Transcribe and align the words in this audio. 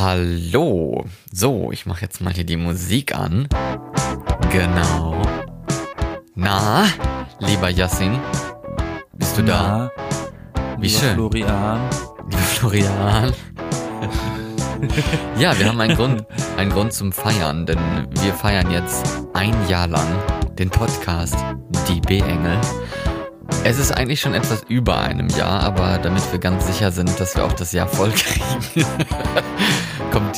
Hallo. 0.00 1.04
So, 1.30 1.72
ich 1.72 1.84
mache 1.84 2.00
jetzt 2.00 2.22
mal 2.22 2.32
hier 2.32 2.44
die 2.44 2.56
Musik 2.56 3.14
an. 3.14 3.46
Genau. 4.50 5.20
Na, 6.34 6.86
lieber 7.38 7.68
Yassin, 7.68 8.18
bist 9.12 9.36
du 9.36 9.42
da? 9.42 9.90
Na, 10.54 10.80
Wie 10.80 10.86
lieber 10.86 11.00
schön. 11.00 11.14
Florian. 11.16 11.80
Lieber 12.30 12.38
Florian. 12.38 13.34
ja, 15.38 15.58
wir 15.58 15.68
haben 15.68 15.78
einen 15.82 15.96
Grund, 15.96 16.24
einen 16.56 16.70
Grund 16.70 16.94
zum 16.94 17.12
Feiern, 17.12 17.66
denn 17.66 18.08
wir 18.22 18.32
feiern 18.32 18.70
jetzt 18.70 19.06
ein 19.34 19.54
Jahr 19.68 19.86
lang 19.86 20.08
den 20.58 20.70
Podcast 20.70 21.36
Die 21.90 22.00
B-Engel. 22.00 22.58
Es 23.64 23.78
ist 23.78 23.92
eigentlich 23.92 24.20
schon 24.22 24.32
etwas 24.32 24.64
über 24.68 24.98
einem 24.98 25.28
Jahr, 25.28 25.60
aber 25.60 25.98
damit 25.98 26.22
wir 26.32 26.38
ganz 26.38 26.66
sicher 26.66 26.90
sind, 26.90 27.20
dass 27.20 27.36
wir 27.36 27.44
auch 27.44 27.52
das 27.52 27.72
Jahr 27.72 27.86
voll 27.86 28.10
kriegen, 28.12 28.86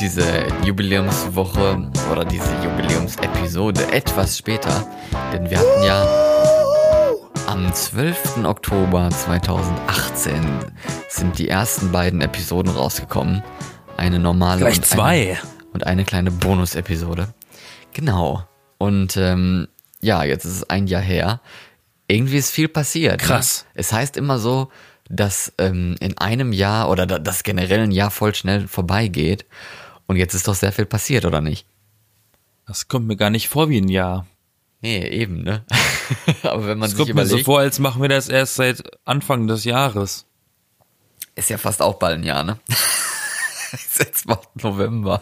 diese 0.03 0.45
Jubiläumswoche 0.65 1.89
oder 2.11 2.25
diese 2.25 2.49
Jubiläumsepisode 2.61 3.89
etwas 3.93 4.37
später, 4.37 4.85
denn 5.31 5.49
wir 5.49 5.57
hatten 5.59 5.83
ja 5.83 6.05
am 7.47 7.73
12. 7.73 8.43
Oktober 8.43 9.09
2018 9.09 10.41
sind 11.07 11.39
die 11.39 11.47
ersten 11.47 11.93
beiden 11.93 12.19
Episoden 12.19 12.73
rausgekommen. 12.73 13.43
Eine 13.95 14.19
normale 14.19 14.59
Gleich 14.59 14.75
und 14.77 14.85
zwei. 14.85 15.21
Eine, 15.31 15.37
und 15.71 15.87
eine 15.87 16.03
kleine 16.03 16.31
Bonus-Episode. 16.31 17.33
Genau. 17.93 18.43
Und 18.79 19.15
ähm, 19.15 19.69
ja, 20.01 20.23
jetzt 20.25 20.43
ist 20.43 20.51
es 20.57 20.69
ein 20.69 20.87
Jahr 20.87 21.01
her. 21.01 21.39
Irgendwie 22.09 22.37
ist 22.37 22.51
viel 22.51 22.67
passiert. 22.67 23.21
ne? 23.21 23.27
Krass. 23.27 23.65
Es 23.73 23.93
heißt 23.93 24.17
immer 24.17 24.37
so, 24.37 24.69
dass 25.09 25.53
ähm, 25.59 25.95
in 26.01 26.17
einem 26.17 26.51
Jahr 26.51 26.89
oder 26.89 27.05
da- 27.05 27.19
dass 27.19 27.43
generell 27.43 27.79
ein 27.83 27.91
Jahr 27.91 28.11
voll 28.11 28.35
schnell 28.35 28.67
vorbeigeht. 28.67 29.45
Und 30.07 30.17
jetzt 30.17 30.33
ist 30.33 30.47
doch 30.47 30.55
sehr 30.55 30.71
viel 30.71 30.85
passiert, 30.85 31.25
oder 31.25 31.41
nicht? 31.41 31.65
Das 32.65 32.87
kommt 32.87 33.07
mir 33.07 33.15
gar 33.15 33.29
nicht 33.29 33.49
vor 33.49 33.69
wie 33.69 33.79
ein 33.79 33.89
Jahr. 33.89 34.25
Nee, 34.81 35.07
eben, 35.07 35.43
ne? 35.43 35.65
Aber 36.43 36.67
wenn 36.67 36.77
man 36.77 36.87
Es 36.87 36.91
sich 36.91 36.97
kommt 36.97 37.15
mir 37.15 37.25
so 37.25 37.29
überlegt, 37.29 37.45
vor, 37.45 37.59
als 37.59 37.79
machen 37.79 38.01
wir 38.01 38.09
das 38.09 38.27
erst 38.27 38.55
seit 38.55 38.83
Anfang 39.05 39.47
des 39.47 39.63
Jahres. 39.63 40.25
ist 41.35 41.49
ja 41.49 41.57
fast 41.57 41.81
auch 41.81 41.95
bald 41.95 42.19
ein 42.19 42.23
Jahr, 42.23 42.43
ne? 42.43 42.59
ist 43.71 43.99
jetzt 43.99 44.27
bald 44.27 44.61
November. 44.61 45.21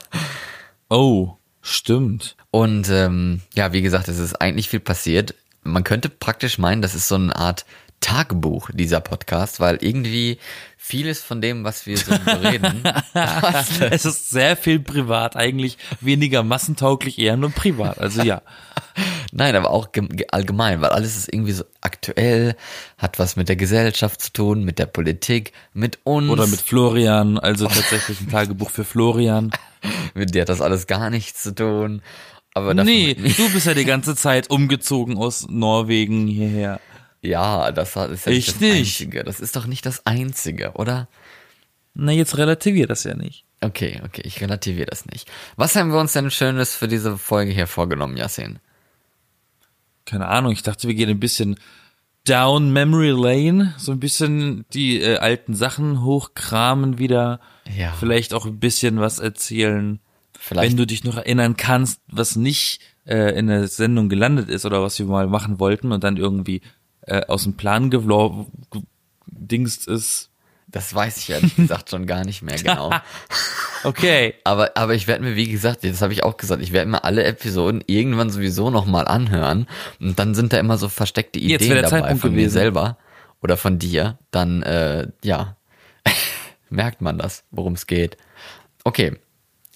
Oh, 0.90 1.36
stimmt. 1.62 2.36
Und 2.50 2.90
ähm, 2.90 3.42
ja, 3.54 3.72
wie 3.72 3.84
gesagt, 3.84 4.08
es 4.08 4.18
ist 4.18 4.42
eigentlich 4.42 4.68
viel 4.68 4.80
passiert. 4.80 5.36
Man 5.64 5.84
könnte 5.84 6.10
praktisch 6.10 6.58
meinen, 6.58 6.82
das 6.82 6.96
ist 6.96 7.08
so 7.08 7.16
eine 7.16 7.36
Art 7.36 7.66
Tagebuch, 8.02 8.70
dieser 8.74 9.00
Podcast, 9.00 9.60
weil 9.60 9.78
irgendwie 9.82 10.38
vieles 10.78 11.22
von 11.22 11.40
dem, 11.40 11.64
was 11.64 11.86
wir 11.86 11.98
so 11.98 12.14
reden, 12.44 12.84
es 13.92 14.06
ist 14.06 14.30
sehr 14.30 14.58
viel 14.58 14.80
privat, 14.80 15.36
eigentlich 15.38 15.78
weniger 16.02 16.44
massentauglich, 16.44 17.18
eher 17.20 17.38
nur 17.38 17.52
privat. 17.52 18.00
Also 18.00 18.24
ja. 18.24 18.42
nein, 19.32 19.56
aber 19.56 19.70
auch 19.70 19.92
gem- 19.92 20.10
ge- 20.10 20.28
allgemein, 20.32 20.82
weil 20.82 20.90
alles 20.90 21.16
ist 21.16 21.32
irgendwie 21.34 21.54
so 21.54 21.64
aktuell, 21.82 22.56
hat 22.98 23.20
was 23.20 23.36
mit 23.36 23.48
der 23.48 23.56
Gesellschaft 23.56 24.22
zu 24.22 24.34
tun, 24.34 24.64
mit 24.66 24.80
der 24.80 24.88
Politik, 24.88 25.54
mit 25.74 26.00
uns. 26.04 26.30
Oder 26.30 26.48
mit 26.48 26.60
Florian, 26.62 27.38
also 27.38 27.68
tatsächlich 27.68 28.20
ein 28.20 28.30
Tagebuch 28.30 28.72
für 28.72 28.84
Florian. 28.84 29.52
mit 30.16 30.34
dir 30.36 30.42
hat 30.42 30.50
das 30.50 30.62
alles 30.62 30.88
gar 30.88 31.10
nichts 31.10 31.44
zu 31.44 31.54
tun. 31.56 32.02
Aber 32.54 32.74
Nee, 32.74 33.14
du 33.14 33.50
bist 33.54 33.66
ja 33.68 33.74
die 33.74 33.86
ganze 33.86 34.14
Zeit 34.16 34.50
umgezogen 34.50 35.18
aus 35.18 35.48
Norwegen 35.50 36.28
hierher. 36.28 36.82
Ja, 37.22 37.72
das 37.72 37.90
ist 37.96 37.96
ja 37.96 38.08
nicht 38.08 38.28
Ich 38.28 38.46
das 38.48 38.60
nicht. 38.60 38.78
Einzige. 38.78 39.24
Das 39.24 39.40
ist 39.40 39.56
doch 39.56 39.68
nicht 39.68 39.86
das 39.86 40.06
Einzige, 40.06 40.72
oder? 40.74 41.08
Na, 41.94 42.12
jetzt 42.12 42.38
relativier 42.38 42.88
das 42.88 43.04
ja 43.04 43.16
nicht. 43.16 43.46
Okay, 43.62 44.02
okay, 44.06 44.22
ich 44.26 44.42
relativiere 44.42 44.88
das 44.88 45.06
nicht. 45.06 45.30
Was 45.56 45.76
haben 45.76 45.92
wir 45.92 46.00
uns 46.00 46.14
denn 46.14 46.32
Schönes 46.32 46.76
für 46.76 46.88
diese 46.88 47.18
Folge 47.18 47.52
hier 47.52 47.68
vorgenommen, 47.68 48.18
Yasin? 48.18 48.60
Keine 50.06 50.28
Ahnung, 50.28 50.52
ich 50.52 50.64
dachte, 50.64 50.88
wir 50.88 50.96
gehen 50.96 51.10
ein 51.10 51.20
bisschen 51.20 51.58
down 52.26 52.72
Memory 52.74 53.12
Lane, 53.12 53.74
so 53.78 53.92
ein 53.92 54.00
bisschen 54.00 54.66
die 54.74 55.00
äh, 55.02 55.18
alten 55.18 55.54
Sachen 55.54 56.04
hochkramen 56.04 56.98
wieder. 56.98 57.40
Ja. 57.76 57.94
Vielleicht 58.00 58.34
auch 58.34 58.46
ein 58.46 58.60
bisschen 58.60 59.00
was 59.00 59.20
erzählen. 59.20 60.00
Vielleicht- 60.40 60.72
Wenn 60.72 60.78
du 60.78 60.88
dich 60.88 61.04
noch 61.04 61.18
erinnern 61.18 61.56
kannst, 61.56 62.02
was 62.08 62.36
nicht 62.36 62.82
äh, 63.06 63.38
in 63.38 63.48
der 63.48 63.68
Sendung 63.68 64.10
gelandet 64.10 64.50
ist 64.50 64.66
oder 64.66 64.82
was 64.82 64.98
wir 64.98 65.06
mal 65.06 65.28
machen 65.28 65.60
wollten 65.60 65.92
und 65.92 66.04
dann 66.04 66.18
irgendwie 66.18 66.62
äh, 67.02 67.26
aus 67.28 67.44
dem 67.44 67.58
Plan 67.58 67.90
gedingst 67.90 69.88
ist. 69.88 70.30
Das 70.68 70.94
weiß 70.96 71.18
ich 71.18 71.30
ehrlich 71.30 71.56
gesagt 71.56 71.90
schon 71.90 72.06
gar 72.06 72.24
nicht 72.24 72.42
mehr 72.42 72.56
genau. 72.64 72.92
Okay. 73.84 74.36
Aber, 74.46 74.72
aber 74.76 74.94
ich 74.94 75.08
werde 75.08 75.24
mir, 75.24 75.36
wie 75.36 75.50
gesagt, 75.50 75.84
das 75.84 76.02
habe 76.02 76.14
ich 76.14 76.24
auch 76.24 76.38
gesagt, 76.38 76.62
ich 76.62 76.72
werde 76.72 76.90
mir 76.90 77.04
alle 77.04 77.24
Episoden 77.24 77.84
irgendwann 77.88 78.30
sowieso 78.30 78.70
nochmal 78.70 79.08
anhören. 79.08 79.68
Und 80.00 80.18
dann 80.18 80.34
sind 80.34 80.54
da 80.54 80.58
immer 80.58 80.78
so 80.78 80.88
versteckte 80.88 81.40
Ideen 81.40 81.76
dabei 81.76 81.90
Zeitpunkt 81.90 82.22
von 82.22 82.32
mir 82.32 82.38
gewesen. 82.38 82.54
selber 82.54 82.98
oder 83.42 83.58
von 83.58 83.80
dir. 83.80 84.18
Dann, 84.32 84.64
äh, 84.64 85.08
ja, 85.24 85.58
merkt 86.70 87.02
man 87.02 87.18
das, 87.18 87.44
worum 87.52 87.74
es 87.74 87.86
geht. 87.86 88.16
Okay, 88.84 89.18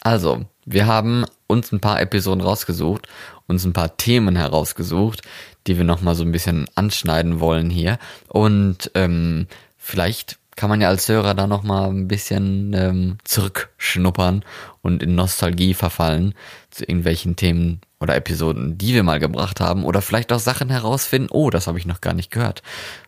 also, 0.01 0.45
wir 0.65 0.85
haben 0.85 1.25
uns 1.47 1.71
ein 1.71 1.79
paar 1.79 1.99
Episoden 1.99 2.41
rausgesucht, 2.41 3.07
uns 3.47 3.65
ein 3.65 3.73
paar 3.73 3.97
Themen 3.97 4.35
herausgesucht, 4.35 5.21
die 5.67 5.77
wir 5.77 5.83
nochmal 5.83 6.15
so 6.15 6.23
ein 6.23 6.31
bisschen 6.31 6.67
anschneiden 6.75 7.39
wollen 7.39 7.69
hier. 7.69 7.97
Und 8.27 8.91
ähm, 8.93 9.47
vielleicht 9.77 10.37
kann 10.55 10.69
man 10.69 10.79
ja 10.79 10.87
als 10.87 11.09
Hörer 11.09 11.33
da 11.33 11.47
nochmal 11.47 11.89
ein 11.89 12.07
bisschen 12.07 12.73
ähm, 12.73 13.17
zurückschnuppern 13.25 14.43
und 14.81 15.03
in 15.03 15.15
Nostalgie 15.15 15.73
verfallen 15.73 16.33
zu 16.69 16.83
irgendwelchen 16.83 17.35
Themen 17.35 17.81
oder 17.99 18.15
Episoden, 18.15 18.77
die 18.77 18.93
wir 18.93 19.03
mal 19.03 19.19
gebracht 19.19 19.59
haben. 19.59 19.83
Oder 19.83 20.01
vielleicht 20.01 20.31
auch 20.31 20.39
Sachen 20.39 20.69
herausfinden, 20.69 21.29
oh, 21.31 21.49
das 21.49 21.67
habe 21.67 21.77
ich 21.77 21.85
noch 21.85 22.01
gar 22.01 22.13
nicht 22.13 22.31
gehört. 22.31 22.61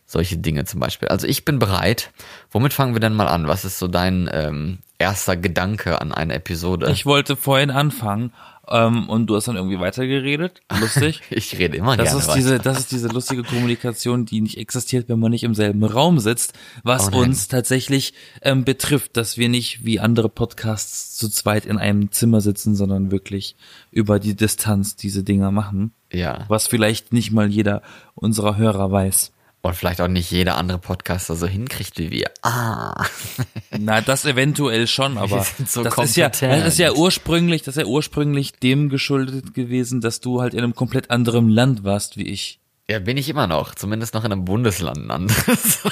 Solche 0.06 0.38
Dinge 0.38 0.66
zum 0.66 0.80
Beispiel. 0.80 1.08
Also 1.10 1.28
ich 1.28 1.46
bin 1.46 1.60
bereit. 1.60 2.12
Womit 2.52 2.74
fangen 2.74 2.96
wir 2.96 3.00
denn 3.00 3.14
mal 3.14 3.28
an? 3.28 3.48
Was 3.48 3.66
ist 3.66 3.80
so 3.80 3.88
dein 3.88 4.30
ähm, 4.32 4.80
erster 4.98 5.38
Gedanke 5.38 6.02
an 6.02 6.14
eine 6.14 6.34
Episode? 6.34 6.90
Ich 6.92 7.06
wollte 7.06 7.36
vorhin 7.36 7.72
anfangen 7.72 8.34
ähm, 8.70 9.10
und 9.10 9.28
du 9.28 9.36
hast 9.36 9.48
dann 9.48 9.56
irgendwie 9.56 9.80
weitergeredet. 9.80 10.62
Lustig. 10.80 11.22
Ich 11.30 11.58
rede 11.58 11.78
immer 11.78 11.96
Das 11.98 12.08
gerne 12.08 12.20
ist 12.20 12.28
weiter. 12.28 12.38
diese, 12.38 12.60
das 12.60 12.80
ist 12.80 12.92
diese 12.92 13.08
lustige 13.10 13.44
Kommunikation, 13.44 14.26
die 14.26 14.42
nicht 14.42 14.58
existiert, 14.58 15.08
wenn 15.10 15.20
man 15.20 15.32
nicht 15.32 15.44
im 15.44 15.54
selben 15.56 15.84
Raum 15.84 16.20
sitzt, 16.20 16.54
was 16.84 17.12
Oh 17.14 17.18
uns 17.20 17.48
tatsächlich 17.48 18.14
ähm, 18.42 18.64
betrifft, 18.66 19.18
dass 19.18 19.38
wir 19.38 19.50
nicht 19.50 19.86
wie 19.86 20.00
andere 20.00 20.30
Podcasts 20.30 21.16
zu 21.16 21.30
zweit 21.30 21.66
in 21.66 21.78
einem 21.78 22.12
Zimmer 22.12 22.42
sitzen, 22.42 22.76
sondern 22.76 23.12
wirklich 23.12 23.56
über 23.92 24.20
die 24.20 24.36
Distanz 24.36 24.96
diese 24.96 25.24
Dinger 25.24 25.52
machen, 25.52 25.92
Ja. 26.12 26.46
was 26.48 26.68
vielleicht 26.68 27.14
nicht 27.14 27.32
mal 27.32 27.48
jeder 27.50 27.82
unserer 28.16 28.58
Hörer 28.58 28.92
weiß. 28.92 29.32
Und 29.68 29.76
vielleicht 29.76 30.02
auch 30.02 30.08
nicht 30.08 30.32
jeder 30.32 30.58
andere 30.58 30.80
Podcaster 30.80 31.36
so 31.36 31.46
hinkriegt 31.46 31.98
wie 31.98 32.10
wir. 32.10 32.32
Ah. 32.42 33.06
Na, 33.78 34.02
das 34.02 34.26
eventuell 34.26 34.88
schon, 34.88 35.18
aber 35.18 35.46
so 35.66 35.84
das 35.84 35.98
ist 35.98 36.16
ja, 36.16 36.30
das 36.30 36.68
ist 36.68 36.80
ja 36.80 36.94
ursprünglich, 36.94 37.64
das 37.64 37.76
ist 37.76 37.82
ja 37.84 37.88
ursprünglich 37.88 38.54
dem 38.54 38.90
geschuldet 38.90 39.54
gewesen, 39.54 40.02
dass 40.02 40.22
du 40.22 40.42
halt 40.42 40.54
in 40.54 40.60
einem 40.60 40.76
komplett 40.76 41.12
anderen 41.12 41.50
Land 41.50 41.84
warst 41.84 42.18
wie 42.18 42.28
ich. 42.28 42.60
Ja, 42.90 43.00
bin 43.00 43.18
ich 43.18 43.28
immer 43.28 43.48
noch. 43.48 43.76
Zumindest 43.76 44.14
noch 44.14 44.24
in 44.24 44.32
einem 44.32 44.46
Bundesland 44.46 45.12
anderes. 45.12 45.80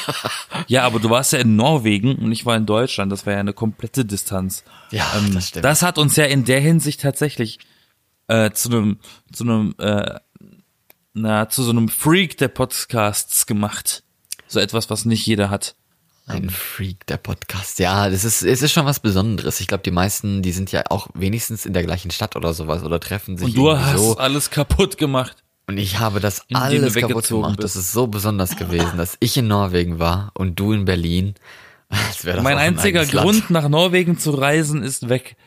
Ja, 0.67 0.83
aber 0.83 0.99
du 0.99 1.09
warst 1.09 1.33
ja 1.33 1.39
in 1.39 1.55
Norwegen 1.57 2.15
und 2.15 2.31
ich 2.31 2.45
war 2.45 2.55
in 2.55 2.65
Deutschland. 2.65 3.11
Das 3.11 3.25
war 3.25 3.33
ja 3.33 3.39
eine 3.39 3.53
komplette 3.53 4.05
Distanz. 4.05 4.63
Ja, 4.89 5.05
Ähm, 5.17 5.33
das 5.33 5.49
stimmt. 5.49 5.65
Das 5.65 5.81
hat 5.81 5.97
uns 5.97 6.15
ja 6.15 6.23
in 6.25 6.45
der 6.45 6.59
Hinsicht 6.61 7.01
tatsächlich 7.01 7.59
äh, 8.27 8.49
zu 8.51 8.69
einem, 8.69 8.97
zu 9.31 9.43
einem, 9.43 9.75
äh, 9.77 10.15
na, 11.15 11.49
zu 11.49 11.63
so 11.63 11.71
einem 11.71 11.89
Freak 11.89 12.37
der 12.37 12.49
Podcasts 12.49 13.47
gemacht. 13.47 14.03
So 14.47 14.59
etwas, 14.59 14.89
was 14.89 15.05
nicht 15.05 15.25
jeder 15.25 15.49
hat. 15.49 15.75
Ein 16.27 16.49
Freak, 16.49 17.05
der 17.05 17.17
Podcast. 17.17 17.77
Ja, 17.79 18.09
das 18.09 18.25
ist, 18.25 18.41
es 18.41 18.61
ist 18.61 18.71
schon 18.71 18.85
was 18.85 18.99
Besonderes. 18.99 19.59
Ich 19.59 19.67
glaube, 19.67 19.83
die 19.83 19.91
meisten, 19.91 20.41
die 20.41 20.51
sind 20.51 20.71
ja 20.71 20.83
auch 20.89 21.07
wenigstens 21.13 21.65
in 21.65 21.73
der 21.73 21.83
gleichen 21.83 22.09
Stadt 22.11 22.35
oder 22.35 22.53
sowas 22.53 22.83
oder 22.83 22.99
treffen 22.99 23.37
sich 23.37 23.47
Und 23.47 23.57
du 23.57 23.77
hast 23.77 23.97
so. 23.97 24.17
alles 24.17 24.49
kaputt 24.49 24.97
gemacht. 24.97 25.43
Und 25.67 25.77
ich 25.77 25.99
habe 25.99 26.19
das 26.19 26.45
alles 26.51 26.93
kaputt 26.95 27.09
weggezogen 27.09 27.43
gemacht. 27.43 27.57
bist. 27.57 27.75
Das 27.75 27.83
ist 27.83 27.91
so 27.91 28.07
besonders 28.07 28.55
gewesen, 28.55 28.97
dass 28.97 29.17
ich 29.19 29.37
in 29.37 29.47
Norwegen 29.47 29.99
war 29.99 30.31
und 30.33 30.59
du 30.59 30.73
in 30.73 30.85
Berlin. 30.85 31.35
Wäre 32.23 32.37
das 32.37 32.43
mein 32.43 32.55
auch 32.55 32.59
ein 32.59 32.75
einziger 32.75 33.01
eigenes 33.01 33.13
Land. 33.13 33.29
Grund, 33.29 33.49
nach 33.51 33.69
Norwegen 33.69 34.17
zu 34.17 34.31
reisen, 34.31 34.83
ist 34.83 35.07
weg. 35.09 35.37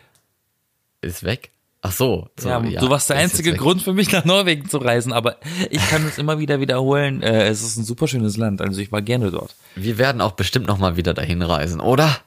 ist 1.02 1.25
weg. 1.25 1.50
Ach 1.80 1.92
so. 1.92 2.28
so 2.38 2.48
ja, 2.48 2.58
du 2.60 2.90
warst 2.90 3.08
der 3.08 3.16
einzige. 3.19 3.54
Grund 3.54 3.82
für 3.82 3.92
mich, 3.92 4.10
nach 4.10 4.25
Norwegen 4.25 4.69
zu 4.69 4.78
reisen. 4.78 5.12
Aber 5.12 5.36
ich 5.70 5.86
kann 5.88 6.04
es 6.06 6.19
immer 6.19 6.38
wieder 6.40 6.60
wiederholen. 6.60 7.22
Äh, 7.22 7.46
es 7.48 7.62
ist 7.62 7.76
ein 7.76 7.84
super 7.84 8.08
schönes 8.08 8.36
Land. 8.36 8.60
Also 8.60 8.80
ich 8.80 8.90
war 8.90 9.00
gerne 9.00 9.30
dort. 9.30 9.54
Wir 9.76 9.96
werden 9.96 10.20
auch 10.20 10.32
bestimmt 10.32 10.66
noch 10.66 10.78
mal 10.78 10.96
wieder 10.96 11.14
dahin 11.14 11.40
reisen, 11.40 11.80
oder? 11.80 12.19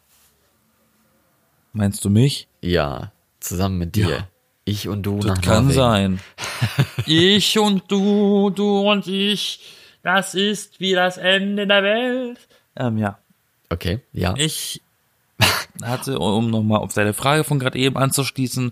Meinst 1.74 2.03
du 2.06 2.09
mich? 2.09 2.48
Ja, 2.62 3.12
zusammen 3.39 3.77
mit 3.77 3.95
dir. 3.95 4.09
Ja. 4.09 4.27
Ich 4.63 4.88
und 4.88 5.03
du 5.03 5.18
Das 5.18 5.25
nach 5.25 5.42
kann 5.42 5.68
Norwegen. 5.68 5.74
sein. 5.74 6.19
ich 7.06 7.59
und 7.59 7.83
du, 7.92 8.51
du 8.51 8.89
und 8.89 9.07
ich, 9.07 9.59
das 10.03 10.33
ist 10.33 10.80
wie 10.80 10.94
das 10.94 11.18
Ende 11.18 11.68
der 11.68 11.83
Welt. 11.83 12.39
Ähm, 12.77 12.98
ja. 12.98 13.18
Okay, 13.69 14.00
ja. 14.13 14.33
Ich, 14.38 14.81
hatte, 15.81 16.19
um 16.19 16.50
nochmal 16.50 16.80
auf 16.80 16.94
deine 16.94 17.13
Frage 17.13 17.44
von 17.44 17.59
gerade 17.59 17.77
eben 17.77 17.98
anzuschließen 17.98 18.71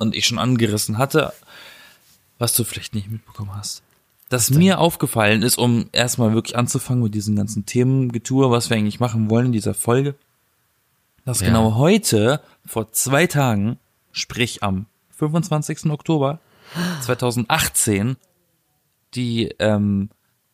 und 0.00 0.16
ich 0.16 0.26
schon 0.26 0.38
angerissen 0.38 0.98
hatte, 0.98 1.32
was 2.38 2.54
du 2.54 2.64
vielleicht 2.64 2.94
nicht 2.94 3.10
mitbekommen 3.10 3.54
hast. 3.54 3.82
Dass 4.28 4.50
mir 4.50 4.78
aufgefallen 4.78 5.42
ist, 5.42 5.58
um 5.58 5.88
erstmal 5.92 6.34
wirklich 6.34 6.56
anzufangen 6.56 7.02
mit 7.02 7.14
diesen 7.14 7.36
ganzen 7.36 7.66
Themengetue, 7.66 8.50
was 8.50 8.70
wir 8.70 8.76
eigentlich 8.76 9.00
machen 9.00 9.28
wollen 9.30 9.46
in 9.46 9.52
dieser 9.52 9.74
Folge, 9.74 10.14
dass 11.24 11.40
Ja. 11.40 11.48
genau 11.48 11.74
heute, 11.74 12.40
vor 12.64 12.92
zwei 12.92 13.26
Tagen, 13.26 13.78
sprich 14.12 14.62
am 14.62 14.86
25. 15.16 15.86
Oktober 15.90 16.38
2018, 17.02 18.16
die 19.14 19.54
ähm, 19.58 20.10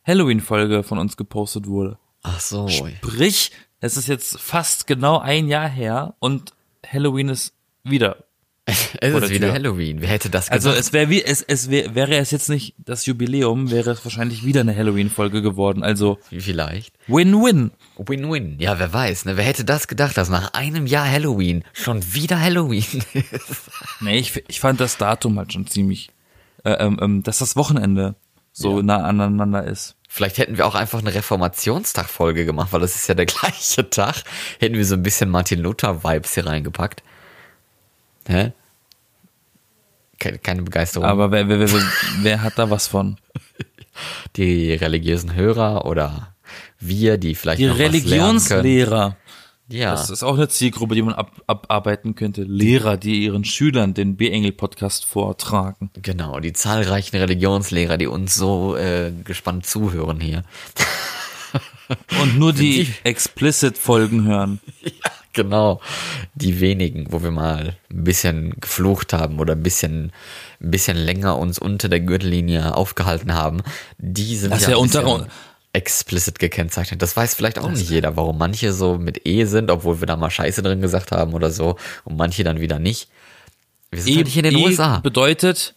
Halloween-Folge 0.06 0.82
von 0.82 0.98
uns 0.98 1.16
gepostet 1.16 1.66
wurde. 1.66 1.98
Ach 2.22 2.40
so. 2.40 2.68
Sprich, 2.68 3.52
es 3.80 3.96
ist 3.96 4.08
jetzt 4.08 4.40
fast 4.40 4.86
genau 4.86 5.18
ein 5.18 5.48
Jahr 5.48 5.68
her 5.68 6.14
und 6.18 6.54
Halloween 6.86 7.28
ist 7.28 7.52
wieder. 7.84 8.24
Es 8.66 8.90
ist 9.00 9.30
wieder 9.30 9.46
Tür. 9.46 9.52
Halloween. 9.54 10.00
Wer 10.00 10.08
hätte 10.08 10.28
das 10.28 10.50
Also 10.50 10.70
gedacht? 10.70 10.84
es 10.84 10.92
wäre 10.92 11.08
wie 11.08 11.22
es 11.22 11.40
es 11.42 11.70
wär, 11.70 11.94
wäre 11.94 12.16
es 12.16 12.30
jetzt 12.32 12.48
nicht 12.48 12.74
das 12.78 13.06
Jubiläum, 13.06 13.70
wäre 13.70 13.90
es 13.90 14.04
wahrscheinlich 14.04 14.44
wieder 14.44 14.60
eine 14.62 14.76
Halloween 14.76 15.08
Folge 15.08 15.40
geworden. 15.40 15.82
Also 15.84 16.18
Vielleicht. 16.36 16.94
Win-Win. 17.06 17.70
Win-win. 17.96 18.56
Ja, 18.58 18.78
wer 18.78 18.92
weiß, 18.92 19.24
ne? 19.26 19.36
Wer 19.36 19.44
hätte 19.44 19.64
das 19.64 19.86
gedacht, 19.88 20.16
dass 20.16 20.28
nach 20.28 20.52
einem 20.54 20.86
Jahr 20.86 21.08
Halloween 21.10 21.64
schon 21.72 22.02
wieder 22.14 22.40
Halloween 22.40 22.82
ist? 23.14 23.70
Nee, 24.00 24.18
ich, 24.18 24.42
ich 24.48 24.60
fand 24.60 24.80
das 24.80 24.96
Datum 24.98 25.38
halt 25.38 25.52
schon 25.52 25.66
ziemlich 25.66 26.10
äh, 26.64 26.72
ähm, 26.72 26.98
ähm, 27.00 27.22
dass 27.22 27.38
das 27.38 27.54
Wochenende 27.54 28.16
so 28.52 28.82
nah 28.82 29.04
aneinander 29.04 29.64
ist. 29.64 29.94
Vielleicht 30.08 30.38
hätten 30.38 30.56
wir 30.56 30.66
auch 30.66 30.74
einfach 30.74 31.00
eine 31.00 31.12
Reformationstag-Folge 31.14 32.46
gemacht, 32.46 32.72
weil 32.72 32.80
das 32.80 32.96
ist 32.96 33.06
ja 33.06 33.14
der 33.14 33.26
gleiche 33.26 33.88
Tag. 33.90 34.22
Hätten 34.58 34.76
wir 34.76 34.84
so 34.84 34.94
ein 34.94 35.02
bisschen 35.02 35.30
Martin 35.30 35.60
Luther-Vibes 35.60 36.34
hier 36.34 36.46
reingepackt. 36.46 37.02
Hä? 38.26 38.52
Keine, 40.18 40.62
Begeisterung. 40.62 41.06
Aber 41.06 41.30
wer, 41.30 41.48
wer, 41.48 41.60
wer, 41.60 41.82
wer, 42.22 42.42
hat 42.42 42.58
da 42.58 42.70
was 42.70 42.86
von? 42.88 43.16
die 44.36 44.72
religiösen 44.72 45.34
Hörer 45.34 45.84
oder 45.84 46.34
wir, 46.80 47.18
die 47.18 47.34
vielleicht 47.34 47.60
Die 47.60 47.66
noch 47.66 47.74
was 47.74 47.78
lernen 47.78 48.00
können. 48.00 48.60
Religionslehrer. 48.60 49.16
Ja, 49.68 49.90
Das 49.90 50.10
ist 50.10 50.22
auch 50.22 50.34
eine 50.36 50.48
Zielgruppe, 50.48 50.94
die 50.94 51.02
man 51.02 51.14
ab, 51.14 51.32
abarbeiten 51.48 52.14
könnte. 52.14 52.44
Lehrer, 52.44 52.96
die 52.96 53.24
ihren 53.24 53.44
Schülern 53.44 53.94
den 53.94 54.16
B-Engel-Podcast 54.16 55.04
vortragen. 55.04 55.90
genau. 56.00 56.38
Die 56.40 56.52
zahlreichen 56.52 57.16
Religionslehrer, 57.16 57.96
die 57.98 58.06
uns 58.06 58.34
so 58.36 58.76
äh, 58.76 59.10
gespannt 59.24 59.66
zuhören 59.66 60.20
hier. 60.20 60.44
Und 62.22 62.38
nur 62.38 62.52
die 62.54 62.84
Die- 62.84 62.92
Explicit-Folgen 63.04 64.24
hören. 64.24 64.60
Genau, 65.36 65.80
die 66.34 66.60
wenigen, 66.60 67.12
wo 67.12 67.22
wir 67.22 67.30
mal 67.30 67.76
ein 67.90 68.04
bisschen 68.04 68.54
geflucht 68.58 69.12
haben 69.12 69.38
oder 69.38 69.52
ein 69.52 69.62
bisschen, 69.62 70.12
ein 70.60 70.70
bisschen 70.70 70.96
länger 70.96 71.38
uns 71.38 71.58
unter 71.58 71.88
der 71.88 72.00
Gürtellinie 72.00 72.74
aufgehalten 72.74 73.34
haben, 73.34 73.62
die 73.98 74.36
sind 74.36 74.50
Das 74.50 74.62
ja 74.62 74.70
ja 74.70 74.76
unter- 74.76 75.28
explicit 75.74 76.38
gekennzeichnet. 76.38 77.02
Das 77.02 77.14
weiß 77.16 77.34
vielleicht 77.34 77.58
auch 77.58 77.68
nicht 77.70 77.90
jeder, 77.90 78.16
warum 78.16 78.38
manche 78.38 78.72
so 78.72 78.96
mit 78.96 79.26
E 79.26 79.44
sind, 79.44 79.70
obwohl 79.70 80.00
wir 80.00 80.06
da 80.06 80.16
mal 80.16 80.30
Scheiße 80.30 80.62
drin 80.62 80.80
gesagt 80.80 81.12
haben 81.12 81.34
oder 81.34 81.50
so, 81.50 81.76
und 82.04 82.16
manche 82.16 82.44
dann 82.44 82.60
wieder 82.60 82.78
nicht. 82.78 83.10
Wir 83.90 84.00
sind 84.00 84.16
doch 84.16 84.24
nicht 84.24 84.36
in 84.38 84.42
den 84.44 84.56
e 84.56 84.64
USA. 84.64 85.00
bedeutet, 85.00 85.74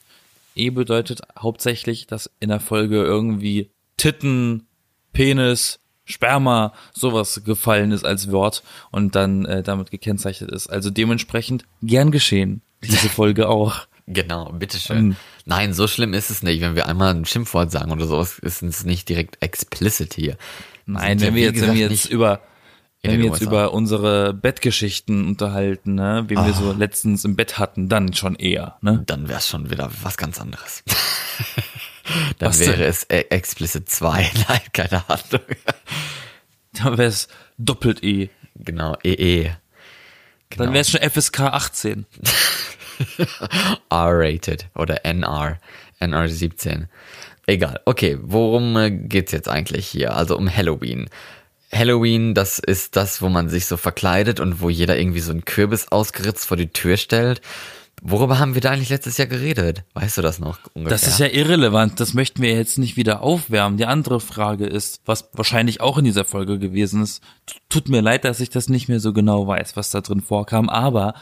E 0.56 0.70
bedeutet 0.70 1.20
hauptsächlich, 1.38 2.08
dass 2.08 2.30
in 2.40 2.48
der 2.48 2.62
Folge 2.62 3.04
irgendwie 3.04 3.72
Titten, 3.98 4.68
Penis, 5.12 5.80
Sperma, 6.10 6.74
sowas 6.94 7.42
gefallen 7.46 7.92
ist 7.92 8.04
als 8.04 8.32
Wort 8.32 8.64
und 8.92 9.16
dann 9.16 9.46
äh, 9.46 9.64
damit 9.64 9.92
gekennzeichnet 9.92 10.52
ist. 10.52 10.68
Also 10.68 10.90
dementsprechend 10.90 11.66
gern 11.82 12.12
geschehen. 12.12 12.62
Diese 12.84 13.10
Folge 13.10 13.48
auch. 13.48 13.88
Genau, 14.08 14.52
bitteschön. 14.52 14.98
Ähm. 14.98 15.16
Nein, 15.46 15.74
so 15.74 15.88
schlimm 15.88 16.14
ist 16.14 16.32
es 16.32 16.42
nicht. 16.42 16.62
Wenn 16.62 16.76
wir 16.76 16.88
einmal 16.88 17.14
ein 17.14 17.26
Schimpfwort 17.26 17.72
sagen 17.72 17.92
oder 17.92 18.08
sowas, 18.08 18.40
ist 18.40 18.64
es 18.64 18.84
nicht 18.84 19.08
direkt 19.08 19.38
explicit 19.42 20.14
hier. 20.16 20.36
Nein, 20.88 21.22
wenn 21.22 21.36
wir 21.36 21.44
jetzt, 21.44 21.62
wenn 21.62 21.76
wir 21.76 21.88
gesagt, 21.90 21.92
jetzt 22.04 22.12
über 22.12 22.42
wenn 23.04 23.20
wir 23.20 23.26
jetzt 23.28 23.36
USA. 23.42 23.46
über 23.46 23.74
unsere 23.74 24.34
Bettgeschichten 24.34 25.26
unterhalten, 25.28 25.96
ne, 25.96 26.26
wie 26.28 26.36
wir 26.36 26.40
Ah. 26.42 26.54
so 26.54 26.74
letztens 26.74 27.24
im 27.24 27.36
Bett 27.38 27.58
hatten, 27.58 27.88
dann 27.88 28.14
schon 28.14 28.36
eher, 28.36 28.76
ne? 28.82 29.04
dann 29.06 29.30
wäre 29.30 29.40
es 29.40 29.48
schon 29.48 29.70
wieder 29.70 29.90
was 30.04 30.18
ganz 30.18 30.42
anderes. 30.42 30.84
dann 32.38 32.50
Was 32.50 32.60
wäre 32.60 32.78
denn? 32.78 32.90
es 32.90 33.04
äh, 33.06 33.26
explicit 33.30 33.90
2. 33.90 34.32
Nein, 34.48 34.62
keine 34.74 35.10
Ahnung. 35.10 35.46
Da 36.74 36.98
wäre 36.98 37.10
es 37.10 37.28
doppelt 37.58 38.04
E. 38.04 38.30
genau, 38.56 38.98
EE. 39.04 39.52
Genau. 40.50 40.64
Dann 40.64 40.74
wäre 40.74 40.82
es 40.82 40.90
schon 40.90 41.02
FSK 41.02 41.40
18. 41.42 42.06
R-rated 43.90 44.68
oder 44.76 45.06
NR. 45.06 45.60
NR 46.00 46.28
17. 46.30 46.88
Egal. 47.46 47.82
Okay, 47.86 48.18
worum 48.22 48.78
äh, 48.78 48.92
geht's 48.92 49.32
jetzt 49.32 49.50
eigentlich 49.50 49.88
hier? 49.88 50.16
Also 50.16 50.38
um 50.38 50.54
Halloween. 50.54 51.10
Halloween, 51.74 52.34
das 52.34 52.60
ist 52.60 52.96
das, 52.96 53.22
wo 53.22 53.30
man 53.30 53.50
sich 53.50 53.66
so 53.66 53.78
verkleidet 53.78 54.40
und 54.40 54.62
wo 54.62 54.70
jeder 54.70 54.98
irgendwie 54.98 55.20
so 55.20 55.32
einen 55.32 55.46
Kürbis 55.46 55.92
ausgeritzt 55.92 56.48
vor 56.48 56.58
die 56.58 56.70
Tür 56.70 56.98
stellt. 56.98 57.42
Worüber 58.02 58.40
haben 58.40 58.54
wir 58.54 58.62
da 58.62 58.72
eigentlich 58.72 58.90
letztes 58.90 59.18
Jahr 59.18 59.28
geredet? 59.28 59.84
Weißt 59.94 60.18
du 60.18 60.22
das 60.22 60.40
noch 60.40 60.60
ungefähr? 60.74 60.90
Das 60.98 61.08
ist 61.08 61.20
ja 61.20 61.28
irrelevant, 61.28 62.00
das 62.00 62.14
möchten 62.14 62.42
wir 62.42 62.54
jetzt 62.54 62.78
nicht 62.78 62.96
wieder 62.98 63.22
aufwärmen. 63.22 63.78
Die 63.78 63.86
andere 63.86 64.20
Frage 64.20 64.66
ist, 64.66 65.02
was 65.06 65.30
wahrscheinlich 65.34 65.82
auch 65.82 65.98
in 65.98 66.06
dieser 66.06 66.26
Folge 66.26 66.60
gewesen 66.60 67.04
ist, 67.04 67.22
tut 67.68 67.90
mir 67.90 68.02
leid, 68.02 68.24
dass 68.26 68.40
ich 68.40 68.50
das 68.50 68.70
nicht 68.70 68.88
mehr 68.88 69.00
so 69.00 69.12
genau 69.14 69.48
weiß, 69.48 69.76
was 69.76 69.92
da 69.92 70.02
drin 70.02 70.22
vorkam, 70.22 70.70
aber, 70.70 71.14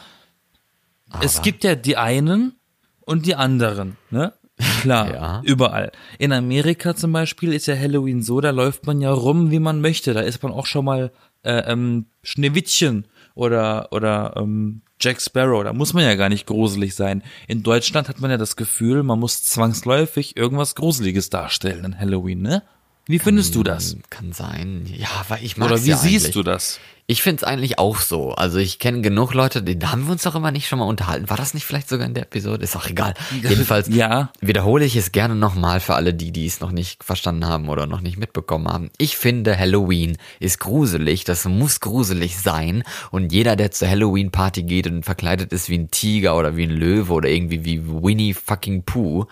es 1.22 1.42
gibt 1.42 1.64
ja 1.64 1.74
die 1.74 1.96
einen 1.96 2.54
und 3.00 3.26
die 3.26 3.34
anderen, 3.34 3.96
ne? 4.10 4.34
Klar, 4.82 5.10
Ja. 5.14 5.42
überall. 5.44 5.92
In 6.18 6.32
Amerika 6.32 6.94
zum 6.94 7.12
Beispiel 7.12 7.52
ist 7.52 7.66
ja 7.66 7.76
Halloween 7.76 8.22
so, 8.22 8.40
da 8.40 8.50
läuft 8.50 8.86
man 8.86 9.00
ja 9.00 9.10
rum, 9.12 9.50
wie 9.50 9.60
man 9.60 9.80
möchte. 9.80 10.12
Da 10.14 10.20
ist 10.20 10.42
man 10.42 10.52
auch 10.52 10.66
schon 10.66 10.84
mal 10.84 11.12
äh, 11.44 11.72
ähm, 11.72 12.06
Schneewittchen 12.22 13.06
oder 13.38 13.88
oder 13.92 14.34
ähm, 14.36 14.82
Jack 15.00 15.22
Sparrow. 15.22 15.62
Da 15.62 15.72
muss 15.72 15.94
man 15.94 16.02
ja 16.04 16.16
gar 16.16 16.28
nicht 16.28 16.46
gruselig 16.46 16.94
sein. 16.94 17.22
In 17.46 17.62
Deutschland 17.62 18.08
hat 18.08 18.20
man 18.20 18.30
ja 18.30 18.36
das 18.36 18.56
Gefühl, 18.56 19.02
man 19.04 19.20
muss 19.20 19.42
zwangsläufig 19.44 20.36
irgendwas 20.36 20.74
Gruseliges 20.74 21.30
darstellen 21.30 21.84
in 21.84 21.98
Halloween, 21.98 22.42
ne? 22.42 22.62
Wie 23.06 23.18
findest 23.18 23.54
du 23.54 23.62
das? 23.62 23.96
Kann 24.10 24.32
sein. 24.32 24.84
Ja, 24.94 25.08
weil 25.28 25.42
ich 25.42 25.56
mag 25.56 25.70
Oder 25.70 25.82
wie 25.84 25.88
ja 25.88 25.96
siehst 25.96 26.26
eigentlich. 26.26 26.34
du 26.34 26.42
das? 26.42 26.78
Ich 27.10 27.22
find's 27.22 27.42
eigentlich 27.42 27.78
auch 27.78 28.00
so. 28.00 28.32
Also 28.32 28.58
ich 28.58 28.78
kenne 28.78 29.00
genug 29.00 29.32
Leute, 29.32 29.62
die, 29.62 29.78
haben 29.86 30.04
wir 30.04 30.12
uns 30.12 30.24
doch 30.24 30.34
immer 30.34 30.50
nicht 30.50 30.68
schon 30.68 30.78
mal 30.78 30.84
unterhalten. 30.84 31.30
War 31.30 31.38
das 31.38 31.54
nicht 31.54 31.64
vielleicht 31.64 31.88
sogar 31.88 32.06
in 32.06 32.12
der 32.12 32.24
Episode? 32.24 32.62
Ist 32.62 32.76
auch 32.76 32.86
egal. 32.86 33.14
Jedenfalls 33.42 33.88
Ja. 33.88 34.30
wiederhole 34.42 34.84
ich 34.84 34.94
es 34.94 35.10
gerne 35.10 35.34
nochmal 35.34 35.80
für 35.80 35.94
alle 35.94 36.12
die, 36.12 36.32
die 36.32 36.44
es 36.44 36.60
noch 36.60 36.70
nicht 36.70 37.02
verstanden 37.02 37.46
haben 37.46 37.70
oder 37.70 37.86
noch 37.86 38.02
nicht 38.02 38.18
mitbekommen 38.18 38.68
haben. 38.68 38.90
Ich 38.98 39.16
finde 39.16 39.58
Halloween 39.58 40.18
ist 40.38 40.60
gruselig. 40.60 41.24
Das 41.24 41.46
muss 41.46 41.80
gruselig 41.80 42.36
sein. 42.38 42.84
Und 43.10 43.32
jeder, 43.32 43.56
der 43.56 43.70
zur 43.70 43.88
Halloween-Party 43.88 44.64
geht 44.64 44.86
und 44.86 45.02
verkleidet 45.04 45.50
ist 45.54 45.70
wie 45.70 45.78
ein 45.78 45.90
Tiger 45.90 46.36
oder 46.36 46.58
wie 46.58 46.64
ein 46.64 46.70
Löwe 46.70 47.14
oder 47.14 47.30
irgendwie 47.30 47.64
wie 47.64 47.86
Winnie 47.86 48.34
fucking 48.34 48.82
Pooh, 48.82 49.24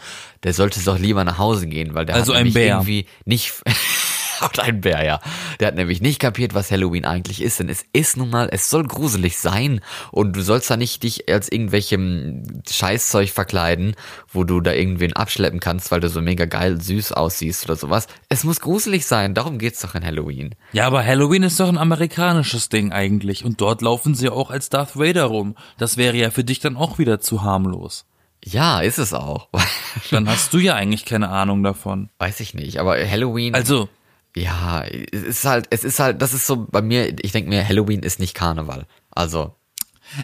der 0.45 0.55
sollte 0.55 0.81
doch 0.83 0.99
lieber 0.99 1.25
nach 1.25 1.37
Hause 1.37 1.67
gehen, 1.67 1.93
weil 1.95 2.07
der 2.07 2.15
Also 2.15 2.33
hat 2.33 2.41
ein 2.41 2.47
nämlich 2.47 2.65
irgendwie 2.65 3.07
nicht 3.27 3.53
Oder 4.45 4.65
ein 4.65 4.81
Bär, 4.81 5.05
ja. 5.05 5.21
Der 5.61 5.69
hat 5.69 5.75
nämlich 5.75 6.01
nicht 6.01 6.21
kapiert, 6.21 6.55
was 6.55 6.71
Halloween 6.71 7.05
eigentlich 7.05 7.43
ist, 7.43 7.61
denn 7.61 7.69
es 7.69 7.85
ist 7.93 8.17
nun 8.17 8.31
mal, 8.31 8.49
es 8.51 8.71
soll 8.71 8.85
gruselig 8.85 9.39
sein 9.39 9.81
und 10.11 10.35
du 10.35 10.43
sollst 10.43 10.71
da 10.71 10.77
nicht 10.77 11.03
dich 11.03 11.33
als 11.33 11.51
irgendwelchem 11.51 12.63
Scheißzeug 12.69 13.31
verkleiden, 13.31 13.95
wo 14.29 14.45
du 14.45 14.61
da 14.61 14.73
irgendwen 14.73 15.13
abschleppen 15.13 15.61
kannst, 15.61 15.91
weil 15.91 16.01
du 16.01 16.09
so 16.09 16.21
mega 16.21 16.45
geil 16.45 16.81
süß 16.81 17.13
aussiehst 17.13 17.65
oder 17.65 17.77
sowas. 17.77 18.07
Es 18.29 18.45
muss 18.45 18.61
gruselig 18.61 19.07
sein, 19.07 19.35
darum 19.35 19.59
geht's 19.59 19.81
doch 19.81 19.95
in 19.95 20.05
Halloween. 20.05 20.55
Ja, 20.73 20.87
aber 20.87 21.05
Halloween 21.05 21.43
ist 21.43 21.61
doch 21.61 21.69
ein 21.69 21.79
amerikanisches 21.79 22.69
Ding 22.69 22.93
eigentlich. 22.93 23.45
Und 23.45 23.61
dort 23.61 23.83
laufen 23.83 24.15
sie 24.15 24.29
auch 24.29 24.51
als 24.51 24.69
Darth 24.69 24.97
Vader 24.97 25.25
rum. 25.25 25.57
Das 25.79 25.97
wäre 25.97 26.17
ja 26.17 26.31
für 26.31 26.45
dich 26.45 26.61
dann 26.61 26.77
auch 26.77 26.99
wieder 26.99 27.21
zu 27.21 27.43
harmlos. 27.43 28.07
Ja, 28.45 28.81
ist 28.81 28.99
es 28.99 29.13
auch. 29.13 29.49
Dann 30.11 30.29
hast 30.29 30.53
du 30.55 30.59
ja 30.59 30.75
eigentlich 30.75 31.05
keine 31.05 31.31
Ahnung 31.31 31.65
davon. 31.65 32.11
Weiß 32.19 32.39
ich 32.41 32.55
nicht, 32.55 32.79
aber 32.79 32.97
Halloween. 32.97 33.55
Also, 33.55 33.89
Ja, 34.37 34.85
es 34.85 35.23
ist 35.23 35.45
halt, 35.47 35.67
es 35.71 35.83
ist 35.83 35.99
halt, 35.99 36.21
das 36.21 36.35
ist 36.35 36.47
so 36.47 36.67
bei 36.71 36.83
mir, 36.83 37.15
ich 37.25 37.33
denke 37.33 37.49
mir, 37.49 37.67
Halloween 37.67 38.01
ist 38.01 38.21
nicht 38.21 38.35
Karneval. 38.35 38.87
Also, 39.11 39.55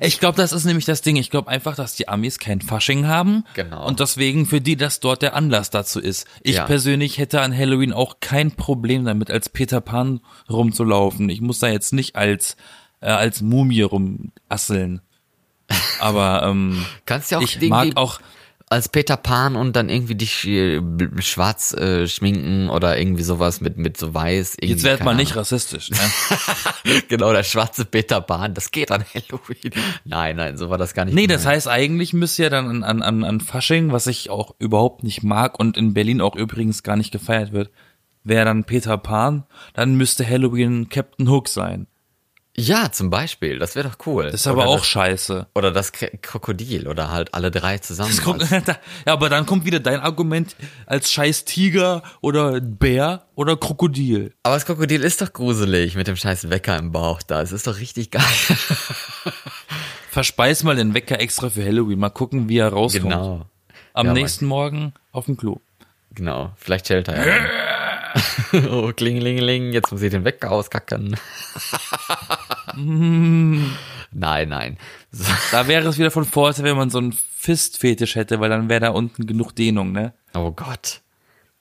ich 0.00 0.21
glaube, 0.21 0.37
das 0.37 0.52
ist 0.52 0.64
nämlich 0.64 0.85
das 0.85 1.00
Ding. 1.02 1.16
Ich 1.16 1.31
glaube 1.31 1.49
einfach, 1.49 1.75
dass 1.75 1.97
die 1.97 2.09
Amis 2.09 2.38
kein 2.38 2.61
Fasching 2.61 3.07
haben. 3.07 3.45
Genau. 3.54 3.87
Und 3.87 4.00
deswegen 4.00 4.47
für 4.47 4.61
die 4.61 4.76
das 4.76 5.00
dort 5.00 5.23
der 5.23 5.35
Anlass 5.35 5.71
dazu 5.71 5.99
ist. 5.99 6.26
Ich 6.42 6.57
Ja. 6.57 6.64
persönlich 6.66 7.19
hätte 7.19 7.40
an 7.40 7.57
Halloween 7.57 7.92
auch 7.92 8.16
kein 8.21 8.52
Problem 8.52 9.04
damit, 9.04 9.31
als 9.31 9.49
Peter 9.49 9.81
Pan 9.81 10.21
rumzulaufen. 10.49 11.28
Ich 11.31 11.40
muss 11.40 11.59
da 11.59 11.69
jetzt 11.69 11.92
nicht 11.92 12.14
als, 12.14 12.57
äh, 13.00 13.07
als 13.07 13.40
Mumie 13.40 13.83
rumasseln. 13.83 15.00
Aber 16.00 16.42
ähm, 16.45 16.85
kannst 17.07 17.31
ja 17.31 17.38
auch 17.38 17.42
ich 17.42 17.61
mag 17.69 17.97
auch 17.97 18.21
als 18.72 18.88
Peter 18.88 19.16
Pan 19.16 19.54
und 19.54 19.76
dann 19.76 19.88
irgendwie 19.88 20.14
dich 20.14 20.46
äh, 20.46 20.80
schwarz 21.20 21.72
äh, 21.74 22.08
schminken 22.08 22.70
oder 22.70 22.98
irgendwie 22.98 23.22
sowas 23.22 23.60
mit 23.60 23.76
mit 23.76 23.96
so 23.96 24.14
weiß. 24.14 24.56
Jetzt 24.62 24.84
keine 24.84 25.04
mal 25.04 25.14
nicht 25.14 25.36
rassistisch. 25.36 25.90
Ne? 25.90 25.98
genau, 27.08 27.32
der 27.32 27.42
schwarze 27.42 27.84
Peter 27.84 28.20
Pan, 28.20 28.54
das 28.54 28.70
geht 28.70 28.90
an 28.90 29.04
Halloween. 29.14 29.72
Nein, 30.04 30.36
nein, 30.36 30.56
so 30.56 30.70
war 30.70 30.78
das 30.78 30.94
gar 30.94 31.04
nicht. 31.04 31.14
Nee, 31.14 31.26
das 31.26 31.42
gemeint. 31.42 31.56
heißt 31.56 31.68
eigentlich 31.68 32.12
müsste 32.12 32.44
ja 32.44 32.50
dann 32.50 32.66
an, 32.68 32.82
an, 32.82 33.02
an, 33.02 33.24
an 33.24 33.40
Fasching, 33.40 33.92
was 33.92 34.06
ich 34.06 34.30
auch 34.30 34.54
überhaupt 34.58 35.04
nicht 35.04 35.22
mag 35.22 35.60
und 35.60 35.76
in 35.76 35.94
Berlin 35.94 36.20
auch 36.20 36.34
übrigens 36.34 36.82
gar 36.82 36.96
nicht 36.96 37.12
gefeiert 37.12 37.52
wird, 37.52 37.70
wäre 38.24 38.44
dann 38.44 38.64
Peter 38.64 38.96
Pan, 38.98 39.44
dann 39.74 39.96
müsste 39.96 40.28
Halloween 40.28 40.88
Captain 40.88 41.28
Hook 41.28 41.48
sein. 41.48 41.86
Ja, 42.54 42.92
zum 42.92 43.09
Beispiel, 43.09 43.59
das 43.59 43.76
wäre 43.76 43.88
doch 43.88 43.97
cool. 44.06 44.25
Das 44.25 44.35
ist 44.42 44.47
aber 44.47 44.62
oder 44.64 44.68
auch 44.68 44.78
das, 44.80 44.87
scheiße. 44.87 45.47
oder 45.54 45.71
das 45.71 45.90
Krokodil 45.92 46.87
oder 46.87 47.11
halt 47.11 47.32
alle 47.32 47.50
drei 47.50 47.78
zusammen. 47.78 48.14
Kommt, 48.18 48.42
als- 48.52 48.66
ja, 48.66 48.76
aber 49.06 49.30
dann 49.30 49.47
kommt 49.47 49.64
wieder 49.64 49.80
dein 49.80 50.00
Argument 50.00 50.54
als 50.85 51.11
scheiß 51.11 51.47
Tiger 51.47 52.02
oder 52.21 52.61
Bär 52.61 53.25
oder 53.37 53.56
Krokodil. 53.56 54.35
aber 54.42 54.56
das 54.56 54.66
Krokodil 54.66 55.02
ist 55.02 55.23
doch 55.23 55.32
gruselig 55.32 55.94
mit 55.97 56.09
dem 56.09 56.16
scheiß 56.16 56.50
Wecker 56.50 56.76
im 56.76 56.92
Bauch 56.92 57.23
da. 57.23 57.40
Es 57.40 57.52
ist 57.52 57.66
doch 57.66 57.78
richtig 57.78 58.11
geil. 58.11 58.23
Verspeis 60.11 60.62
mal 60.62 60.76
den 60.76 60.92
Wecker 60.92 61.21
extra 61.21 61.49
für 61.49 61.64
Halloween. 61.64 61.99
Mal 61.99 62.11
gucken, 62.11 62.50
wie 62.50 62.59
er 62.59 62.68
rauskommt. 62.68 63.04
genau. 63.04 63.47
Am 63.94 64.06
Ja, 64.09 64.12
nächsten 64.12 64.44
Morgen 64.44 64.92
auf 65.11 65.25
dem 65.25 65.38
Klo. 65.38 65.61
Genau, 66.14 66.52
vielleicht 66.56 66.90
hält 66.90 67.09
er 67.09 67.26
ja. 67.26 67.47
oh, 68.71 68.92
klingelingeling, 68.92 69.73
jetzt 69.73 69.90
muss 69.90 70.02
ich 70.02 70.11
den 70.11 70.25
Wecker 70.26 70.50
auskacken. 70.50 71.16
nein, 74.12 74.48
nein. 74.48 74.78
Da 75.50 75.66
wäre 75.68 75.88
es 75.88 75.98
wieder 75.98 76.10
von 76.10 76.24
Vorteil, 76.24 76.64
wenn 76.64 76.76
man 76.76 76.90
so 76.90 76.98
einen 76.98 77.12
Fist-Fetisch 77.12 78.16
hätte, 78.16 78.40
weil 78.40 78.50
dann 78.50 78.68
wäre 78.68 78.80
da 78.80 78.88
unten 78.90 79.26
genug 79.26 79.54
Dehnung, 79.54 79.92
ne? 79.92 80.12
oh 80.34 80.52
Gott. 80.52 81.00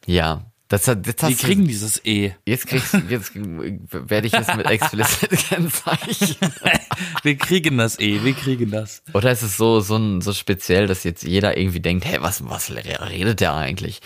Ja, 0.06 0.46
das 0.72 0.86
jetzt 0.86 1.06
Wir 1.06 1.14
hast 1.22 1.44
du, 1.44 1.48
kriegen 1.48 1.68
dieses 1.68 2.06
E. 2.06 2.32
jetzt 2.46 2.66
kriegst, 2.66 2.96
jetzt 3.10 3.34
werde 3.36 4.28
ich 4.28 4.34
es 4.34 4.56
mit 4.56 4.66
explicit 4.68 5.30
kennzeichnen. 5.50 6.54
Wir 7.24 7.38
kriegen 7.38 7.78
das 7.78 8.00
E, 8.00 8.24
wir 8.24 8.34
kriegen 8.34 8.72
das. 8.72 9.04
Oder 9.14 9.32
ist 9.32 9.42
es 9.42 9.58
so, 9.58 9.82
so, 9.82 10.22
so 10.22 10.34
speziell, 10.34 10.88
dass 10.88 11.04
jetzt 11.04 11.24
jeder 11.24 11.58
irgendwie 11.58 11.82
denkt, 11.82 12.06
hey, 12.06 12.22
was, 12.22 12.48
was 12.48 12.72
redet 12.72 13.42
der 13.42 13.54
eigentlich? 13.54 14.00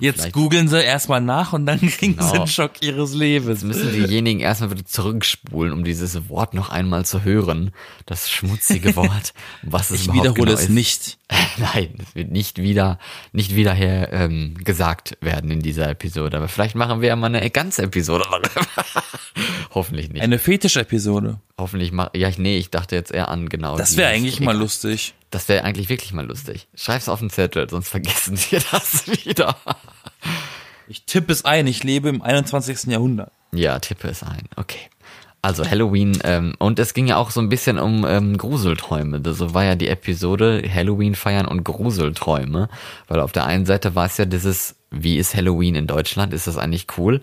Jetzt 0.00 0.20
Vielleicht- 0.20 0.34
googeln 0.34 0.68
sie 0.68 0.82
erstmal 0.82 1.20
nach 1.20 1.52
und 1.52 1.66
dann 1.66 1.78
kriegen 1.80 2.14
sie 2.14 2.18
Genau. 2.18 2.32
den 2.44 2.46
Schock 2.46 2.72
ihres 2.82 3.14
Lebens. 3.14 3.62
Jetzt 3.62 3.64
müssen 3.64 3.92
diejenigen 3.92 4.40
erstmal 4.40 4.70
wieder 4.70 4.84
zurückspulen, 4.84 5.72
um 5.72 5.84
dieses 5.84 6.28
Wort 6.28 6.54
noch 6.54 6.70
einmal 6.70 7.04
zu 7.04 7.24
hören. 7.24 7.72
Das 8.06 8.30
schmutzige 8.30 8.96
Wort. 8.96 9.34
Was 9.62 9.90
es 9.90 10.02
Ich 10.02 10.12
wiederhole 10.12 10.34
genau 10.34 10.52
es 10.52 10.62
ist. 10.62 10.68
nicht. 10.70 11.18
Nein, 11.58 11.94
es 11.98 12.14
wird 12.14 12.30
nicht 12.30 12.58
wieder, 12.58 12.98
nicht 13.32 13.54
wieder 13.56 13.72
her 13.72 14.12
ähm, 14.12 14.54
gesagt 14.62 15.16
werden 15.20 15.50
in 15.50 15.60
dieser 15.60 15.88
Episode. 15.88 16.36
Aber 16.36 16.48
vielleicht 16.48 16.74
machen 16.74 17.00
wir 17.00 17.08
ja 17.08 17.16
mal 17.16 17.34
eine 17.34 17.48
ganze 17.50 17.82
Episode. 17.82 18.24
Hoffentlich 19.74 20.10
nicht. 20.10 20.22
Eine 20.22 20.38
Fetisch-Episode. 20.38 21.38
Hoffentlich 21.58 21.92
mach, 21.92 22.10
ja, 22.14 22.28
ich, 22.28 22.38
nee, 22.38 22.58
ich 22.58 22.70
dachte 22.70 22.94
jetzt 22.96 23.12
eher 23.12 23.28
an 23.28 23.48
genau. 23.48 23.76
Das 23.78 23.96
wäre 23.96 24.10
eigentlich 24.10 24.40
mal 24.40 24.56
lustig. 24.56 25.14
Das 25.32 25.48
wäre 25.48 25.64
eigentlich 25.64 25.88
wirklich 25.88 26.12
mal 26.12 26.26
lustig. 26.26 26.68
Schreib's 26.74 27.08
auf 27.08 27.20
den 27.20 27.30
Zettel, 27.30 27.68
sonst 27.68 27.88
vergessen 27.88 28.38
wir 28.50 28.60
das 28.70 29.06
wieder. 29.08 29.56
Ich 30.88 31.06
tippe 31.06 31.32
es 31.32 31.46
ein, 31.46 31.66
ich 31.66 31.82
lebe 31.82 32.10
im 32.10 32.20
21. 32.20 32.84
Jahrhundert. 32.84 33.32
Ja, 33.54 33.78
tippe 33.78 34.08
es 34.08 34.22
ein. 34.22 34.42
Okay. 34.56 34.90
Also 35.40 35.68
Halloween, 35.68 36.18
ähm, 36.22 36.54
und 36.58 36.78
es 36.78 36.92
ging 36.92 37.06
ja 37.06 37.16
auch 37.16 37.30
so 37.30 37.40
ein 37.40 37.48
bisschen 37.48 37.78
um 37.78 38.04
ähm, 38.06 38.36
Gruselträume. 38.36 39.22
So 39.32 39.54
war 39.54 39.64
ja 39.64 39.74
die 39.74 39.88
Episode 39.88 40.62
Halloween 40.72 41.14
feiern 41.14 41.46
und 41.46 41.64
Gruselträume. 41.64 42.68
Weil 43.08 43.20
auf 43.20 43.32
der 43.32 43.46
einen 43.46 43.64
Seite 43.64 43.94
war 43.94 44.04
es 44.04 44.18
ja 44.18 44.26
dieses, 44.26 44.76
wie 44.90 45.16
ist 45.16 45.34
Halloween 45.34 45.76
in 45.76 45.86
Deutschland? 45.86 46.34
Ist 46.34 46.46
das 46.46 46.58
eigentlich 46.58 46.86
cool? 46.98 47.22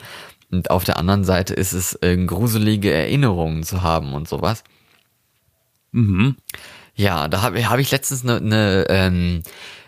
Und 0.51 0.72
auf 0.72 0.84
der 0.84 0.98
anderen 0.98 1.24
Seite 1.24 1.54
ist 1.54 1.74
es 1.74 1.94
äh, 2.01 2.18
gruselige 2.18 2.92
Erinnerungen 2.92 3.62
zu 3.62 3.84
haben 3.84 4.13
und 4.16 4.28
sowas. 4.28 4.63
Ja, 7.00 7.29
da 7.29 7.41
habe 7.41 7.70
hab 7.70 7.79
ich 7.79 7.91
letztens 7.91 8.24
eine 8.24 8.41
ne, 8.41 8.86
ähm, 8.89 9.41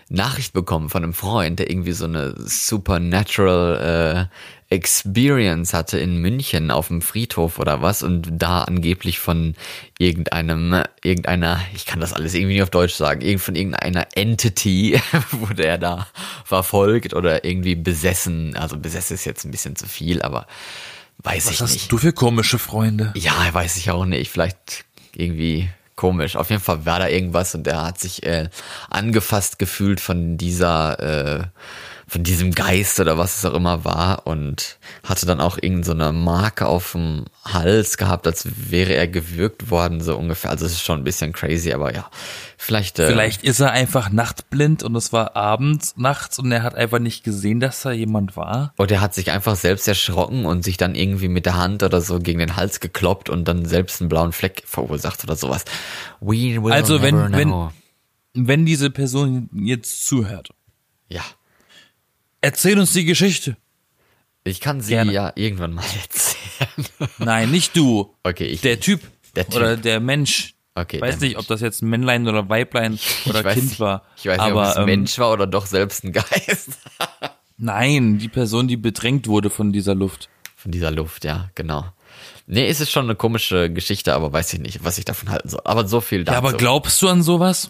Nachricht 0.08 0.54
bekommen 0.54 0.90
von 0.90 1.04
einem 1.04 1.14
Freund, 1.14 1.60
der 1.60 1.70
irgendwie 1.70 1.92
so 1.92 2.06
eine 2.06 2.34
supernatural 2.38 4.30
äh, 4.70 4.74
Experience 4.74 5.74
hatte 5.74 6.00
in 6.00 6.20
München 6.20 6.72
auf 6.72 6.88
dem 6.88 7.02
Friedhof 7.02 7.60
oder 7.60 7.82
was 7.82 8.02
und 8.02 8.30
da 8.32 8.62
angeblich 8.62 9.20
von 9.20 9.56
irgendeinem, 10.00 10.84
irgendeiner, 11.04 11.60
ich 11.76 11.86
kann 11.86 12.00
das 12.00 12.14
alles 12.14 12.34
irgendwie 12.34 12.54
nicht 12.54 12.64
auf 12.64 12.70
Deutsch 12.70 12.94
sagen, 12.94 13.20
irgend 13.20 13.42
von 13.42 13.58
irgendeiner 13.58 14.08
Entity 14.16 14.98
wurde 15.32 15.66
er 15.66 15.78
da 15.78 16.08
verfolgt 16.46 17.14
oder 17.14 17.44
irgendwie 17.44 17.76
besessen. 17.76 18.56
Also 18.56 18.78
besessen 18.78 19.16
ist 19.16 19.26
jetzt 19.26 19.44
ein 19.44 19.52
bisschen 19.52 19.76
zu 19.76 19.86
viel, 19.86 20.22
aber 20.22 20.48
weiß 21.18 21.52
ich 21.52 21.60
Was 21.60 21.72
nicht. 21.74 21.82
hast 21.82 21.92
du 21.92 21.98
für 21.98 22.14
komische 22.14 22.58
Freunde? 22.58 23.12
Ja, 23.18 23.34
weiß 23.52 23.76
ich 23.76 23.92
auch 23.92 24.06
nicht. 24.06 24.32
Vielleicht 24.32 24.86
irgendwie 25.14 25.68
komisch. 26.02 26.36
Auf 26.36 26.50
jeden 26.50 26.64
Fall 26.64 26.84
war 26.84 26.98
da 26.98 27.08
irgendwas 27.08 27.54
und 27.54 27.68
er 27.68 27.84
hat 27.84 28.00
sich 28.00 28.26
äh, 28.26 28.50
angefasst 28.90 29.60
gefühlt 29.60 30.00
von 30.00 30.36
dieser, 30.36 31.00
äh, 31.00 31.44
von 32.12 32.24
diesem 32.24 32.52
Geist 32.52 33.00
oder 33.00 33.18
was 33.18 33.38
es 33.38 33.46
auch 33.46 33.54
immer 33.54 33.86
war 33.86 34.28
und 34.28 34.78
hatte 35.06 35.26
dann 35.26 35.40
auch 35.40 35.56
irgendeine 35.56 35.86
so 35.86 35.92
eine 35.94 36.12
Marke 36.12 36.66
auf 36.66 36.92
dem 36.92 37.24
Hals 37.46 37.96
gehabt, 37.96 38.28
als 38.28 38.46
wäre 38.70 38.94
er 38.96 39.08
gewürgt 39.08 39.72
worden, 39.72 40.02
so 40.02 40.18
ungefähr. 40.18 40.52
Also 40.52 40.66
es 40.66 40.74
ist 40.74 40.82
schon 40.82 41.00
ein 41.00 41.04
bisschen 41.06 41.32
crazy, 41.32 41.72
aber 41.72 41.94
ja, 41.96 42.10
vielleicht. 42.58 43.00
Äh, 43.00 43.08
Vielleicht 43.08 43.44
ist 43.44 43.62
er 43.62 43.72
einfach 43.72 44.10
nachtblind 44.10 44.84
und 44.84 44.94
es 44.98 45.14
war 45.14 45.38
abends, 45.38 45.94
nachts 45.96 46.38
und 46.38 46.52
er 46.52 46.64
hat 46.64 46.76
einfach 46.76 47.00
nicht 47.00 47.24
gesehen, 47.24 47.62
dass 47.62 47.82
da 47.82 47.92
jemand 47.94 48.36
war. 48.36 48.74
Und 48.76 48.92
er 48.92 49.00
hat 49.00 49.14
sich 49.14 49.32
einfach 49.32 49.56
selbst 49.56 49.88
erschrocken 49.88 50.46
und 50.46 50.66
sich 50.66 50.76
dann 50.76 50.96
irgendwie 50.96 51.30
mit 51.30 51.46
der 51.46 51.56
Hand 51.56 51.82
oder 51.82 52.02
so 52.02 52.20
gegen 52.20 52.40
den 52.40 52.58
Hals 52.58 52.82
gekloppt 52.82 53.30
und 53.30 53.46
dann 53.48 53.64
selbst 53.64 54.02
einen 54.02 54.10
blauen 54.10 54.34
Fleck 54.34 54.64
verursacht 54.66 55.24
oder 55.24 55.38
sowas. 55.38 55.64
We 56.20 56.62
will 56.62 56.74
Also 56.74 57.02
wenn- 57.02 57.16
never 57.16 57.38
wenn- 57.38 57.48
know. 57.48 57.72
Wenn 58.34 58.66
diese 58.66 58.90
Person 58.90 59.50
jetzt 59.54 60.06
zuhört, 60.06 60.50
Ja. 61.08 61.22
Erzähl 62.42 62.80
uns 62.80 62.94
die 62.94 63.06
Geschichte. 63.06 63.58
Ich 64.44 64.60
kann 64.60 64.82
sie 64.82 64.94
Gerne. 64.94 65.14
ja 65.14 65.32
irgendwann 65.36 65.74
mal 65.74 65.84
erzählen. 66.02 67.10
Nein, 67.20 67.52
nicht 67.52 67.76
du. 67.78 68.16
Okay, 68.24 68.46
ich. 68.46 68.62
Der 68.62 68.80
Typ. 68.80 69.02
Der 69.36 69.46
Typ. 69.46 69.56
Oder 69.56 69.78
der 69.78 70.00
Mensch. 70.00 70.56
Okay, 70.74 70.98
Ich 70.98 71.02
weiß 71.02 71.20
nicht, 71.20 71.38
ob 71.38 71.48
das 71.48 71.62
jetzt 71.62 71.82
ein 71.82 71.90
Männlein 71.90 72.28
oder 72.28 72.48
Weiblein 72.50 72.98
oder 73.26 73.44
Kind 73.44 73.66
nicht, 73.66 73.80
war. 73.80 74.04
Ich 74.18 74.26
weiß 74.26 74.40
aber 74.40 74.62
nicht, 74.62 74.70
ob 74.70 74.72
es 74.72 74.78
ähm, 74.78 74.86
Mensch 74.86 75.20
war 75.20 75.32
oder 75.32 75.48
doch 75.48 75.66
selbst 75.66 76.04
ein 76.04 76.14
Geist. 76.14 76.80
nein, 77.58 78.18
die 78.20 78.30
Person, 78.30 78.68
die 78.68 78.78
bedrängt 78.78 79.28
wurde 79.28 79.50
von 79.50 79.74
dieser 79.74 79.96
Luft. 79.96 80.30
Von 80.56 80.72
dieser 80.72 80.92
Luft, 80.92 81.26
ja, 81.26 81.50
genau. 81.56 81.86
Nee, 82.48 82.68
es 82.68 82.80
ist 82.80 82.92
schon 82.92 83.06
eine 83.06 83.16
komische 83.16 83.72
Geschichte, 83.72 84.14
aber 84.14 84.32
weiß 84.32 84.54
ich 84.54 84.60
nicht, 84.60 84.84
was 84.84 84.98
ich 84.98 85.06
davon 85.06 85.30
halten 85.30 85.50
soll. 85.50 85.62
Aber 85.66 85.88
so 85.88 86.02
viel 86.02 86.24
dazu. 86.24 86.34
Ja, 86.34 86.38
aber 86.38 86.54
glaubst 86.54 87.02
du 87.02 87.10
an 87.10 87.22
sowas? 87.22 87.70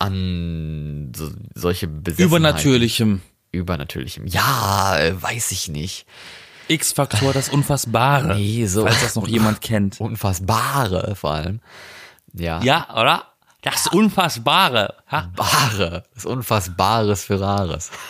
an 0.00 1.12
so, 1.14 1.30
solche 1.54 1.86
Besessenheiten. 1.86 2.24
Übernatürlichem. 2.24 3.20
Übernatürlichem. 3.52 4.26
Ja, 4.26 4.98
äh, 4.98 5.20
weiß 5.20 5.50
ich 5.52 5.68
nicht. 5.68 6.06
X-Faktor, 6.68 7.32
das 7.32 7.48
Unfassbare. 7.48 8.36
Nee, 8.36 8.66
so. 8.66 8.86
Falls 8.86 9.02
das 9.02 9.16
noch 9.16 9.26
jemand 9.26 9.60
kennt. 9.60 10.00
Unfassbare 10.00 11.16
vor 11.16 11.32
allem. 11.32 11.60
Ja. 12.32 12.62
Ja, 12.62 12.86
oder? 12.96 13.24
Das 13.62 13.88
Unfassbare. 13.88 14.94
Ha? 15.10 15.30
Bare. 15.34 16.04
Das 16.14 16.24
Unfassbares 16.24 17.24
für 17.24 17.40
Rares. 17.40 17.90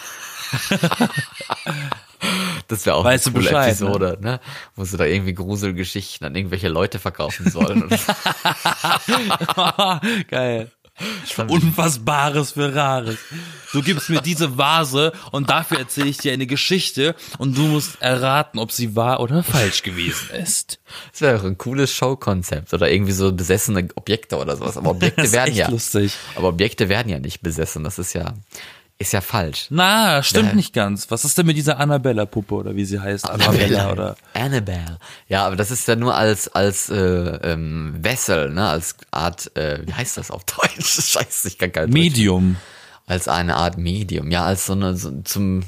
Das 2.68 2.84
wäre 2.84 2.96
auch 2.96 3.04
Weißt 3.04 3.28
eine 3.28 3.34
coole 3.34 3.46
Bescheid, 3.46 3.68
Episode, 3.68 4.18
ne? 4.20 4.40
Wo 4.76 4.84
sie 4.84 4.96
da 4.96 5.04
irgendwie 5.04 5.32
Gruselgeschichten 5.32 6.26
an 6.26 6.34
irgendwelche 6.34 6.68
Leute 6.68 6.98
verkaufen 6.98 7.50
sollen. 7.50 7.88
Geil. 10.28 10.70
Unfassbares 11.48 12.52
für 12.52 12.74
Rares. 12.74 13.18
Du 13.72 13.82
gibst 13.82 14.10
mir 14.10 14.20
diese 14.20 14.58
Vase 14.58 15.12
und 15.30 15.50
dafür 15.50 15.78
erzähle 15.78 16.08
ich 16.08 16.18
dir 16.18 16.32
eine 16.32 16.46
Geschichte 16.46 17.14
und 17.38 17.56
du 17.56 17.62
musst 17.62 18.00
erraten, 18.00 18.58
ob 18.58 18.72
sie 18.72 18.96
wahr 18.96 19.20
oder 19.20 19.42
falsch 19.42 19.82
gewesen 19.82 20.30
ist. 20.30 20.80
das 21.12 21.20
wäre 21.20 21.38
auch 21.40 21.44
ein 21.44 21.58
cooles 21.58 21.92
Showkonzept 21.92 22.74
oder 22.74 22.90
irgendwie 22.90 23.12
so 23.12 23.32
besessene 23.32 23.88
Objekte 23.94 24.36
oder 24.38 24.56
sowas. 24.56 24.76
Aber 24.76 24.90
Objekte 24.90 25.16
Das 25.20 25.26
ist 25.26 25.32
werden 25.32 25.54
ja. 25.54 25.68
lustig. 25.68 26.12
Aber 26.34 26.48
Objekte 26.48 26.88
werden 26.88 27.08
ja 27.08 27.18
nicht 27.18 27.42
besessen. 27.42 27.84
Das 27.84 27.98
ist 27.98 28.12
ja, 28.12 28.34
ist 29.00 29.12
ja 29.14 29.22
falsch. 29.22 29.66
Na, 29.70 30.22
stimmt 30.22 30.50
Ja. 30.50 30.54
nicht 30.54 30.74
ganz. 30.74 31.10
Was 31.10 31.24
ist 31.24 31.36
denn 31.38 31.46
mit 31.46 31.56
dieser 31.56 31.78
Annabella-Puppe 31.80 32.54
oder 32.54 32.76
wie 32.76 32.84
sie 32.84 33.00
heißt? 33.00 33.28
Annabella 33.28 33.90
oder. 33.90 34.16
Annabelle. 34.34 34.98
Ja, 35.26 35.46
aber 35.46 35.56
das 35.56 35.70
ist 35.70 35.88
ja 35.88 35.96
nur 35.96 36.14
als 36.14 36.48
als 36.48 36.90
äh, 36.90 36.96
ähm, 36.98 37.96
Vessel, 37.98 38.50
ne, 38.50 38.68
als 38.68 38.96
Art, 39.10 39.56
äh, 39.56 39.82
wie 39.86 39.94
heißt 39.94 40.18
das 40.18 40.30
auf 40.30 40.44
Deutsch? 40.44 40.84
Scheiße, 41.02 41.48
ich 41.48 41.56
kann 41.58 41.72
kein 41.72 41.86
Deutsch. 41.86 41.94
Medium. 41.94 42.56
Als 43.06 43.26
eine 43.26 43.56
Art 43.56 43.78
Medium, 43.78 44.30
ja, 44.30 44.44
als 44.44 44.66
so 44.66 44.74
eine 44.74 44.94
so, 44.96 45.10
zum 45.22 45.62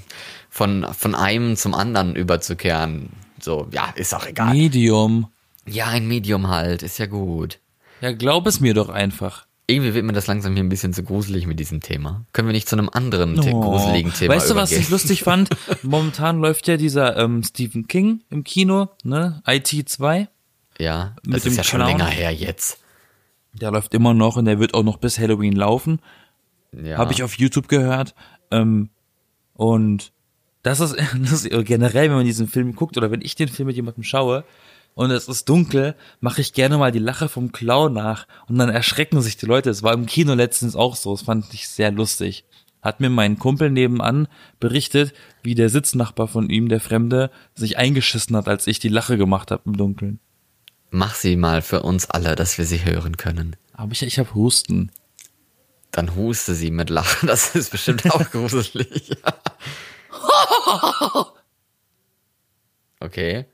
von 0.51 0.87
von 0.93 1.15
einem 1.15 1.57
zum 1.57 1.75
anderen 1.75 2.15
überzukehren. 2.15 3.09
So, 3.41 3.67
ja, 3.73 3.93
ist 3.97 4.15
auch 4.15 4.27
egal. 4.27 4.53
Medium. 4.53 5.29
Ja, 5.67 5.87
ein 5.87 6.07
Medium 6.07 6.49
halt, 6.49 6.83
ist 6.83 6.99
ja 6.99 7.07
gut. 7.07 7.59
Ja, 8.03 8.13
glaub 8.13 8.47
es 8.47 8.61
mir 8.61 8.75
doch 8.75 8.91
einfach. 8.91 9.47
Irgendwie 9.73 9.95
wird 9.95 10.05
mir 10.05 10.13
das 10.13 10.27
langsam 10.27 10.55
hier 10.55 10.63
ein 10.63 10.69
bisschen 10.69 10.93
zu 10.93 11.03
gruselig 11.03 11.47
mit 11.47 11.59
diesem 11.61 11.81
Thema. 11.81 12.25
Können 12.33 12.49
wir 12.49 12.53
nicht 12.53 12.69
zu 12.69 12.77
einem 12.77 12.89
anderen 12.93 13.39
Oh. 13.41 13.61
gruseligen 13.61 14.13
Thema 14.13 14.35
Weißt 14.35 14.51
du, 14.51 14.55
was 14.55 14.71
übergehen? 14.71 14.83
ich 14.85 14.91
lustig 14.91 15.23
fand? 15.25 15.49
Momentan 15.83 16.41
läuft 16.41 16.69
ja 16.69 16.77
dieser 16.77 17.17
ähm, 17.17 17.43
Stephen 17.43 17.89
King 17.89 18.21
im 18.31 18.45
Kino, 18.45 18.89
ne? 19.05 19.43
IT 19.47 19.69
2. 19.89 20.29
Ja, 20.79 21.17
mit 21.25 21.37
das 21.37 21.43
dem 21.45 21.51
ist 21.53 21.57
ja 21.59 21.65
schon 21.65 21.81
Clown? 21.81 21.91
länger 21.99 22.07
her 22.11 22.33
jetzt. 22.33 22.79
Der 23.55 23.71
läuft 23.71 23.93
immer 23.95 24.15
noch 24.15 24.37
und 24.37 24.47
der 24.47 24.59
wird 24.59 24.75
auch 24.75 24.83
noch 24.83 24.97
bis 24.99 25.19
Halloween 25.19 25.55
laufen. 25.55 26.01
Ja. 26.73 26.97
Habe 26.97 27.13
ich 27.13 27.23
auf 27.23 27.37
YouTube 27.39 27.69
gehört. 27.69 28.15
Ähm, 28.51 28.89
und 29.55 30.13
das 30.63 30.81
ist, 30.81 30.97
das 31.19 31.45
ist 31.45 31.51
generell, 31.67 32.09
wenn 32.09 32.17
man 32.17 32.25
diesen 32.25 32.49
Film 32.49 32.75
guckt 32.75 32.97
oder 32.97 33.11
wenn 33.11 33.21
ich 33.21 33.35
den 33.35 33.49
Film 33.49 33.67
mit 33.67 33.77
jemandem 33.77 34.05
schaue 34.05 34.45
und 34.95 35.11
es 35.11 35.29
ist 35.29 35.49
dunkel, 35.49 35.95
mache 36.21 36.41
ich 36.41 36.53
gerne 36.53 36.79
mal 36.79 36.93
die 36.93 36.99
Lache 36.99 37.29
vom 37.29 37.53
Clown 37.53 37.95
nach 37.95 38.27
und 38.49 38.59
dann 38.59 38.69
erschrecken 38.69 39.23
sich 39.23 39.37
die 39.37 39.47
Leute. 39.47 39.71
Es 39.71 39.83
war 39.83 39.95
im 39.95 40.07
Kino 40.07 40.35
letztens 40.35 40.77
auch 40.77 40.97
so. 40.97 41.13
Das 41.13 41.23
fand 41.23 41.53
ich 41.55 41.69
sehr 41.69 41.91
lustig. 41.91 42.45
Hat 42.83 43.01
mir 43.01 43.11
mein 43.11 43.39
Kumpel 43.39 43.71
nebenan 43.71 44.29
berichtet, 44.59 45.15
wie 45.43 45.55
der 45.55 45.69
Sitznachbar 45.69 46.29
von 46.29 46.51
ihm, 46.51 46.69
der 46.69 46.81
Fremde, 46.81 47.31
sich 47.55 47.79
eingeschissen 47.79 48.37
hat, 48.37 48.49
als 48.49 48.67
ich 48.67 48.81
die 48.81 48.89
Lache 48.89 49.17
gemacht 49.17 49.51
habe 49.51 49.63
im 49.67 49.77
Dunkeln. 49.77 50.19
Mach 50.91 51.15
sie 51.15 51.37
mal 51.37 51.63
für 51.63 51.83
uns 51.83 52.11
alle, 52.11 52.35
dass 52.35 52.59
wir 52.59 52.67
sie 52.67 52.85
hören 52.85 53.17
können. 53.17 53.57
Aber 53.73 53.93
ich, 53.93 54.03
ich 54.03 54.19
habe 54.19 54.35
Husten. 54.35 54.91
Dann 55.91 56.17
huste 56.17 56.55
sie 56.55 56.71
mit 56.71 56.91
Lachen. 56.91 57.27
Das 57.29 57.55
ist 57.55 57.71
bestimmt 57.71 58.11
auch 58.11 58.31
gruselig. 58.31 59.17
okay. 63.01 63.47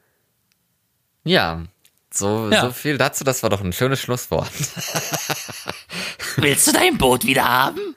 Ja. 1.28 1.62
So, 2.10 2.48
Ja. 2.50 2.62
so 2.62 2.72
viel 2.72 2.96
dazu. 2.98 3.22
Das 3.24 3.42
war 3.42 3.50
doch 3.50 3.60
ein 3.60 3.72
schönes 3.72 4.00
Schlusswort. 4.00 4.50
Willst 6.36 6.66
du 6.66 6.72
dein 6.72 6.96
Boot 6.98 7.24
wieder 7.24 7.46
haben? 7.46 7.94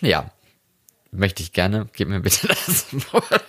Ja. 0.00 0.30
Möchte 1.10 1.42
ich 1.42 1.52
gerne. 1.52 1.88
Gib 1.94 2.08
mir 2.08 2.20
bitte 2.20 2.46
das 2.66 2.86
Wort. 3.12 3.44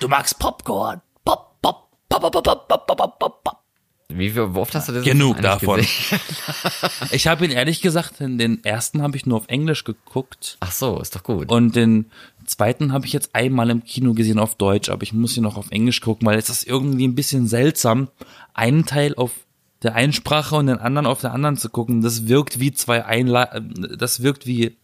Du 0.00 0.08
magst 0.08 0.38
Popcorn. 0.38 1.00
Pop, 1.24 1.60
pop, 1.62 1.88
pop, 2.08 2.20
pop, 2.22 2.32
pop, 2.44 2.68
pop, 2.68 2.86
pop, 2.86 3.18
pop, 3.18 3.42
pop. 3.44 3.56
Wie, 4.08 4.30
viel- 4.30 4.54
wie 4.54 4.58
oft 4.58 4.72
hast 4.74 4.88
du 4.88 4.92
das 4.92 5.04
Genug 5.04 5.42
davon. 5.42 5.84
Ich 7.10 7.26
habe 7.26 7.44
ihn 7.44 7.50
ehrlich 7.50 7.80
gesagt, 7.80 8.20
in 8.20 8.38
den 8.38 8.62
ersten 8.64 9.02
habe 9.02 9.16
ich 9.16 9.26
nur 9.26 9.38
auf 9.38 9.48
Englisch 9.48 9.82
geguckt 9.82 10.58
Ach 10.60 10.70
so, 10.70 11.00
ist 11.00 11.16
doch 11.16 11.24
gut. 11.24 11.50
und 11.50 11.74
den 11.74 12.10
zweiten 12.46 12.92
habe 12.92 13.06
ich 13.06 13.12
jetzt 13.12 13.34
einmal 13.34 13.70
im 13.70 13.84
Kino 13.84 14.14
gesehen 14.14 14.38
auf 14.38 14.54
Deutsch, 14.54 14.88
aber 14.88 15.02
ich 15.02 15.12
muss 15.12 15.36
ihn 15.36 15.42
noch 15.42 15.56
auf 15.56 15.70
Englisch 15.70 16.00
gucken, 16.00 16.26
weil 16.26 16.38
es 16.38 16.48
ist 16.48 16.66
irgendwie 16.66 17.06
ein 17.06 17.14
bisschen 17.14 17.46
seltsam, 17.46 18.08
einen 18.54 18.86
Teil 18.86 19.14
auf 19.16 19.32
der 19.82 19.94
einen 19.94 20.12
Sprache 20.12 20.56
und 20.56 20.66
den 20.68 20.78
anderen 20.78 21.06
auf 21.06 21.20
der 21.20 21.32
anderen 21.32 21.56
zu 21.56 21.68
gucken. 21.68 22.00
Das 22.02 22.26
wirkt 22.28 22.58
wie 22.60 22.72
zwei 22.72 23.04
Einla 23.04 23.60
das 23.60 24.22
wirkt 24.22 24.46
wie 24.46 24.76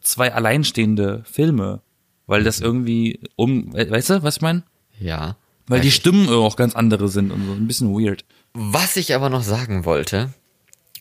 zwei 0.00 0.34
alleinstehende 0.34 1.22
Filme, 1.24 1.80
weil 2.26 2.44
das 2.44 2.60
irgendwie 2.60 3.20
um, 3.36 3.72
we- 3.72 3.90
weißt 3.90 4.10
du, 4.10 4.22
was 4.22 4.36
ich 4.36 4.42
meine? 4.42 4.62
ja. 4.98 5.36
Weil 5.66 5.80
die 5.80 5.90
Stimmen 5.90 6.28
auch 6.28 6.56
ganz 6.56 6.76
andere 6.76 7.08
sind 7.08 7.30
und 7.32 7.46
so 7.46 7.52
ein 7.52 7.66
bisschen 7.66 7.88
weird. 7.94 8.26
Was 8.52 8.98
ich 8.98 9.14
aber 9.14 9.30
noch 9.30 9.42
sagen 9.42 9.86
wollte, 9.86 10.28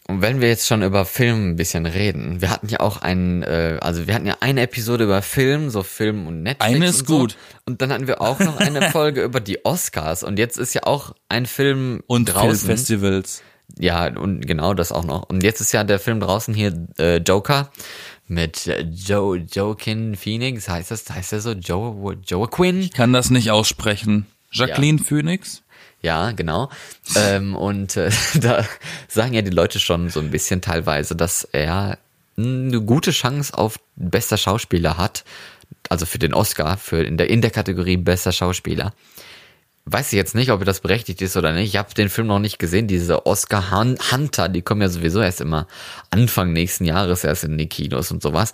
und 0.07 0.21
wenn 0.21 0.41
wir 0.41 0.49
jetzt 0.49 0.67
schon 0.67 0.83
über 0.83 1.05
Film 1.05 1.51
ein 1.51 1.55
bisschen 1.55 1.85
reden, 1.85 2.41
wir 2.41 2.49
hatten 2.49 2.67
ja 2.67 2.81
auch 2.81 3.01
einen, 3.01 3.41
äh, 3.41 3.77
also 3.81 4.05
wir 4.05 4.13
hatten 4.13 4.25
ja 4.25 4.35
eine 4.41 4.61
Episode 4.61 5.05
über 5.05 5.21
Film, 5.21 5.69
so 5.69 5.81
Film 5.81 6.27
und 6.27 6.43
Netflix. 6.43 6.75
Eine 6.75 6.85
ist 6.87 7.01
und 7.01 7.07
so. 7.07 7.19
gut. 7.19 7.37
Und 7.65 7.81
dann 7.81 7.91
hatten 7.93 8.07
wir 8.07 8.19
auch 8.19 8.39
noch 8.39 8.57
eine 8.57 8.81
Folge 8.91 9.23
über 9.23 9.39
die 9.39 9.63
Oscars. 9.63 10.23
Und 10.23 10.39
jetzt 10.39 10.57
ist 10.57 10.73
ja 10.73 10.83
auch 10.83 11.15
ein 11.29 11.45
Film 11.45 12.01
Und 12.07 12.25
draußen. 12.25 12.67
Filmfestivals. 12.67 13.43
Ja, 13.79 14.07
und 14.07 14.45
genau 14.45 14.73
das 14.73 14.91
auch 14.91 15.05
noch. 15.05 15.29
Und 15.29 15.41
jetzt 15.41 15.61
ist 15.61 15.71
ja 15.71 15.85
der 15.85 15.99
Film 15.99 16.19
draußen 16.19 16.53
hier, 16.53 16.85
äh, 16.99 17.17
Joker, 17.17 17.71
mit 18.27 18.69
Joe, 18.91 19.37
Joaquin 19.37 20.15
Phoenix, 20.15 20.67
heißt 20.67 20.91
das, 20.91 21.09
heißt 21.09 21.33
er 21.33 21.39
so? 21.39 21.51
Joe, 21.51 22.17
Joaquin? 22.25 22.89
kann 22.89 23.13
das 23.13 23.29
nicht 23.29 23.51
aussprechen. 23.51 24.25
Jacqueline 24.51 24.99
Phoenix? 24.99 25.62
Ja, 26.03 26.31
genau. 26.33 26.69
ähm, 27.15 27.55
und 27.55 27.95
äh, 27.95 28.11
da 28.35 28.65
sagen 29.07 29.33
ja 29.33 29.41
die 29.41 29.51
Leute 29.51 29.79
schon 29.79 30.09
so 30.09 30.19
ein 30.19 30.29
bisschen 30.29 30.61
teilweise, 30.61 31.15
dass 31.15 31.45
er 31.45 31.97
eine 32.37 32.81
gute 32.81 33.11
Chance 33.11 33.57
auf 33.57 33.79
bester 33.95 34.37
Schauspieler 34.37 34.97
hat. 34.97 35.23
Also 35.89 36.05
für 36.05 36.19
den 36.19 36.33
Oscar, 36.33 36.77
für 36.77 37.03
in 37.03 37.17
der, 37.17 37.29
in 37.29 37.41
der 37.41 37.51
Kategorie 37.51 37.97
bester 37.97 38.31
Schauspieler. 38.31 38.93
Weiß 39.85 40.07
ich 40.07 40.17
jetzt 40.17 40.35
nicht, 40.35 40.51
ob 40.51 40.63
das 40.65 40.81
berechtigt 40.81 41.21
ist 41.21 41.35
oder 41.35 41.53
nicht. 41.53 41.69
Ich 41.69 41.77
habe 41.77 41.93
den 41.93 42.09
Film 42.09 42.27
noch 42.27 42.39
nicht 42.39 42.59
gesehen. 42.59 42.87
Diese 42.87 43.25
Oscar 43.25 43.71
Hunter, 43.71 44.49
die 44.49 44.61
kommen 44.61 44.81
ja 44.81 44.89
sowieso 44.89 45.21
erst 45.21 45.41
immer 45.41 45.67
Anfang 46.09 46.53
nächsten 46.53 46.85
Jahres 46.85 47.23
erst 47.23 47.43
in 47.43 47.57
die 47.57 47.67
Kinos 47.67 48.11
und 48.11 48.21
sowas. 48.21 48.53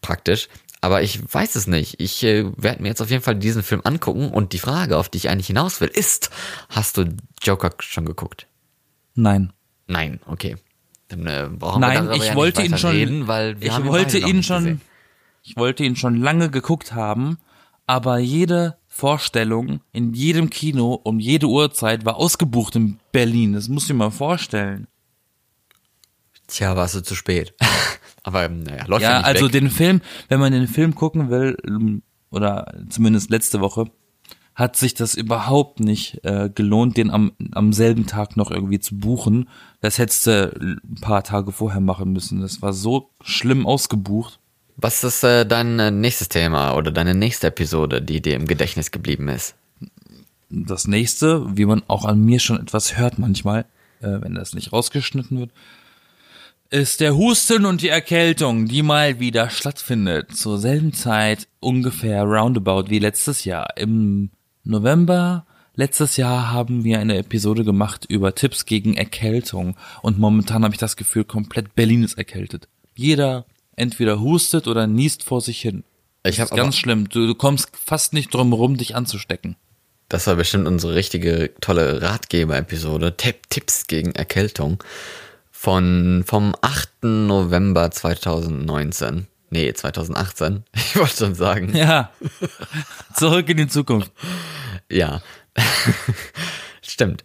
Praktisch. 0.00 0.48
Aber 0.80 1.02
ich 1.02 1.20
weiß 1.32 1.56
es 1.56 1.66
nicht. 1.66 2.00
Ich 2.00 2.22
äh, 2.22 2.44
werde 2.56 2.82
mir 2.82 2.88
jetzt 2.88 3.00
auf 3.00 3.10
jeden 3.10 3.22
Fall 3.22 3.34
diesen 3.34 3.62
Film 3.62 3.80
angucken. 3.84 4.30
Und 4.30 4.52
die 4.52 4.58
Frage, 4.58 4.96
auf 4.96 5.08
die 5.08 5.18
ich 5.18 5.28
eigentlich 5.28 5.48
hinaus 5.48 5.80
will, 5.80 5.88
ist, 5.88 6.30
hast 6.68 6.96
du 6.96 7.16
Joker 7.42 7.70
schon 7.80 8.04
geguckt? 8.06 8.46
Nein. 9.14 9.52
Nein, 9.88 10.20
okay. 10.26 10.56
Dann 11.08 11.26
äh, 11.26 11.48
brauchen 11.50 11.80
Nein, 11.80 11.92
wir 11.92 12.00
darüber 12.02 12.16
ich 12.16 12.28
ja 12.28 12.34
wollte 12.36 12.62
nicht 12.62 12.72
ihn 12.72 12.78
schon, 12.78 12.90
reden, 12.90 13.26
weil 13.26 13.60
wir 13.60 13.68
ich 13.68 13.72
haben 13.72 13.86
ihn 13.86 13.90
wollte 13.90 14.18
ihn 14.18 14.36
nicht 14.36 14.46
schon, 14.46 14.64
gesehen. 14.64 14.80
ich 15.42 15.56
wollte 15.56 15.82
ihn 15.82 15.96
schon 15.96 16.16
lange 16.16 16.50
geguckt 16.50 16.92
haben, 16.92 17.38
aber 17.86 18.18
jede 18.18 18.76
Vorstellung 18.86 19.80
in 19.92 20.12
jedem 20.12 20.50
Kino 20.50 20.92
um 20.94 21.18
jede 21.18 21.46
Uhrzeit 21.46 22.04
war 22.04 22.16
ausgebucht 22.16 22.76
in 22.76 22.98
Berlin. 23.10 23.54
Das 23.54 23.68
musst 23.68 23.88
du 23.88 23.94
dir 23.94 23.98
mal 23.98 24.10
vorstellen. 24.10 24.86
Tja, 26.46 26.76
warst 26.76 26.94
du 26.94 27.00
zu 27.02 27.14
spät. 27.14 27.54
Aber 28.28 28.44
ähm, 28.44 28.62
naja, 28.62 28.84
läuft 28.86 29.02
ja, 29.02 29.10
Ja, 29.10 29.18
nicht 29.18 29.26
also 29.26 29.46
weg. 29.46 29.52
den 29.52 29.70
Film, 29.70 30.00
wenn 30.28 30.38
man 30.38 30.52
den 30.52 30.68
Film 30.68 30.94
gucken 30.94 31.30
will, 31.30 31.56
ähm, 31.66 32.02
oder 32.30 32.74
zumindest 32.90 33.30
letzte 33.30 33.60
Woche, 33.60 33.86
hat 34.54 34.76
sich 34.76 34.92
das 34.92 35.14
überhaupt 35.14 35.80
nicht 35.80 36.24
äh, 36.24 36.50
gelohnt, 36.52 36.96
den 36.96 37.10
am, 37.10 37.32
am 37.52 37.72
selben 37.72 38.06
Tag 38.06 38.36
noch 38.36 38.50
irgendwie 38.50 38.80
zu 38.80 38.98
buchen. 38.98 39.48
Das 39.80 39.98
hättest 39.98 40.26
du 40.26 40.52
ein 40.60 41.00
paar 41.00 41.22
Tage 41.22 41.52
vorher 41.52 41.80
machen 41.80 42.12
müssen. 42.12 42.40
Das 42.40 42.60
war 42.60 42.72
so 42.72 43.10
schlimm 43.22 43.66
ausgebucht. 43.66 44.40
Was 44.76 45.04
ist 45.04 45.22
äh, 45.24 45.46
dein 45.46 45.78
äh, 45.78 45.90
nächstes 45.90 46.28
Thema 46.28 46.74
oder 46.74 46.90
deine 46.90 47.14
nächste 47.14 47.46
Episode, 47.46 48.02
die 48.02 48.20
dir 48.20 48.34
im 48.34 48.46
Gedächtnis 48.46 48.90
geblieben 48.90 49.28
ist? 49.28 49.54
Das 50.50 50.86
nächste, 50.86 51.56
wie 51.56 51.64
man 51.64 51.82
auch 51.88 52.04
an 52.04 52.24
mir 52.24 52.40
schon 52.40 52.60
etwas 52.60 52.96
hört 52.98 53.18
manchmal, 53.18 53.64
äh, 54.00 54.20
wenn 54.20 54.34
das 54.34 54.54
nicht 54.54 54.72
rausgeschnitten 54.72 55.38
wird, 55.38 55.50
ist 56.70 57.00
der 57.00 57.16
Husten 57.16 57.64
und 57.64 57.80
die 57.80 57.88
Erkältung, 57.88 58.66
die 58.66 58.82
mal 58.82 59.20
wieder 59.20 59.48
stattfindet. 59.50 60.36
Zur 60.36 60.58
selben 60.58 60.92
Zeit 60.92 61.48
ungefähr 61.60 62.24
roundabout 62.24 62.90
wie 62.90 62.98
letztes 62.98 63.44
Jahr. 63.44 63.76
Im 63.76 64.30
November 64.64 65.46
letztes 65.74 66.16
Jahr 66.18 66.52
haben 66.52 66.84
wir 66.84 66.98
eine 66.98 67.16
Episode 67.16 67.64
gemacht 67.64 68.04
über 68.08 68.34
Tipps 68.34 68.66
gegen 68.66 68.96
Erkältung. 68.96 69.76
Und 70.02 70.18
momentan 70.18 70.62
habe 70.62 70.74
ich 70.74 70.80
das 70.80 70.96
Gefühl, 70.96 71.24
komplett 71.24 71.74
Berlin 71.74 72.04
ist 72.04 72.18
erkältet. 72.18 72.68
Jeder 72.94 73.46
entweder 73.76 74.20
hustet 74.20 74.66
oder 74.66 74.86
niest 74.86 75.22
vor 75.22 75.40
sich 75.40 75.60
hin. 75.60 75.84
Ich 76.24 76.36
Das 76.36 76.50
hab 76.50 76.50
ist 76.50 76.62
ganz 76.62 76.76
schlimm. 76.76 77.08
Du, 77.08 77.26
du 77.26 77.34
kommst 77.34 77.70
fast 77.72 78.12
nicht 78.12 78.34
drum 78.34 78.52
rum, 78.52 78.76
dich 78.76 78.94
anzustecken. 78.94 79.56
Das 80.10 80.26
war 80.26 80.36
bestimmt 80.36 80.66
unsere 80.66 80.94
richtige 80.94 81.52
tolle 81.60 82.02
Ratgeber-Episode. 82.02 83.16
Tipp, 83.16 83.48
Tipps 83.48 83.86
gegen 83.86 84.12
Erkältung. 84.12 84.82
Von, 85.60 86.22
vom 86.24 86.54
8. 86.60 87.02
November 87.02 87.90
2019. 87.90 89.26
Nee, 89.50 89.72
2018. 89.72 90.62
Ich 90.72 90.94
wollte 90.94 91.16
schon 91.16 91.34
sagen. 91.34 91.74
Ja. 91.74 92.12
Zurück 93.12 93.48
in 93.48 93.56
die 93.56 93.66
Zukunft. 93.66 94.12
Ja, 94.88 95.20
stimmt. 96.80 97.24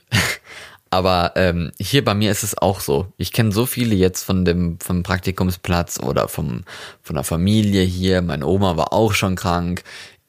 Aber 0.89 1.33
ähm, 1.35 1.71
hier 1.79 2.03
bei 2.03 2.15
mir 2.15 2.31
ist 2.31 2.41
es 2.41 2.57
auch 2.57 2.79
so. 2.79 3.13
Ich 3.17 3.33
kenne 3.33 3.51
so 3.51 3.67
viele 3.67 3.93
jetzt 3.93 4.23
von 4.23 4.45
dem 4.45 4.79
vom 4.79 5.03
Praktikumsplatz 5.03 5.99
oder 5.99 6.27
vom 6.27 6.63
von 7.03 7.15
der 7.15 7.23
Familie 7.23 7.83
hier. 7.83 8.23
Meine 8.23 8.47
Oma 8.47 8.77
war 8.77 8.93
auch 8.93 9.13
schon 9.13 9.35
krank. 9.35 9.83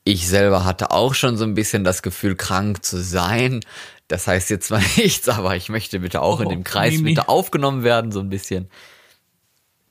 Ich 0.05 0.29
selber 0.29 0.65
hatte 0.65 0.91
auch 0.91 1.15
schon 1.15 1.37
so 1.37 1.45
ein 1.45 1.55
bisschen 1.55 1.83
das 1.83 2.03
Gefühl, 2.03 2.37
krank 2.37 2.85
zu 2.85 3.03
sein. 3.03 3.61
Das 4.09 4.27
heißt 4.27 4.51
jetzt 4.51 4.69
zwar 4.69 4.81
nichts, 4.97 5.29
aber 5.29 5.57
ich 5.57 5.69
möchte 5.71 6.01
bitte 6.01 6.21
auch 6.21 6.41
in 6.41 6.47
Oh, 6.47 6.51
dem 6.51 6.65
Kreis 6.65 6.93
Mimi. 6.95 7.11
bitte 7.15 7.29
aufgenommen 7.29 7.83
werden, 7.85 8.13
so 8.13 8.21
ein 8.21 8.29
bisschen. 8.29 8.69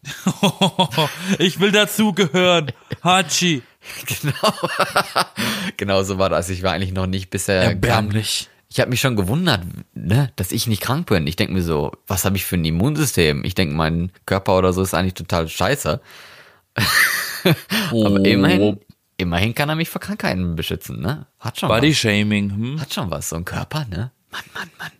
ich 1.40 1.60
will 1.60 1.72
dazugehören. 1.72 2.72
Hachi. 3.04 3.62
Genau. 4.08 4.54
genau 5.76 6.04
so 6.04 6.18
war 6.18 6.30
das. 6.30 6.50
Ich 6.50 6.64
war 6.64 6.72
eigentlich 6.72 6.94
noch 6.94 7.06
nicht 7.06 7.30
bisher 7.30 7.64
krank. 7.64 7.74
Erbärmlich. 7.74 8.50
Ich 8.70 8.80
habe 8.80 8.90
mich 8.90 9.02
schon 9.02 9.18
gewundert, 9.18 9.60
ne, 9.94 10.32
dass 10.38 10.54
ich 10.54 10.68
nicht 10.68 10.82
krank 10.82 11.08
bin. 11.08 11.28
Ich 11.28 11.36
denke 11.36 11.54
mir 11.54 11.64
so, 11.64 11.92
was 12.08 12.24
habe 12.24 12.38
ich 12.38 12.46
für 12.46 12.56
ein 12.56 12.64
Immunsystem? 12.64 13.44
Ich 13.44 13.56
denke, 13.56 13.76
mein 13.76 14.12
Körper 14.26 14.58
oder 14.58 14.72
so 14.72 14.82
ist 14.82 14.94
eigentlich 14.94 15.16
total 15.16 15.50
scheiße. 15.50 16.00
Oh. 17.92 18.06
Aber 18.06 18.24
immerhin, 18.24 18.80
immerhin 19.18 19.56
kann 19.56 19.70
er 19.70 19.76
mich 19.76 19.90
vor 19.90 20.02
Krankheiten 20.02 20.56
beschützen, 20.56 21.00
ne? 21.02 21.26
Hat 21.40 21.60
schon 21.60 21.70
Body 21.70 21.92
was. 21.92 21.98
Shaming. 21.98 22.52
Hm? 22.52 22.82
Hat 22.82 22.94
schon 22.94 23.12
was, 23.12 23.30
so 23.30 23.36
ein 23.36 23.46
Körper, 23.46 23.86
ne? 23.86 24.12
Mann, 24.32 24.44
Mann, 24.54 24.70
Mann. 24.78 24.92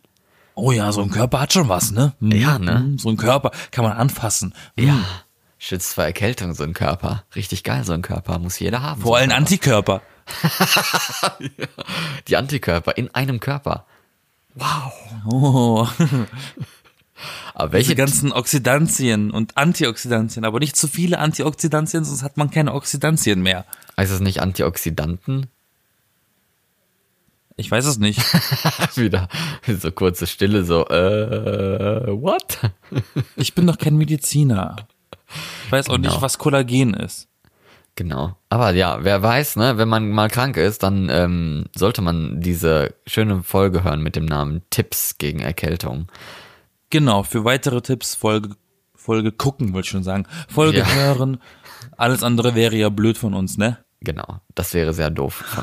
Oh 0.54 0.70
ja, 0.70 0.92
so 0.92 1.02
ein 1.02 1.10
Körper 1.10 1.40
hat 1.40 1.52
schon 1.52 1.68
was, 1.68 1.90
ne? 1.90 2.14
Mhm. 2.20 2.32
Ja, 2.32 2.58
ne? 2.58 2.80
Mhm, 2.80 2.98
So 2.98 3.08
ein 3.10 3.16
Körper 3.16 3.50
kann 3.70 3.84
man 3.84 3.96
anfassen. 3.96 4.54
Mhm. 4.76 4.86
Ja. 4.86 5.04
Schützt 5.58 5.94
vor 5.94 6.04
Erkältung, 6.04 6.54
so 6.54 6.62
ein 6.62 6.74
Körper. 6.74 7.24
Richtig 7.34 7.64
geil, 7.64 7.84
so 7.84 7.92
ein 7.92 8.02
Körper. 8.02 8.38
Muss 8.38 8.58
jeder 8.58 8.82
haben. 8.82 9.00
Vor 9.00 9.16
allem 9.16 9.30
so 9.30 9.34
ein 9.34 9.38
Antikörper. 9.42 10.02
Körper. 10.26 11.38
Die 12.28 12.36
Antikörper 12.36 12.96
in 12.96 13.14
einem 13.14 13.40
Körper. 13.40 13.86
Oh, 15.26 15.88
Aber 17.54 17.72
welche 17.72 17.94
ganzen 17.94 18.32
Oxidantien 18.32 19.30
und 19.30 19.56
Antioxidantien, 19.56 20.44
aber 20.44 20.58
nicht 20.58 20.76
zu 20.76 20.88
viele 20.88 21.18
Antioxidantien, 21.18 22.04
sonst 22.04 22.22
hat 22.22 22.36
man 22.36 22.50
keine 22.50 22.74
Oxidantien 22.74 23.40
mehr. 23.40 23.64
Heißt 23.96 24.12
das 24.12 24.20
nicht 24.20 24.40
Antioxidanten? 24.40 25.46
Ich 27.56 27.70
weiß 27.70 27.84
es 27.86 27.98
nicht. 27.98 28.18
Wieder 28.96 29.28
so 29.78 29.92
kurze 29.92 30.26
Stille, 30.26 30.64
so, 30.64 30.86
äh, 30.88 32.08
what? 32.08 32.58
Ich 33.36 33.54
bin 33.54 33.66
doch 33.66 33.78
kein 33.78 33.96
Mediziner. 33.96 34.74
Ich 35.66 35.72
weiß 35.72 35.88
auch 35.88 35.94
Genau. 35.94 36.10
nicht, 36.10 36.22
was 36.22 36.38
Kollagen 36.38 36.94
ist. 36.94 37.28
Genau. 37.96 38.36
Aber 38.48 38.72
ja, 38.72 39.04
wer 39.04 39.22
weiß, 39.22 39.54
ne, 39.54 39.78
wenn 39.78 39.88
man 39.88 40.10
mal 40.10 40.28
krank 40.28 40.56
ist, 40.56 40.82
dann 40.82 41.08
ähm, 41.10 41.66
sollte 41.76 42.02
man 42.02 42.40
diese 42.40 42.92
schöne 43.06 43.44
Folge 43.44 43.84
hören 43.84 44.02
mit 44.02 44.16
dem 44.16 44.24
Namen 44.24 44.62
Tipps 44.70 45.16
gegen 45.18 45.38
Erkältung. 45.38 46.08
Genau, 46.90 47.22
für 47.22 47.44
weitere 47.44 47.82
Tipps 47.82 48.16
Folge, 48.16 48.50
Folge 48.96 49.30
gucken, 49.30 49.72
wollte 49.74 49.86
ich 49.86 49.90
schon 49.90 50.02
sagen. 50.02 50.26
Folge 50.48 50.78
Ja. 50.78 50.86
hören. 50.92 51.38
Alles 51.96 52.24
andere 52.24 52.56
wäre 52.56 52.74
ja 52.74 52.88
blöd 52.88 53.16
von 53.16 53.32
uns, 53.32 53.58
ne? 53.58 53.78
Genau. 54.04 54.40
Das 54.54 54.74
wäre 54.74 54.92
sehr 54.94 55.10
doof. 55.10 55.44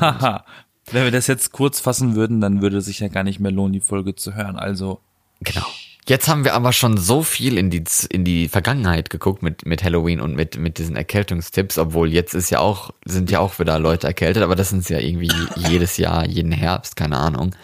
Wenn 0.90 1.04
wir 1.04 1.10
das 1.12 1.28
jetzt 1.28 1.52
kurz 1.52 1.80
fassen 1.80 2.16
würden, 2.16 2.40
dann 2.40 2.60
würde 2.60 2.78
es 2.78 2.86
sich 2.86 2.98
ja 2.98 3.08
gar 3.08 3.22
nicht 3.22 3.40
mehr 3.40 3.52
lohnen, 3.52 3.72
die 3.72 3.80
Folge 3.80 4.14
zu 4.14 4.34
hören. 4.34 4.56
Also, 4.56 5.00
Genau. 5.44 5.66
Jetzt 6.08 6.26
haben 6.26 6.44
wir 6.44 6.54
aber 6.54 6.72
schon 6.72 6.96
so 6.96 7.22
viel 7.22 7.56
in 7.56 7.70
die, 7.70 7.84
in 8.10 8.24
die 8.24 8.48
Vergangenheit 8.48 9.08
geguckt 9.08 9.42
mit, 9.42 9.66
mit 9.66 9.84
Halloween 9.84 10.20
und 10.20 10.34
mit, 10.34 10.58
mit 10.58 10.78
diesen 10.78 10.96
Erkältungstipps, 10.96 11.78
obwohl 11.78 12.12
jetzt 12.12 12.34
ist 12.34 12.50
ja 12.50 12.58
auch, 12.58 12.90
sind 13.04 13.30
ja 13.30 13.38
auch 13.38 13.60
wieder 13.60 13.78
Leute 13.78 14.08
erkältet, 14.08 14.42
aber 14.42 14.56
das 14.56 14.70
sind 14.70 14.88
ja 14.88 14.98
irgendwie 14.98 15.30
jedes 15.56 15.98
Jahr, 15.98 16.26
jeden 16.26 16.50
Herbst, 16.50 16.96
keine 16.96 17.18
Ahnung. 17.18 17.54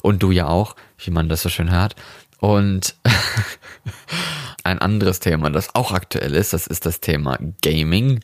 Und 0.00 0.22
du 0.22 0.30
ja 0.30 0.48
auch, 0.48 0.74
wie 1.04 1.10
man 1.10 1.28
das 1.28 1.42
so 1.42 1.50
schön 1.50 1.70
hört. 1.70 1.94
Und 2.40 2.96
ein 4.64 4.78
anderes 4.78 5.20
Thema, 5.20 5.50
das 5.50 5.74
auch 5.74 5.92
aktuell 5.92 6.34
ist, 6.34 6.54
das 6.54 6.66
ist 6.66 6.86
das 6.86 7.00
Thema 7.00 7.38
Gaming. 7.60 8.20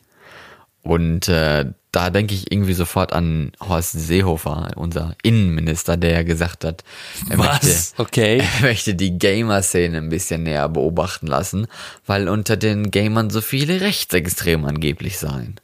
Und 0.81 1.27
äh, 1.27 1.65
da 1.91 2.11
denke 2.11 2.35
ich 2.35 2.51
irgendwie 2.51 2.73
sofort 2.73 3.13
an 3.13 3.51
Horst 3.59 3.93
Seehofer, 3.93 4.71
unser 4.75 5.15
Innenminister, 5.23 5.97
der 5.97 6.11
ja 6.11 6.23
gesagt 6.23 6.63
hat, 6.63 6.83
er 7.29 7.37
möchte, 7.37 7.67
was? 7.67 7.93
Okay. 7.97 8.37
er 8.37 8.67
möchte 8.67 8.93
die 8.93 9.17
Gamer-Szene 9.17 9.97
ein 9.97 10.09
bisschen 10.09 10.43
näher 10.43 10.69
beobachten 10.69 11.27
lassen, 11.27 11.67
weil 12.05 12.29
unter 12.29 12.57
den 12.57 12.91
Gamern 12.91 13.29
so 13.29 13.41
viele 13.41 13.81
Rechtsextreme 13.81 14.67
angeblich 14.67 15.17
seien. 15.17 15.59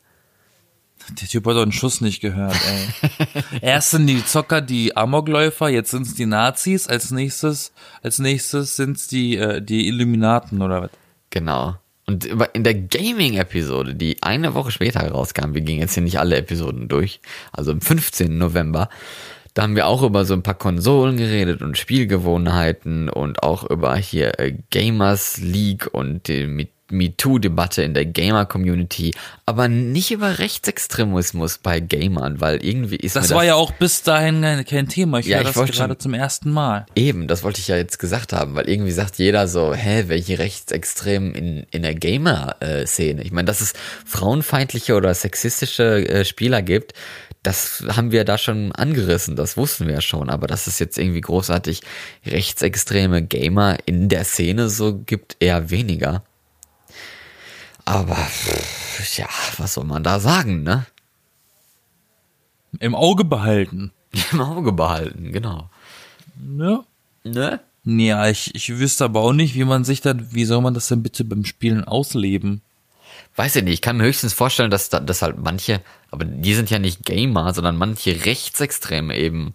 Der 1.21 1.27
Typ 1.27 1.45
hat 1.45 1.55
doch 1.55 1.61
einen 1.61 1.71
Schuss 1.71 2.01
nicht 2.01 2.19
gehört, 2.21 2.55
ey. 2.67 3.11
Erst 3.61 3.91
sind 3.91 4.07
die 4.07 4.25
Zocker 4.25 4.61
die 4.61 4.97
Amokläufer, 4.97 5.69
jetzt 5.69 5.91
sind 5.91 6.07
es 6.07 6.15
die 6.15 6.25
Nazis, 6.25 6.88
als 6.88 7.11
nächstes, 7.11 7.73
als 8.01 8.17
nächstes 8.17 8.75
sind 8.75 8.97
es 8.97 9.07
die, 9.07 9.38
äh, 9.38 9.61
die 9.61 9.88
Illuminaten 9.88 10.63
oder 10.63 10.81
was? 10.81 10.89
Genau. 11.29 11.75
Und 12.07 12.25
in 12.53 12.63
der 12.63 12.75
Gaming-Episode, 12.75 13.95
die 13.95 14.21
eine 14.21 14.53
Woche 14.53 14.71
später 14.71 14.99
rauskam, 15.09 15.53
wir 15.53 15.61
gingen 15.61 15.79
jetzt 15.79 15.95
hier 15.95 16.03
nicht 16.03 16.19
alle 16.19 16.35
Episoden 16.37 16.87
durch, 16.87 17.19
also 17.51 17.71
am 17.71 17.81
15. 17.81 18.37
November, 18.37 18.89
da 19.55 19.63
haben 19.63 19.75
wir 19.75 19.87
auch 19.87 20.03
über 20.03 20.25
so 20.25 20.33
ein 20.33 20.43
paar 20.43 20.57
Konsolen 20.57 21.17
geredet 21.17 21.61
und 21.61 21.77
Spielgewohnheiten 21.77 23.09
und 23.09 23.41
auch 23.41 23.67
über 23.69 23.95
hier 23.95 24.39
äh, 24.39 24.53
Gamers 24.69 25.37
League 25.37 25.87
und 25.93 26.27
Me- 26.27 26.67
MeToo-Debatte 26.91 27.81
in 27.83 27.93
der 27.93 28.05
Gamer-Community, 28.05 29.13
aber 29.45 29.67
nicht 29.67 30.11
über 30.11 30.39
Rechtsextremismus 30.39 31.57
bei 31.57 31.79
Gamern, 31.79 32.41
weil 32.41 32.63
irgendwie 32.63 32.95
ist 32.97 33.15
Das 33.15 33.31
war 33.31 33.43
ja 33.43 33.55
auch 33.55 33.71
bis 33.71 34.03
dahin 34.03 34.41
kein, 34.65 34.87
Thema. 34.87 35.19
Ich 35.19 35.25
Ja, 35.25 35.37
höre 35.37 35.47
ich 35.49 35.53
das 35.53 35.71
gerade 35.71 35.93
schon- 35.93 35.99
zum 35.99 36.13
ersten 36.13 36.51
Mal. 36.51 36.85
Eben, 36.95 37.27
das 37.27 37.43
wollte 37.43 37.59
ich 37.59 37.67
ja 37.67 37.75
jetzt 37.75 37.97
gesagt 37.99 38.33
haben, 38.33 38.55
weil 38.55 38.69
irgendwie 38.69 38.91
sagt 38.91 39.17
jeder 39.17 39.47
so, 39.47 39.73
hä, 39.73 40.05
welche 40.07 40.37
Rechtsextremen 40.39 41.33
in, 41.33 41.65
in 41.71 41.81
der 41.81 41.95
Gamer-Szene? 41.95 43.23
Ich 43.23 43.31
meine, 43.31 43.45
dass 43.45 43.61
es 43.61 43.73
frauenfeindliche 44.05 44.95
oder 44.95 45.13
sexistische 45.13 46.07
äh, 46.07 46.25
Spieler 46.25 46.61
gibt, 46.61 46.93
das 47.43 47.83
haben 47.95 48.11
wir 48.11 48.25
da 48.25 48.37
schon 48.39 48.71
angerissen, 48.71 49.35
das 49.35 49.55
wussten 49.55 49.85
wir 49.85 49.93
ja 49.95 50.01
schon, 50.01 50.29
aber 50.31 50.47
dass 50.47 50.65
es 50.65 50.79
jetzt 50.79 50.97
irgendwie 50.97 51.21
großartig 51.21 51.81
rechtsextreme 52.25 53.21
Gamer 53.21 53.77
in 53.85 54.09
der 54.09 54.23
Szene 54.23 54.69
so 54.69 54.97
gibt, 54.97 55.37
eher 55.39 55.69
weniger. 55.69 56.23
Aber, 57.85 58.17
ja, 59.15 59.27
was 59.57 59.75
soll 59.75 59.83
man 59.85 60.03
da 60.03 60.19
sagen, 60.19 60.63
ne? 60.63 60.85
Im 62.79 62.95
Auge 62.95 63.23
behalten. 63.23 63.91
Im 64.31 64.41
Auge 64.41 64.71
behalten, 64.71 65.31
genau. 65.31 65.69
Ja. 66.57 66.83
Ne? 67.23 67.59
Ja, 67.83 68.27
ich, 68.27 68.53
ich 68.55 68.69
wüsste 68.79 69.05
aber 69.05 69.21
auch 69.21 69.33
nicht, 69.33 69.53
wie 69.55 69.63
man 69.63 69.83
sich 69.83 70.01
dann, 70.01 70.27
wie 70.33 70.45
soll 70.45 70.61
man 70.61 70.73
das 70.73 70.87
denn 70.87 71.03
bitte 71.03 71.23
beim 71.23 71.45
Spielen 71.45 71.83
ausleben? 71.83 72.61
Weiß 73.35 73.55
ich 73.55 73.63
nicht, 73.63 73.73
ich 73.75 73.81
kann 73.81 73.97
mir 73.97 74.03
höchstens 74.05 74.33
vorstellen, 74.33 74.71
dass, 74.71 74.89
da- 74.89 74.99
dass 74.99 75.21
halt 75.21 75.37
manche, 75.37 75.81
aber 76.09 76.25
die 76.25 76.53
sind 76.55 76.69
ja 76.69 76.79
nicht 76.79 77.05
Gamer, 77.05 77.53
sondern 77.53 77.77
manche 77.77 78.25
Rechtsextreme 78.25 79.15
eben 79.15 79.53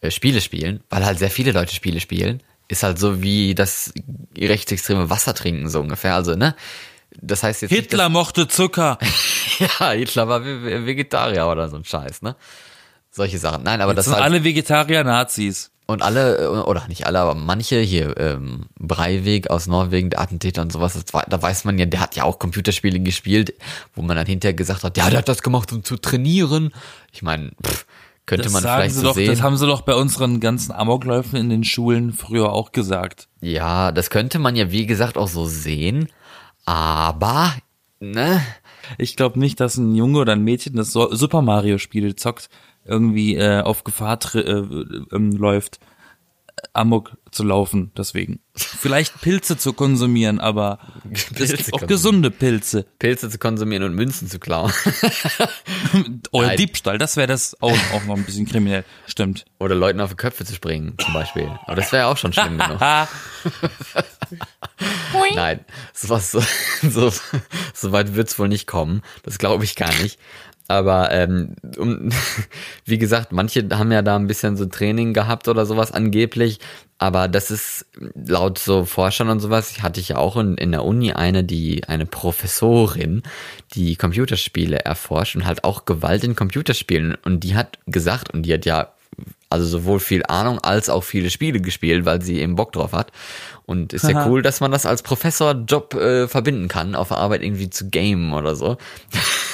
äh, 0.00 0.10
Spiele 0.10 0.40
spielen, 0.40 0.80
weil 0.90 1.04
halt 1.04 1.18
sehr 1.18 1.30
viele 1.30 1.52
Leute 1.52 1.74
Spiele 1.74 2.00
spielen. 2.00 2.42
Ist 2.68 2.82
halt 2.82 2.98
so 2.98 3.22
wie 3.22 3.54
das 3.54 3.92
rechtsextreme 4.36 5.08
Wasser 5.08 5.34
trinken, 5.34 5.68
so 5.68 5.80
ungefähr. 5.80 6.14
Also, 6.14 6.34
ne? 6.34 6.54
Das 7.20 7.42
heißt 7.42 7.62
jetzt 7.62 7.70
Hitler 7.72 8.08
mochte 8.08 8.48
Zucker. 8.48 8.98
nicht, 9.00 9.60
ja, 9.80 9.90
Hitler 9.90 10.28
war 10.28 10.44
Ve- 10.44 10.62
Ve- 10.62 10.86
Vegetarier 10.86 11.46
oder 11.48 11.68
so 11.68 11.76
ein 11.76 11.84
Scheiß, 11.84 12.22
ne? 12.22 12.36
Solche 13.10 13.38
Sachen. 13.38 13.62
Nein, 13.64 13.80
aber 13.80 13.94
Das 13.94 14.04
das 14.06 14.14
sind 14.14 14.22
halt, 14.22 14.32
alle 14.32 14.44
Vegetarier 14.44 15.02
Nazis. 15.02 15.70
und 15.86 16.02
alle, 16.02 16.64
oder 16.66 16.86
nicht 16.88 17.06
alle, 17.06 17.18
aber 17.18 17.34
manche 17.34 17.80
hier, 17.80 18.16
ähm, 18.18 18.66
Breivik 18.78 19.50
aus 19.50 19.66
Norwegen, 19.66 20.10
der 20.10 20.20
Attentäter 20.20 20.62
und 20.62 20.70
sowas, 20.72 21.02
war, 21.12 21.24
da 21.28 21.40
weiß 21.42 21.64
man 21.64 21.78
ja, 21.78 21.86
der 21.86 22.00
hat 22.00 22.14
ja 22.14 22.24
auch 22.24 22.38
Computerspiele 22.38 23.00
gespielt, 23.00 23.54
wo 23.94 24.02
man 24.02 24.16
dann 24.16 24.26
hinterher 24.26 24.54
gesagt 24.54 24.84
hat, 24.84 24.96
ja, 24.96 25.08
der 25.10 25.18
hat 25.20 25.28
das 25.28 25.42
gemacht, 25.42 25.72
um 25.72 25.82
zu 25.82 25.96
trainieren. 25.96 26.72
Ich 27.12 27.22
meine, 27.22 27.50
könnte 28.26 28.44
Das 28.44 28.52
man 28.52 28.62
vielleicht 28.62 28.94
so 28.94 29.02
doch, 29.02 29.14
sehen. 29.14 29.26
das 29.30 29.40
haben 29.42 29.56
sie 29.56 29.66
doch 29.66 29.80
bei 29.80 29.94
unseren 29.94 30.38
ganzen 30.38 30.70
Amokläufen 30.70 31.36
in 31.40 31.48
den 31.48 31.64
Schulen 31.64 32.12
früher 32.12 32.52
auch 32.52 32.70
gesagt. 32.72 33.26
ja, 33.40 33.90
das 33.90 34.10
könnte 34.10 34.38
man 34.38 34.54
ja, 34.54 34.70
wie 34.70 34.86
gesagt, 34.86 35.16
auch 35.16 35.28
so 35.28 35.46
sehen. 35.46 36.08
Aber, 36.68 37.54
ne? 37.98 38.42
Ich 38.98 39.16
glaube 39.16 39.38
nicht, 39.38 39.58
dass 39.58 39.78
ein 39.78 39.94
Junge 39.94 40.18
oder 40.18 40.34
ein 40.34 40.44
Mädchen, 40.44 40.76
das 40.76 40.92
Super 40.92 41.40
Mario 41.40 41.78
Spiele 41.78 42.14
zockt, 42.14 42.50
irgendwie 42.84 43.36
äh, 43.36 43.62
auf 43.62 43.84
Gefahr 43.84 44.18
äh, 44.34 44.40
ähm, 44.40 45.32
läuft, 45.32 45.80
Amok 46.72 47.16
zu 47.30 47.44
laufen. 47.44 47.92
Deswegen 47.96 48.40
vielleicht 48.54 49.20
Pilze 49.20 49.56
zu 49.56 49.72
konsumieren, 49.72 50.40
aber 50.40 50.78
es 51.12 51.24
Pilze 51.26 51.56
gibt 51.56 51.68
auch 51.74 51.80
konsumieren. 51.80 51.88
gesunde 51.88 52.30
Pilze. 52.30 52.86
Pilze 52.98 53.30
zu 53.30 53.38
konsumieren 53.38 53.82
und 53.84 53.94
Münzen 53.94 54.28
zu 54.28 54.38
klauen. 54.38 54.72
Oder 56.32 56.48
Nein. 56.48 56.56
Diebstahl, 56.56 56.98
das 56.98 57.16
wäre 57.16 57.26
das 57.26 57.60
auch, 57.60 57.76
auch 57.92 58.04
noch 58.04 58.16
ein 58.16 58.24
bisschen 58.24 58.46
kriminell. 58.46 58.84
Stimmt. 59.06 59.44
Oder 59.58 59.74
Leuten 59.74 60.00
auf 60.00 60.10
die 60.10 60.16
Köpfe 60.16 60.44
zu 60.44 60.54
springen, 60.54 60.94
zum 60.98 61.12
Beispiel. 61.14 61.50
Aber 61.66 61.76
das 61.76 61.92
wäre 61.92 62.04
ja 62.04 62.10
auch 62.10 62.16
schon 62.16 62.32
schlimm 62.32 62.58
genug. 62.58 62.80
Nein, 65.34 65.64
sowas, 65.92 66.30
so, 66.30 66.42
so, 66.88 67.12
so 67.74 67.92
weit 67.92 68.14
wird's 68.14 68.38
wohl 68.38 68.48
nicht 68.48 68.66
kommen. 68.66 69.02
Das 69.22 69.38
glaube 69.38 69.64
ich 69.64 69.76
gar 69.76 69.92
nicht. 70.02 70.18
Aber 70.68 71.10
ähm, 71.10 71.56
um, 71.78 72.10
wie 72.84 72.98
gesagt, 72.98 73.32
manche 73.32 73.66
haben 73.72 73.90
ja 73.90 74.02
da 74.02 74.16
ein 74.16 74.26
bisschen 74.26 74.56
so 74.56 74.66
Training 74.66 75.14
gehabt 75.14 75.48
oder 75.48 75.64
sowas 75.66 75.92
angeblich. 75.92 76.60
Aber 76.98 77.28
das 77.28 77.50
ist 77.50 77.86
laut 78.14 78.58
so 78.58 78.84
Forschern 78.84 79.30
und 79.30 79.40
sowas, 79.40 79.82
hatte 79.82 80.00
ich 80.00 80.10
ja 80.10 80.16
auch 80.16 80.36
in, 80.36 80.56
in 80.56 80.72
der 80.72 80.84
Uni 80.84 81.12
eine, 81.12 81.44
die 81.44 81.84
eine 81.84 82.06
Professorin, 82.06 83.22
die 83.74 83.96
Computerspiele 83.96 84.80
erforscht 84.80 85.36
und 85.36 85.46
halt 85.46 85.64
auch 85.64 85.84
Gewalt 85.84 86.24
in 86.24 86.36
Computerspielen. 86.36 87.16
Und 87.24 87.44
die 87.44 87.54
hat 87.54 87.78
gesagt, 87.86 88.34
und 88.34 88.42
die 88.42 88.52
hat 88.52 88.66
ja 88.66 88.92
also 89.50 89.66
sowohl 89.66 90.00
viel 90.00 90.24
Ahnung 90.26 90.58
als 90.58 90.88
auch 90.88 91.04
viele 91.04 91.30
Spiele 91.30 91.60
gespielt, 91.60 92.04
weil 92.04 92.22
sie 92.22 92.40
eben 92.40 92.56
Bock 92.56 92.72
drauf 92.72 92.92
hat. 92.92 93.12
Und 93.66 93.92
ist 93.92 94.08
ja 94.08 94.16
Aha. 94.16 94.28
cool, 94.28 94.42
dass 94.42 94.60
man 94.60 94.70
das 94.70 94.86
als 94.86 95.02
Professorjob 95.02 95.94
äh, 95.94 96.28
verbinden 96.28 96.68
kann, 96.68 96.94
auf 96.94 97.08
der 97.08 97.18
Arbeit 97.18 97.42
irgendwie 97.42 97.70
zu 97.70 97.90
gamen 97.90 98.32
oder 98.32 98.56
so. 98.56 98.78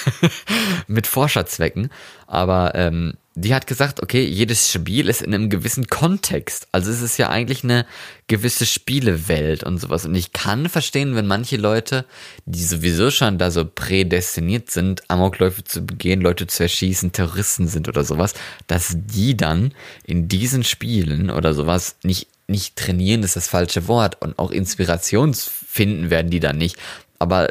Mit 0.86 1.06
Forscherzwecken. 1.06 1.90
Aber 2.26 2.72
ähm, 2.74 3.14
die 3.36 3.52
hat 3.52 3.66
gesagt, 3.66 4.00
okay, 4.00 4.22
jedes 4.22 4.70
Spiel 4.70 5.08
ist 5.08 5.20
in 5.20 5.34
einem 5.34 5.50
gewissen 5.50 5.88
Kontext. 5.88 6.68
Also 6.70 6.92
es 6.92 7.02
ist 7.02 7.18
ja 7.18 7.30
eigentlich 7.30 7.64
eine 7.64 7.84
gewisse 8.28 8.64
Spielewelt 8.64 9.64
und 9.64 9.78
sowas. 9.78 10.06
Und 10.06 10.14
ich 10.14 10.32
kann 10.32 10.68
verstehen, 10.68 11.16
wenn 11.16 11.26
manche 11.26 11.56
Leute, 11.56 12.04
die 12.46 12.62
sowieso 12.62 13.10
schon 13.10 13.38
da 13.38 13.50
so 13.50 13.64
prädestiniert 13.64 14.70
sind, 14.70 15.02
Amokläufe 15.10 15.64
zu 15.64 15.84
begehen, 15.84 16.20
Leute 16.20 16.46
zu 16.46 16.62
erschießen, 16.62 17.10
Terroristen 17.10 17.66
sind 17.66 17.88
oder 17.88 18.04
sowas, 18.04 18.34
dass 18.68 18.96
die 18.96 19.36
dann 19.36 19.72
in 20.04 20.28
diesen 20.28 20.62
Spielen 20.62 21.30
oder 21.30 21.54
sowas 21.54 21.96
nicht 22.04 22.28
nicht 22.46 22.76
trainieren 22.76 23.22
ist 23.22 23.36
das 23.36 23.48
falsche 23.48 23.88
Wort 23.88 24.20
und 24.20 24.38
auch 24.38 24.50
Inspirationsfinden 24.50 26.10
werden 26.10 26.30
die 26.30 26.40
dann 26.40 26.58
nicht. 26.58 26.76
Aber 27.18 27.48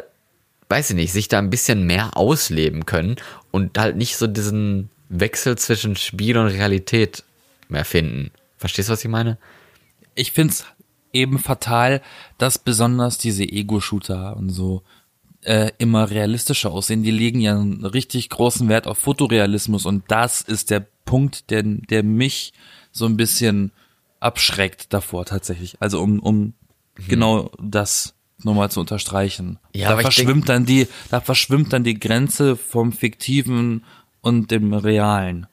weiß 0.68 0.90
ich 0.90 0.96
nicht, 0.96 1.12
sich 1.12 1.26
da 1.26 1.38
ein 1.38 1.50
bisschen 1.50 1.84
mehr 1.84 2.16
ausleben 2.16 2.86
können 2.86 3.16
und 3.50 3.76
halt 3.76 3.96
nicht 3.96 4.16
so 4.16 4.28
diesen 4.28 4.88
Wechsel 5.20 5.56
zwischen 5.56 5.96
Spiel 5.96 6.36
und 6.36 6.48
Realität 6.48 7.24
mehr 7.68 7.84
finden. 7.84 8.30
Verstehst 8.56 8.88
du, 8.88 8.92
was 8.92 9.04
ich 9.04 9.10
meine? 9.10 9.38
Ich 10.14 10.32
find's 10.32 10.64
eben 11.12 11.38
fatal, 11.38 12.02
dass 12.38 12.58
besonders 12.58 13.18
diese 13.18 13.44
Ego-Shooter 13.44 14.36
und 14.36 14.50
so 14.50 14.82
äh, 15.42 15.70
immer 15.78 16.10
realistischer 16.10 16.72
aussehen. 16.72 17.02
Die 17.02 17.10
legen 17.10 17.40
ja 17.40 17.52
einen 17.52 17.84
richtig 17.84 18.30
großen 18.30 18.68
Wert 18.68 18.86
auf 18.86 18.98
Fotorealismus 18.98 19.86
und 19.86 20.04
das 20.08 20.40
ist 20.40 20.70
der 20.70 20.86
Punkt, 21.04 21.50
der, 21.50 21.62
der 21.62 22.02
mich 22.02 22.52
so 22.90 23.06
ein 23.06 23.16
bisschen 23.16 23.72
abschreckt 24.20 24.92
davor 24.92 25.26
tatsächlich. 25.26 25.76
Also 25.80 26.00
um, 26.00 26.18
um 26.18 26.54
genau 27.08 27.50
das 27.62 28.14
nochmal 28.42 28.70
zu 28.70 28.80
unterstreichen. 28.80 29.58
Ja, 29.74 29.88
da 29.88 29.92
aber 29.92 30.00
ich 30.00 30.14
verschwimmt 30.14 30.48
dann 30.48 30.66
die, 30.66 30.88
da 31.10 31.20
verschwimmt 31.20 31.72
dann 31.72 31.84
die 31.84 31.98
Grenze 31.98 32.56
vom 32.56 32.92
fiktiven 32.92 33.84
und 34.24 34.50
dem 34.50 34.72
realen. 34.72 35.46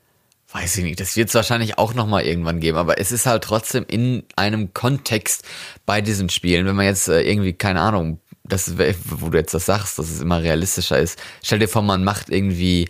Weiß 0.54 0.78
ich 0.78 0.84
nicht, 0.84 1.00
das 1.00 1.16
wird 1.16 1.30
es 1.30 1.36
wahrscheinlich 1.36 1.78
auch 1.78 1.94
nochmal 1.94 2.24
irgendwann 2.24 2.60
geben, 2.60 2.78
aber 2.78 3.00
es 3.00 3.12
ist 3.12 3.26
halt 3.26 3.44
trotzdem 3.44 3.86
in 3.88 4.24
einem 4.36 4.74
Kontext 4.74 5.46
bei 5.86 6.02
diesen 6.02 6.28
Spielen, 6.30 6.66
wenn 6.66 6.76
man 6.76 6.86
jetzt 6.86 7.08
äh, 7.08 7.22
irgendwie, 7.22 7.54
keine 7.54 7.80
Ahnung, 7.80 8.20
das, 8.44 8.78
wo 8.78 9.30
du 9.30 9.38
jetzt 9.38 9.54
das 9.54 9.66
sagst, 9.66 9.98
dass 9.98 10.10
es 10.10 10.20
immer 10.20 10.42
realistischer 10.42 11.00
ist. 11.00 11.18
Stell 11.42 11.60
dir 11.60 11.70
vor, 11.70 11.84
man 11.84 12.04
macht 12.04 12.30
irgendwie, 12.30 12.90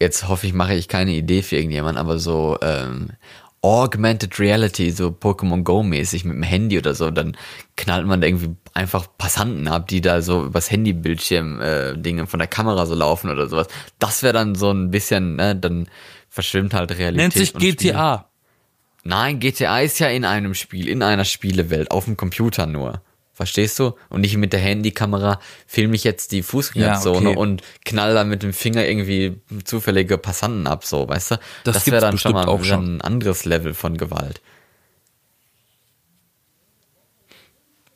jetzt 0.00 0.26
hoffe 0.28 0.46
ich, 0.46 0.54
mache 0.54 0.74
ich 0.74 0.88
keine 0.88 1.12
Idee 1.12 1.42
für 1.42 1.56
irgendjemand, 1.56 1.98
aber 1.98 2.18
so 2.18 2.56
ähm, 2.62 3.10
Augmented 3.60 4.38
Reality, 4.38 4.90
so 4.90 5.08
Pokémon 5.08 5.64
Go 5.64 5.82
mäßig 5.82 6.24
mit 6.24 6.34
dem 6.34 6.42
Handy 6.44 6.78
oder 6.78 6.94
so, 6.94 7.10
dann 7.10 7.36
knallt 7.76 8.06
man 8.06 8.22
da 8.22 8.26
irgendwie 8.26 8.54
einfach 8.76 9.06
Passanten 9.18 9.66
ab, 9.68 9.88
die 9.88 10.00
da 10.00 10.20
so 10.22 10.44
übers 10.44 10.70
Handybildschirm 10.70 11.60
äh, 11.60 11.96
Dinge 11.96 12.26
von 12.26 12.38
der 12.38 12.46
Kamera 12.46 12.86
so 12.86 12.94
laufen 12.94 13.30
oder 13.30 13.48
sowas. 13.48 13.68
Das 13.98 14.22
wäre 14.22 14.34
dann 14.34 14.54
so 14.54 14.70
ein 14.70 14.90
bisschen, 14.90 15.36
ne, 15.36 15.56
dann 15.56 15.88
verschwimmt 16.28 16.74
halt 16.74 16.92
Realität. 16.92 17.16
Nennt 17.16 17.32
sich 17.32 17.54
und 17.54 17.62
Spiel. 17.62 17.74
GTA. 17.74 18.28
Nein, 19.02 19.40
GTA 19.40 19.80
ist 19.80 19.98
ja 19.98 20.08
in 20.08 20.24
einem 20.24 20.54
Spiel, 20.54 20.88
in 20.88 21.02
einer 21.02 21.24
Spielewelt, 21.24 21.90
auf 21.90 22.04
dem 22.04 22.16
Computer 22.16 22.66
nur. 22.66 23.00
Verstehst 23.32 23.78
du? 23.78 23.94
Und 24.08 24.22
nicht 24.22 24.36
mit 24.36 24.52
der 24.52 24.60
Handykamera 24.60 25.40
filme 25.66 25.94
ich 25.94 26.04
jetzt 26.04 26.32
die 26.32 26.42
Fußgängerzone 26.42 27.22
Ja, 27.22 27.30
okay. 27.30 27.38
und 27.38 27.62
knall 27.84 28.14
da 28.14 28.24
mit 28.24 28.42
dem 28.42 28.52
Finger 28.52 28.86
irgendwie 28.86 29.40
zufällige 29.64 30.16
Passanten 30.16 30.66
ab, 30.66 30.84
so, 30.84 31.06
weißt 31.06 31.32
du? 31.32 31.36
Das 31.64 31.86
wäre 31.86 31.96
gibt's 31.96 32.00
dann 32.00 32.18
schon 32.18 32.32
mal 32.32 32.46
auch 32.46 32.64
schon. 32.64 32.96
ein 32.96 33.00
anderes 33.02 33.44
Level 33.44 33.74
von 33.74 33.96
Gewalt. 33.98 34.40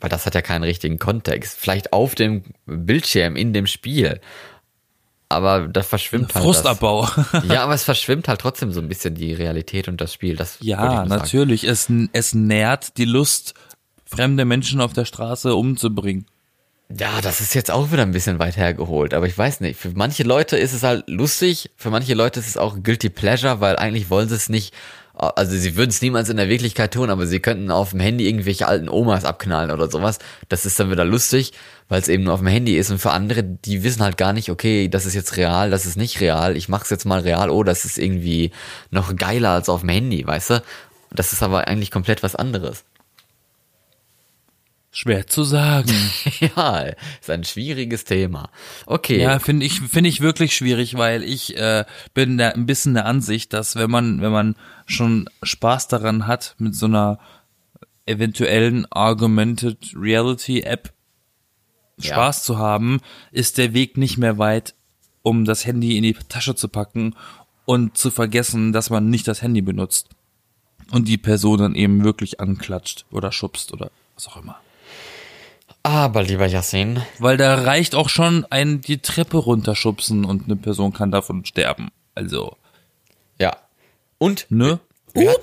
Weil 0.01 0.11
das 0.11 0.27
hat 0.27 0.35
ja 0.35 0.43
keinen 0.43 0.65
richtigen 0.65 0.99
Kontext. 0.99 1.59
Vielleicht 1.59 1.93
auf 1.93 2.15
dem 2.15 2.43
Bildschirm 2.67 3.37
in 3.37 3.53
dem 3.53 3.67
Spiel. 3.67 4.21
Aber 5.29 5.69
das 5.69 5.87
verschwimmt 5.87 6.35
halt. 6.35 6.45
Frustabbau. 6.45 7.09
Das. 7.33 7.45
Ja, 7.49 7.63
aber 7.63 7.75
es 7.75 7.85
verschwimmt 7.85 8.27
halt 8.27 8.41
trotzdem 8.41 8.73
so 8.73 8.81
ein 8.81 8.89
bisschen 8.89 9.15
die 9.15 9.33
Realität 9.33 9.87
und 9.87 10.01
das 10.01 10.13
Spiel. 10.13 10.35
Das 10.37 10.59
Ja, 10.61 11.05
natürlich. 11.05 11.65
Es, 11.65 11.89
es 12.13 12.35
nährt 12.35 12.97
die 12.97 13.05
Lust, 13.05 13.55
fremde 14.05 14.45
Menschen 14.45 14.81
auf 14.81 14.93
der 14.93 15.05
Straße 15.05 15.55
umzubringen. 15.55 16.27
Ja, 16.99 17.21
das 17.21 17.41
ist 17.41 17.55
jetzt 17.55 17.71
auch 17.71 17.93
wieder 17.93 18.03
ein 18.03 18.11
bisschen 18.11 18.41
weit 18.41 18.57
hergeholt, 18.57 19.15
aber 19.15 19.27
ich 19.27 19.39
weiß 19.39 19.61
nicht. 19.61 19.79
Für 19.79 19.91
manche 19.91 20.25
Leute 20.25 20.57
ist 20.57 20.73
es 20.73 20.83
halt 20.83 21.09
lustig, 21.09 21.71
für 21.77 21.91
manche 21.91 22.15
Leute 22.15 22.41
ist 22.41 22.49
es 22.49 22.57
auch 22.57 22.83
guilty 22.83 23.11
pleasure, 23.11 23.61
weil 23.61 23.77
eigentlich 23.77 24.11
wollen 24.11 24.29
sie 24.29 24.35
es 24.35 24.49
nicht, 24.49 24.75
also 25.21 25.55
sie 25.55 25.77
würden 25.77 25.91
es 25.91 26.01
niemals 26.01 26.31
in 26.31 26.39
der 26.39 26.49
Wirklichkeit 26.49 26.95
tun, 26.95 27.11
aber 27.11 27.27
sie 27.27 27.41
könnten 27.41 27.71
auf 27.71 27.91
dem 27.91 28.01
Handy 28.01 28.27
irgendwelche 28.27 28.67
alten 28.67 28.89
Omas 28.89 29.25
abknallen 29.25 29.71
oder 29.71 29.91
sowas. 29.91 30.19
Das 30.49 30.65
ist 30.65 30.81
dann 30.81 30.91
wieder 30.91 31.05
lustig, 31.05 31.53
weil 31.89 32.01
es 32.01 32.09
eben 32.09 32.25
nur 32.25 32.33
auf 32.33 32.41
dem 32.41 32.49
Handy 32.49 32.77
ist 32.77 32.91
und 32.91 32.99
für 32.99 33.11
andere, 33.11 33.43
die 33.43 33.83
wissen 33.83 34.03
halt 34.03 34.17
gar 34.17 34.33
nicht, 34.33 34.51
okay, 34.51 34.89
das 34.89 35.05
ist 35.05 35.15
jetzt 35.15 35.37
real, 35.37 35.71
das 35.71 35.85
ist 35.85 35.97
nicht 35.97 36.21
real, 36.21 36.57
ich 36.57 36.69
mach's 36.69 36.91
jetzt 36.91 37.05
mal 37.05 37.21
real, 37.21 37.51
oh, 37.51 37.63
das 37.63 37.85
ist 37.85 37.99
irgendwie 37.99 38.51
noch 38.91 39.15
geiler 39.15 39.51
als 39.51 39.69
auf 39.69 39.81
dem 39.81 39.91
Handy, 39.91 40.27
weißt 40.27 40.51
du? 40.51 40.63
Das 41.13 41.33
ist 41.33 41.43
aber 41.43 41.69
eigentlich 41.69 41.91
komplett 41.91 42.23
was 42.23 42.35
anderes. 42.37 42.85
Schwer 44.93 45.27
zu 45.29 45.45
sagen. 45.45 45.95
ja, 46.41 46.81
ist 47.21 47.31
ein 47.31 47.45
schwieriges 47.45 48.05
Thema. 48.05 48.51
Okay. 48.87 49.21
Ja, 49.21 49.39
finde 49.39 49.65
ich 49.65 49.81
finde 49.81 50.11
ich 50.11 50.21
wirklich 50.21 50.57
schwierig, 50.57 50.97
weil 50.97 51.23
ich 51.23 51.57
äh, 51.57 51.85
bin 52.13 52.39
da 52.39 52.49
ein 52.51 52.67
bisschen 52.67 52.95
der 52.95 53.07
Ansicht, 53.07 53.53
dass 53.53 53.77
wenn 53.77 53.91
man 53.91 54.21
wenn 54.21 54.33
man 54.33 54.57
schon 54.87 55.31
Spaß 55.43 55.87
daran 55.89 56.27
hat 56.27 56.57
mit 56.59 56.75
so 56.75 56.87
einer 56.87 57.21
eventuellen 58.07 58.91
augmented 58.91 59.93
Reality 59.95 60.63
App 60.63 60.93
Ja. 61.99 62.15
Spaß 62.15 62.43
zu 62.43 62.59
haben, 62.59 63.01
ist 63.31 63.59
der 63.59 63.73
Weg 63.75 63.97
nicht 63.97 64.19
mehr 64.19 64.39
weit, 64.39 64.75
um 65.23 65.45
das 65.45 65.67
Handy 65.67 65.97
in 65.97 66.03
die 66.03 66.15
Tasche 66.15 66.57
zu 66.57 66.67
packen 66.67 67.15
und 67.65 67.97
zu 67.97 68.11
vergessen, 68.11 68.73
dass 68.73 68.91
man 68.91 69.09
nicht 69.09 69.29
das 69.29 69.43
Handy 69.43 69.61
benutzt 69.63 70.09
und 70.91 71.07
die 71.07 71.19
Person 71.19 71.59
dann 71.59 71.75
eben 71.77 72.03
wirklich 72.03 72.41
anklatscht 72.41 73.05
oder 73.13 73.31
schubst 73.31 73.73
oder 73.73 73.93
was 74.17 74.27
auch 74.27 74.39
immer. 74.39 74.59
Aber 75.83 76.23
lieber 76.23 76.47
Yassin, 76.47 77.03
Weil 77.19 77.37
da 77.37 77.55
reicht 77.55 77.95
auch 77.95 78.09
schon 78.09 78.47
ein 78.51 78.81
die 78.81 78.99
Treppe 78.99 79.39
runterschubsen 79.39 80.25
und 80.25 80.45
eine 80.45 80.57
Person 80.57 80.93
kann 80.93 81.11
davon 81.11 81.45
sterben. 81.45 81.89
Also, 82.15 82.57
ja. 83.39 83.57
Und 84.19 84.47
ne? 84.51 84.79
Wir 85.15 85.35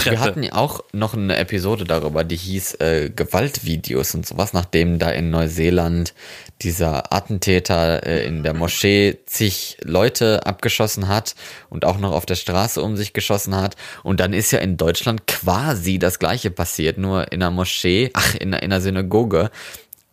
Ups! 0.00 0.06
wir 0.06 0.12
Treppe. 0.12 0.24
hatten 0.24 0.42
ja 0.42 0.52
auch 0.54 0.82
noch 0.92 1.14
eine 1.14 1.36
Episode 1.36 1.84
darüber, 1.84 2.24
die 2.24 2.36
hieß 2.36 2.74
äh, 2.74 3.10
Gewaltvideos 3.14 4.14
und 4.14 4.26
sowas, 4.26 4.52
nachdem 4.52 4.98
da 4.98 5.10
in 5.10 5.30
Neuseeland 5.30 6.14
dieser 6.62 7.12
Attentäter 7.12 8.06
äh, 8.06 8.26
in 8.26 8.42
der 8.42 8.54
Moschee 8.54 9.18
zig 9.26 9.78
Leute 9.82 10.46
abgeschossen 10.46 11.08
hat 11.08 11.34
und 11.68 11.84
auch 11.84 11.98
noch 11.98 12.12
auf 12.12 12.26
der 12.26 12.34
Straße 12.34 12.82
um 12.82 12.96
sich 12.96 13.12
geschossen 13.12 13.54
hat. 13.54 13.76
Und 14.02 14.20
dann 14.20 14.32
ist 14.32 14.50
ja 14.50 14.58
in 14.58 14.76
Deutschland 14.76 15.26
quasi 15.26 15.98
das 15.98 16.18
gleiche 16.18 16.50
passiert, 16.50 16.98
nur 16.98 17.32
in 17.32 17.42
einer 17.42 17.50
Moschee, 17.50 18.10
ach, 18.14 18.34
in, 18.34 18.52
in 18.52 18.54
einer 18.54 18.80
Synagoge, 18.80 19.50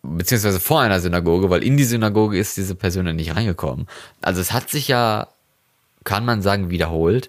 beziehungsweise 0.02 0.60
vor 0.60 0.80
einer 0.80 1.00
Synagoge, 1.00 1.50
weil 1.50 1.62
in 1.62 1.76
die 1.76 1.84
Synagoge 1.84 2.38
ist 2.38 2.56
diese 2.56 2.74
Person 2.74 3.06
ja 3.06 3.12
nicht 3.12 3.34
reingekommen. 3.34 3.86
Also 4.22 4.40
es 4.40 4.52
hat 4.52 4.70
sich 4.70 4.88
ja 4.88 5.28
kann 6.08 6.24
man 6.24 6.40
sagen, 6.40 6.70
wiederholt. 6.70 7.28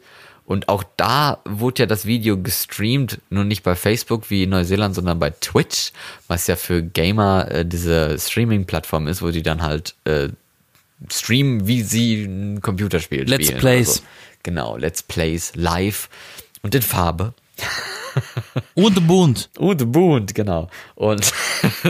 Und 0.50 0.68
auch 0.68 0.84
da 0.98 1.42
wurde 1.46 1.84
ja 1.84 1.86
das 1.86 2.08
Video 2.08 2.36
gestreamt, 2.36 3.20
nur 3.30 3.44
nicht 3.44 3.62
bei 3.62 3.76
Facebook 3.76 4.32
wie 4.32 4.42
in 4.42 4.50
Neuseeland, 4.50 4.96
sondern 4.96 5.20
bei 5.20 5.30
Twitch, 5.30 5.92
was 6.28 6.48
ja 6.48 6.56
für 6.56 6.82
Gamer 6.82 7.52
äh, 7.52 7.64
diese 7.64 8.18
Streaming-Plattform 8.18 9.06
ist, 9.06 9.22
wo 9.22 9.30
die 9.30 9.44
dann 9.44 9.62
halt 9.62 9.94
äh, 10.06 10.30
streamen, 11.08 11.68
wie 11.68 11.84
sie 11.84 12.24
ein 12.24 12.62
Computerspiel 12.64 13.30
Let's 13.30 13.46
spielen. 13.46 13.60
Plays. 13.60 13.90
Also, 13.90 14.02
genau, 14.42 14.76
Let's 14.76 15.04
Plays 15.04 15.52
live 15.54 16.10
und 16.64 16.74
in 16.74 16.82
Farbe. 16.82 17.36
Und 18.74 19.06
bunt. 19.06 19.52
Und 19.56 19.92
bunt, 19.92 20.34
genau. 20.34 20.68
Und, 20.96 21.32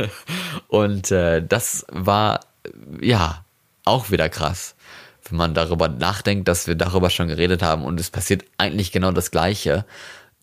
und 0.67 1.11
äh, 1.11 1.41
das 1.41 1.85
war 1.89 2.41
ja 2.99 3.45
auch 3.85 4.11
wieder 4.11 4.27
krass, 4.27 4.75
wenn 5.31 5.37
man 5.37 5.53
darüber 5.53 5.87
nachdenkt, 5.87 6.47
dass 6.47 6.67
wir 6.67 6.75
darüber 6.75 7.09
schon 7.09 7.27
geredet 7.27 7.61
haben 7.61 7.83
und 7.83 7.99
es 7.99 8.09
passiert 8.09 8.43
eigentlich 8.57 8.91
genau 8.91 9.11
das 9.11 9.31
Gleiche. 9.31 9.85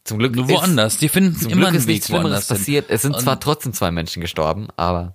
Zum 0.05 0.18
Glück 0.18 0.37
Nur 0.37 0.44
ist- 0.46 0.53
woanders. 0.53 0.99
Die 0.99 1.09
finden 1.09 1.37
Zum 1.37 1.51
immer 1.51 1.66
Glück 1.66 1.81
ist 1.81 1.87
nichts 1.87 2.07
Schlimmeres 2.07 2.46
passiert. 2.46 2.87
Es 2.90 3.03
sind 3.03 3.14
Und 3.14 3.20
zwar 3.20 3.40
trotzdem 3.40 3.72
zwei 3.72 3.90
Menschen 3.90 4.20
gestorben, 4.20 4.68
aber 4.77 5.14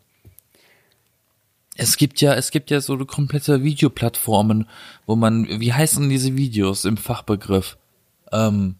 Es 1.78 1.98
gibt 1.98 2.20
ja, 2.22 2.34
es 2.36 2.52
gibt 2.52 2.70
ja 2.70 2.82
so 2.82 2.98
komplette 3.06 3.64
Videoplattformen, 3.64 4.68
wo 5.06 5.16
man, 5.16 5.48
wie 5.48 5.74
heißen 5.74 6.10
diese 6.10 6.36
Videos 6.36 6.86
im 6.86 6.98
Fachbegriff? 6.98 7.78
Ähm, 8.32 8.76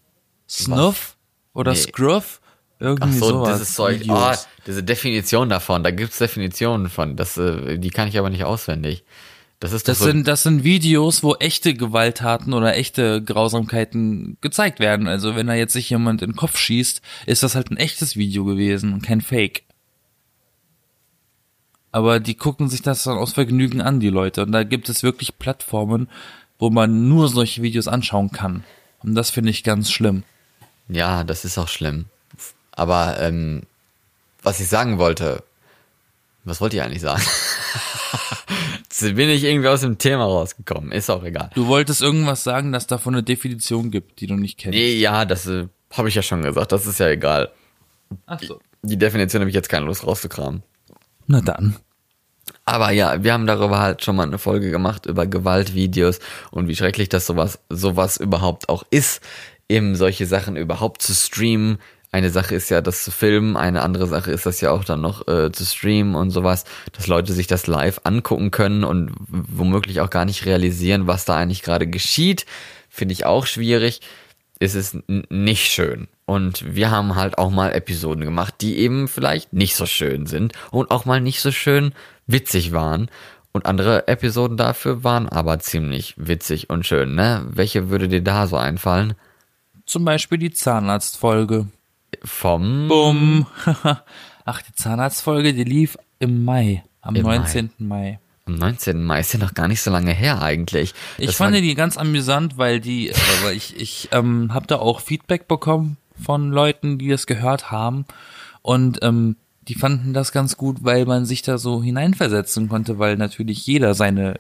Snuff 0.50 1.16
oder 1.54 1.72
Nee. 1.72 1.78
Scruff? 1.78 2.42
ach 2.78 2.82
Irgendwie 2.82 3.18
so, 3.18 3.28
sowas. 3.30 3.54
dieses 3.60 3.76
Zeug, 3.76 4.02
ah, 4.10 4.38
diese 4.68 4.84
Definition 4.84 5.50
davon, 5.50 5.84
da 5.84 5.92
gibt's 5.92 6.18
Definitionen 6.18 6.90
von, 6.90 7.16
das, 7.16 7.38
äh, 7.38 7.78
die 7.78 7.90
kann 7.92 8.08
ich 8.10 8.18
aber 8.18 8.30
nicht 8.30 8.44
auswendig. 8.44 9.04
Das 9.62 9.74
ist 9.74 9.88
Das 9.88 10.00
so, 10.00 10.06
sind, 10.06 10.28
das 10.28 10.42
sind 10.42 10.64
Videos, 10.64 11.22
wo 11.22 11.36
echte 11.36 11.76
Gewalttaten 11.76 12.54
oder 12.54 12.76
echte 12.76 13.22
Grausamkeiten 13.22 14.38
gezeigt 14.42 14.80
werden. 14.80 15.08
Also 15.08 15.36
wenn 15.36 15.46
da 15.46 15.54
jetzt 15.54 15.74
sich 15.74 15.92
jemand 15.92 16.24
in 16.24 16.32
den 16.32 16.36
Kopf 16.36 16.58
schießt, 16.58 17.00
ist 17.28 17.44
das 17.44 17.54
halt 17.54 17.70
ein 17.70 17.78
echtes 17.78 18.16
Video 18.16 18.44
gewesen 18.44 18.92
und 18.92 19.04
kein 19.04 19.22
Fake. 19.22 19.62
Aber 21.92 22.20
die 22.20 22.34
gucken 22.34 22.70
sich 22.70 22.82
das 22.82 23.04
dann 23.04 23.20
aus 23.20 23.34
Vergnügen 23.34 23.82
an, 23.82 24.00
die 24.00 24.10
Leute. 24.10 24.42
Und 24.42 24.52
da 24.52 24.64
gibt 24.64 24.90
es 24.90 25.04
wirklich 25.04 25.38
Plattformen, 25.38 26.10
wo 26.58 26.72
man 26.72 27.08
nur 27.08 27.30
solche 27.30 27.62
Videos 27.62 27.88
anschauen 27.88 28.32
kann. 28.32 28.64
Und 29.04 29.14
das 29.14 29.30
finde 29.30 29.52
ich 29.52 29.64
ganz 29.64 29.92
schlimm. 29.92 30.24
Ja, 30.90 31.24
das 31.24 31.46
ist 31.46 31.60
auch 31.60 31.68
schlimm. 31.68 32.06
Aber 32.72 33.20
ähm, 33.20 33.62
was 34.42 34.60
ich 34.60 34.70
sagen 34.70 34.98
wollte, 34.98 35.44
was 36.46 36.62
wollte 36.62 36.78
ich 36.78 36.82
eigentlich 36.82 37.02
sagen? 37.02 37.22
Jetzt 39.02 39.16
bin 39.16 39.30
ich 39.30 39.44
irgendwie 39.44 39.68
aus 39.68 39.82
dem 39.82 39.98
Thema 39.98 40.26
rausgekommen. 40.26 40.92
Ist 40.92 41.10
auch 41.10 41.24
egal. 41.24 41.50
Du 41.56 41.68
wolltest 41.68 42.02
irgendwas 42.02 42.44
sagen, 42.44 42.72
dass 42.72 42.88
davon 42.88 43.16
eine 43.16 43.24
Definition 43.24 43.92
gibt, 43.92 44.20
die 44.22 44.28
du 44.28 44.36
nicht 44.36 44.58
kennst. 44.58 44.78
Nee, 44.78 44.96
ja, 44.96 45.26
das 45.26 45.48
äh, 45.48 45.68
habe 45.92 46.10
ich 46.10 46.16
ja 46.16 46.22
schon 46.22 46.42
gesagt. 46.42 46.72
Das 46.72 46.86
ist 46.86 47.00
ja 47.00 47.10
egal. 47.10 47.52
Ach 48.26 48.40
so. 48.42 48.60
Die 48.84 48.98
Definition 48.98 49.42
habe 49.42 49.50
ich 49.50 49.56
jetzt 49.56 49.70
keine 49.70 49.86
Lust 49.86 50.06
rauszukramen. 50.06 50.64
Na 51.28 51.42
dann. 51.42 51.76
Aber 52.66 52.92
ja, 52.92 53.24
wir 53.24 53.34
haben 53.34 53.48
darüber 53.48 53.80
halt 53.80 54.04
schon 54.04 54.16
mal 54.16 54.28
eine 54.28 54.38
Folge 54.38 54.72
gemacht 54.72 55.06
über 55.06 55.28
Gewaltvideos 55.28 56.20
und 56.52 56.68
wie 56.68 56.76
schrecklich 56.76 57.10
das 57.10 57.26
sowas, 57.26 57.60
sowas 57.70 58.18
überhaupt 58.18 58.70
auch 58.70 58.84
ist, 58.90 59.22
eben 59.70 59.96
solche 59.96 60.26
Sachen 60.26 60.56
überhaupt 60.56 61.02
zu 61.02 61.14
streamen. 61.14 61.80
Eine 62.14 62.30
Sache 62.30 62.56
ist 62.56 62.70
ja 62.70 62.82
das 62.82 63.04
zu 63.06 63.12
filmen, 63.12 63.56
eine 63.56 63.84
andere 63.84 64.06
Sache 64.06 64.32
ist 64.32 64.46
das 64.46 64.60
ja 64.60 64.72
auch 64.72 64.84
dann 64.84 65.00
noch 65.00 65.28
äh, 65.30 65.50
zu 65.52 65.66
streamen 65.66 66.16
und 66.16 66.32
sowas, 66.32 66.66
dass 66.92 67.08
Leute 67.08 67.32
sich 67.32 67.48
das 67.48 67.68
live 67.68 68.02
angucken 68.04 68.52
können 68.52 68.84
und 68.84 69.14
womöglich 69.30 70.02
auch 70.02 70.10
gar 70.10 70.26
nicht 70.26 70.46
realisieren, 70.46 71.08
was 71.08 71.24
da 71.24 71.38
eigentlich 71.38 71.62
gerade 71.62 71.88
geschieht. 71.88 72.46
Finde 72.90 73.14
ich 73.14 73.26
auch 73.26 73.46
schwierig. 73.46 74.02
Es 74.60 74.76
ist 74.76 74.98
nicht 75.08 75.72
schön. 75.72 76.10
Und 76.26 76.76
wir 76.76 76.92
haben 76.92 77.16
halt 77.16 77.38
auch 77.38 77.50
mal 77.50 77.72
Episoden 77.72 78.26
gemacht, 78.26 78.56
die 78.60 78.78
eben 78.78 79.08
vielleicht 79.08 79.54
nicht 79.54 79.76
so 79.76 79.86
schön 79.86 80.26
sind 80.26 80.54
und 80.70 80.92
auch 80.92 81.06
mal 81.06 81.22
nicht 81.22 81.40
so 81.42 81.52
schön 81.52 81.94
witzig 82.28 82.74
waren. 82.74 83.10
Und 83.54 83.66
andere 83.66 84.08
Episoden 84.10 84.58
dafür 84.58 85.04
waren 85.04 85.28
aber 85.30 85.60
ziemlich 85.60 86.14
witzig 86.18 86.70
und 86.70 86.86
schön, 86.86 87.16
ne? 87.16 87.46
Welche 87.50 87.90
würde 87.90 88.08
dir 88.08 88.22
da 88.22 88.48
so 88.48 88.58
einfallen? 88.58 89.14
Zum 89.86 90.06
Beispiel 90.06 90.38
die 90.38 90.52
Zahnarztfolge. 90.52 91.68
Vom 92.24 92.88
Bumm. 92.88 93.48
Ach, 94.46 94.62
die 94.62 94.74
Zahnarztfolge, 94.74 95.54
die 95.54 95.64
lief 95.64 95.98
im 96.20 96.44
Mai. 96.44 96.84
Am 97.02 97.16
Im 97.16 97.24
Mai. 97.24 97.38
19. 97.38 97.70
Mai. 97.80 98.20
am 98.46 98.56
19. 98.56 99.04
Mai 99.04 99.20
ist 99.22 99.34
ja 99.34 99.40
noch 99.40 99.54
gar 99.54 99.68
nicht 99.68 99.82
so 99.82 99.92
lange 99.92 100.12
her 100.12 100.42
eigentlich. 100.42 100.94
Ich 101.18 101.28
Das 101.28 101.36
fand 101.36 101.54
war- 101.56 101.62
die 101.62 101.74
ganz 101.76 101.98
amüsant, 101.98 102.58
weil 102.58 102.80
die, 102.80 103.12
weil 103.44 103.56
ich, 103.56 103.76
ich 103.80 104.10
ähm, 104.12 104.54
habe 104.54 104.68
da 104.68 104.78
auch 104.78 105.00
Feedback 105.00 105.48
bekommen 105.48 105.98
von 106.22 106.52
Leuten, 106.52 106.98
die 107.00 107.10
das 107.10 107.26
gehört 107.28 107.72
haben. 107.72 108.06
Und 108.62 109.00
ähm, 109.02 109.36
die 109.68 109.76
fanden 109.76 110.14
das 110.14 110.32
ganz 110.32 110.58
gut, 110.58 110.78
weil 110.84 111.06
man 111.06 111.26
sich 111.26 111.42
da 111.44 111.58
so 111.58 111.82
hineinversetzen 111.82 112.68
konnte, 112.70 113.00
weil 113.00 113.16
natürlich 113.18 113.66
jeder 113.66 113.94
seine 113.96 114.40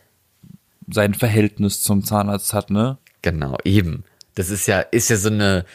sein 0.89 1.13
Verhältnis 1.13 1.81
zum 1.81 2.03
Zahnarzt 2.03 2.53
hat, 2.53 2.69
ne? 2.69 2.97
Genau, 3.21 3.57
eben. 3.63 4.03
Das 4.35 4.49
ist 4.49 4.67
ja, 4.67 4.79
ist 4.79 5.09
ja 5.09 5.15
so 5.15 5.29
eine, 5.29 5.65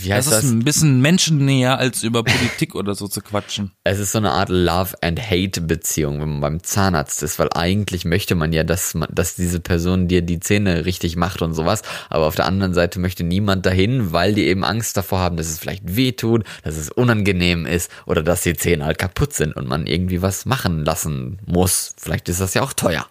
wie 0.00 0.12
heißt 0.12 0.28
Das 0.28 0.34
das? 0.36 0.44
ist 0.44 0.50
ein 0.50 0.64
bisschen 0.64 1.00
menschennäher, 1.00 1.78
als 1.78 2.02
über 2.02 2.22
Politik 2.22 2.74
oder 2.74 2.94
so 2.94 3.08
zu 3.08 3.20
quatschen. 3.20 3.72
Es 3.84 3.98
ist 3.98 4.12
so 4.12 4.18
eine 4.18 4.32
Art 4.32 4.48
Love 4.50 4.96
and 5.02 5.20
Hate 5.20 5.60
Beziehung, 5.62 6.20
wenn 6.20 6.28
man 6.28 6.40
beim 6.40 6.62
Zahnarzt 6.62 7.22
ist, 7.22 7.38
weil 7.38 7.48
eigentlich 7.54 8.04
möchte 8.04 8.34
man 8.34 8.52
ja, 8.52 8.64
dass 8.64 8.94
man, 8.94 9.08
dass 9.12 9.34
diese 9.34 9.60
Person 9.60 10.08
dir 10.08 10.22
die 10.22 10.40
Zähne 10.40 10.84
richtig 10.84 11.16
macht 11.16 11.40
und 11.42 11.54
sowas, 11.54 11.82
aber 12.10 12.26
auf 12.26 12.34
der 12.34 12.46
anderen 12.46 12.74
Seite 12.74 13.00
möchte 13.00 13.24
niemand 13.24 13.64
dahin, 13.66 14.12
weil 14.12 14.34
die 14.34 14.46
eben 14.46 14.64
Angst 14.64 14.96
davor 14.96 15.20
haben, 15.20 15.36
dass 15.36 15.46
es 15.48 15.58
vielleicht 15.58 15.96
weh 15.96 16.12
tut, 16.12 16.44
dass 16.64 16.76
es 16.76 16.90
unangenehm 16.90 17.64
ist 17.66 17.90
oder 18.06 18.22
dass 18.22 18.42
die 18.42 18.54
Zähne 18.54 18.84
halt 18.84 18.98
kaputt 18.98 19.32
sind 19.32 19.54
und 19.56 19.66
man 19.68 19.86
irgendwie 19.86 20.20
was 20.22 20.44
machen 20.44 20.84
lassen 20.84 21.38
muss. 21.46 21.94
Vielleicht 21.96 22.28
ist 22.28 22.40
das 22.40 22.54
ja 22.54 22.62
auch 22.62 22.72
teuer. 22.74 23.06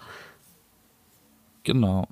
Genau. 1.64 2.08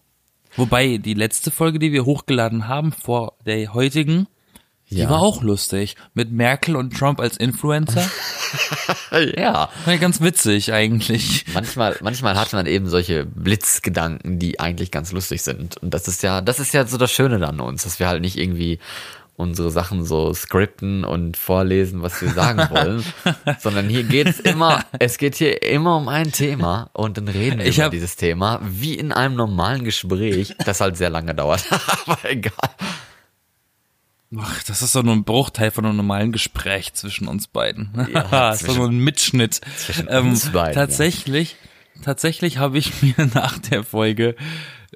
Wobei 0.57 0.97
die 0.97 1.13
letzte 1.13 1.51
Folge, 1.51 1.79
die 1.79 1.91
wir 1.91 2.05
hochgeladen 2.05 2.67
haben 2.67 2.91
vor 2.91 3.33
der 3.45 3.73
heutigen, 3.73 4.27
die 4.89 4.97
Ja. 4.97 5.09
war 5.09 5.21
auch 5.21 5.41
lustig. 5.41 5.95
Mit 6.13 6.31
Merkel 6.31 6.75
und 6.75 6.95
Trump 6.97 7.19
als 7.19 7.37
Influencer. 7.37 8.07
Ja. 9.37 9.69
War 9.85 9.97
ganz 9.97 10.21
witzig 10.21 10.73
eigentlich. 10.73 11.45
Manchmal, 11.53 11.95
manchmal 12.01 12.37
hat 12.37 12.51
man 12.53 12.65
eben 12.65 12.87
solche 12.87 13.25
Blitzgedanken, 13.25 14.39
die 14.39 14.59
eigentlich 14.59 14.91
ganz 14.91 15.11
lustig 15.11 15.41
sind. 15.41 15.77
Und 15.77 15.93
das 15.93 16.07
ist 16.07 16.21
ja, 16.23 16.41
das 16.41 16.59
ist 16.59 16.73
ja 16.73 16.85
so 16.85 16.97
das 16.97 17.11
Schöne 17.11 17.45
an 17.47 17.59
uns, 17.59 17.83
dass 17.83 17.99
wir 17.99 18.07
halt 18.07 18.21
nicht 18.21 18.37
irgendwie 18.37 18.79
unsere 19.37 19.69
Sachen 19.71 20.05
so 20.05 20.33
skripten 20.33 21.03
und 21.03 21.35
vorlesen, 21.37 22.01
was 22.01 22.21
wir 22.21 22.31
sagen 22.31 22.59
wollen, 22.69 23.03
sondern 23.59 23.89
hier 23.89 24.03
geht's 24.03 24.39
immer, 24.39 24.83
es 24.99 25.17
geht 25.17 25.35
hier 25.35 25.61
immer 25.63 25.97
um 25.97 26.07
ein 26.07 26.31
Thema 26.31 26.89
und 26.93 27.17
dann 27.17 27.27
reden 27.27 27.59
wir 27.59 27.65
Ich 27.65 27.75
über 27.77 27.85
hab- 27.85 27.91
dieses 27.91 28.15
Thema, 28.15 28.61
wie 28.63 28.95
in 28.95 29.11
einem 29.11 29.35
normalen 29.35 29.83
Gespräch, 29.83 30.55
das 30.65 30.79
halt 30.81 30.95
sehr 30.97 31.09
lange 31.09 31.35
dauert. 31.35 31.63
Aber 32.05 32.17
egal. 32.23 32.53
Ach, 34.39 34.63
das 34.63 34.81
ist 34.81 34.95
doch 34.95 35.03
nur 35.03 35.15
ein 35.15 35.23
Bruchteil 35.23 35.71
von 35.71 35.85
einem 35.85 35.97
normalen 35.97 36.31
Gespräch 36.31 36.93
zwischen 36.93 37.27
uns 37.27 37.47
beiden. 37.47 37.89
Ja, 38.13 38.23
das 38.23 38.61
ist 38.61 38.63
doch 38.63 38.67
zwischen- 38.73 38.77
nur 38.79 38.89
ein 38.89 38.97
Mitschnitt. 38.99 39.61
zwischen 39.77 40.07
Ähm, 40.09 40.29
uns 40.29 40.51
beiden, 40.51 40.75
ja. 40.79 40.85
tatsächlich, 40.85 41.55
tatsächlich 42.03 42.57
habe 42.57 42.77
ich 42.77 42.91
mir 43.01 43.29
nach 43.33 43.57
der 43.59 43.83
Folge 43.83 44.35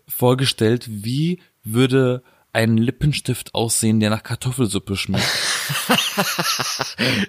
vorgestellt, 0.08 0.86
wie 0.88 1.42
würde 1.64 2.24
ein 2.52 2.78
Lippenstift 2.78 3.54
aussehen, 3.54 4.00
der 4.00 4.10
nach 4.10 4.24
Kartoffelsuppe 4.24 4.96
schmeckt. 4.98 5.28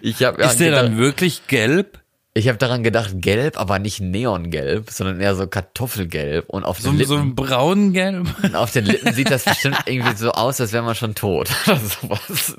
Ich 0.03 0.23
habe 0.25 0.43
ist 0.43 0.59
der 0.61 0.71
dann 0.73 0.97
wirklich 0.97 1.47
gelb? 1.47 2.00
Ich 2.33 2.47
habe 2.47 2.59
daran 2.59 2.85
gedacht, 2.85 3.11
gelb, 3.17 3.59
aber 3.59 3.81
nicht 3.81 4.01
neongelb, 4.01 4.91
sondern 4.91 5.21
eher 5.21 5.35
so 5.35 5.49
Kartoffelgelb 5.49 6.49
und 6.49 6.65
auf 6.65 6.79
So, 6.81 6.91
den 6.91 6.99
Lippen. 6.99 7.09
so 7.09 7.17
ein 7.17 7.35
braungelb? 7.35 8.29
Und 8.45 8.55
auf 8.55 8.71
den 8.71 8.85
Lippen 8.85 9.13
sieht 9.13 9.31
das 9.31 9.45
bestimmt 9.45 9.79
irgendwie 9.87 10.17
so 10.17 10.31
aus, 10.33 10.61
als 10.61 10.73
wäre 10.73 10.85
man 10.85 10.95
schon 10.95 11.17
tot 11.17 11.51
oder 11.67 11.77
sowas. 11.79 12.57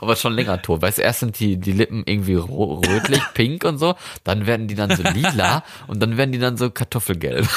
Aber 0.00 0.16
schon 0.16 0.32
länger 0.34 0.60
tot. 0.60 0.82
Weißt 0.82 0.98
du, 0.98 1.02
erst 1.02 1.20
sind 1.20 1.38
die, 1.38 1.56
die 1.56 1.72
Lippen 1.72 2.02
irgendwie 2.04 2.34
rötlich, 2.34 3.22
pink 3.34 3.64
und 3.64 3.78
so, 3.78 3.94
dann 4.24 4.46
werden 4.46 4.66
die 4.66 4.74
dann 4.74 4.94
so 4.96 5.02
lila 5.04 5.62
und 5.86 6.00
dann 6.02 6.16
werden 6.16 6.32
die 6.32 6.38
dann 6.40 6.56
so 6.56 6.70
kartoffelgelb. 6.70 7.48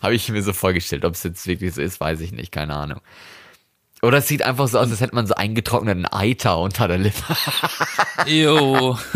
Habe 0.00 0.14
ich 0.14 0.28
mir 0.28 0.42
so 0.42 0.52
vorgestellt. 0.52 1.04
Ob 1.04 1.14
es 1.14 1.24
jetzt 1.24 1.46
wirklich 1.48 1.74
so 1.74 1.82
ist, 1.82 1.98
weiß 2.00 2.20
ich 2.20 2.30
nicht, 2.30 2.52
keine 2.52 2.74
Ahnung. 2.74 3.00
Oder 4.04 4.18
es 4.18 4.28
sieht 4.28 4.42
einfach 4.42 4.68
so 4.68 4.78
aus, 4.78 4.90
als 4.90 5.00
hätte 5.00 5.14
man 5.14 5.26
so 5.26 5.34
eingetrockneten 5.34 6.06
Eiter 6.06 6.58
unter 6.58 6.88
der 6.88 6.98
Lippe. 6.98 7.36
Jo. 8.26 8.98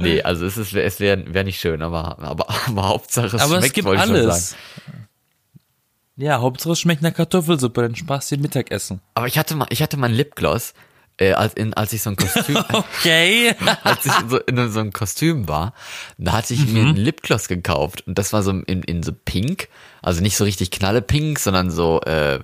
Nee, 0.00 0.22
also 0.22 0.46
es 0.46 0.56
ist, 0.56 0.72
es 0.74 1.00
wäre 1.00 1.24
wär 1.34 1.42
nicht 1.42 1.58
schön, 1.60 1.82
aber, 1.82 2.20
aber, 2.20 2.46
aber 2.68 2.88
Hauptsache 2.88 3.34
es 3.34 3.42
Aber 3.42 3.54
es 3.54 3.58
schmeckt, 3.58 3.74
gibt 3.74 3.88
ich 3.88 4.00
schon 4.00 4.10
alles. 4.14 4.54
Ja, 6.14 6.40
Hauptsache 6.40 6.72
es 6.72 6.80
schmeckt 6.80 7.02
nach 7.02 7.14
Kartoffelsuppe, 7.14 7.82
dann 7.82 7.96
Spaß 7.96 8.28
dir 8.28 8.38
Mittagessen. 8.38 9.00
Aber 9.14 9.26
ich 9.26 9.36
hatte 9.38 9.56
mal, 9.56 9.66
ich 9.70 9.82
hatte 9.82 9.96
mal 9.96 10.08
ein 10.08 10.14
Lipgloss, 10.14 10.74
äh, 11.16 11.32
als, 11.32 11.54
in, 11.54 11.74
als 11.74 11.92
ich 11.92 12.02
so 12.02 12.10
ein 12.10 12.16
Kostüm, 12.16 12.56
Okay. 12.72 13.54
als 13.82 14.06
ich 14.06 14.18
in 14.20 14.28
so, 14.28 14.38
in 14.38 14.70
so 14.70 14.80
einem 14.80 14.92
Kostüm 14.92 15.48
war, 15.48 15.74
da 16.16 16.32
hatte 16.32 16.54
ich 16.54 16.66
mir 16.66 16.86
ein 16.86 16.96
Lipgloss 16.96 17.48
gekauft 17.48 18.06
und 18.06 18.18
das 18.18 18.32
war 18.32 18.42
so 18.42 18.50
in, 18.50 18.82
in 18.82 19.02
so 19.02 19.12
pink, 19.12 19.68
also 20.00 20.22
nicht 20.22 20.36
so 20.36 20.44
richtig 20.44 20.70
knalle 20.70 21.02
pink, 21.02 21.40
sondern 21.40 21.70
so, 21.70 22.00
äh, 22.02 22.38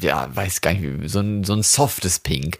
ja, 0.00 0.28
weiß 0.34 0.60
gar 0.60 0.72
nicht, 0.74 1.10
so 1.10 1.20
ein, 1.20 1.44
so 1.44 1.52
ein 1.52 1.62
softes 1.62 2.18
Pink. 2.18 2.58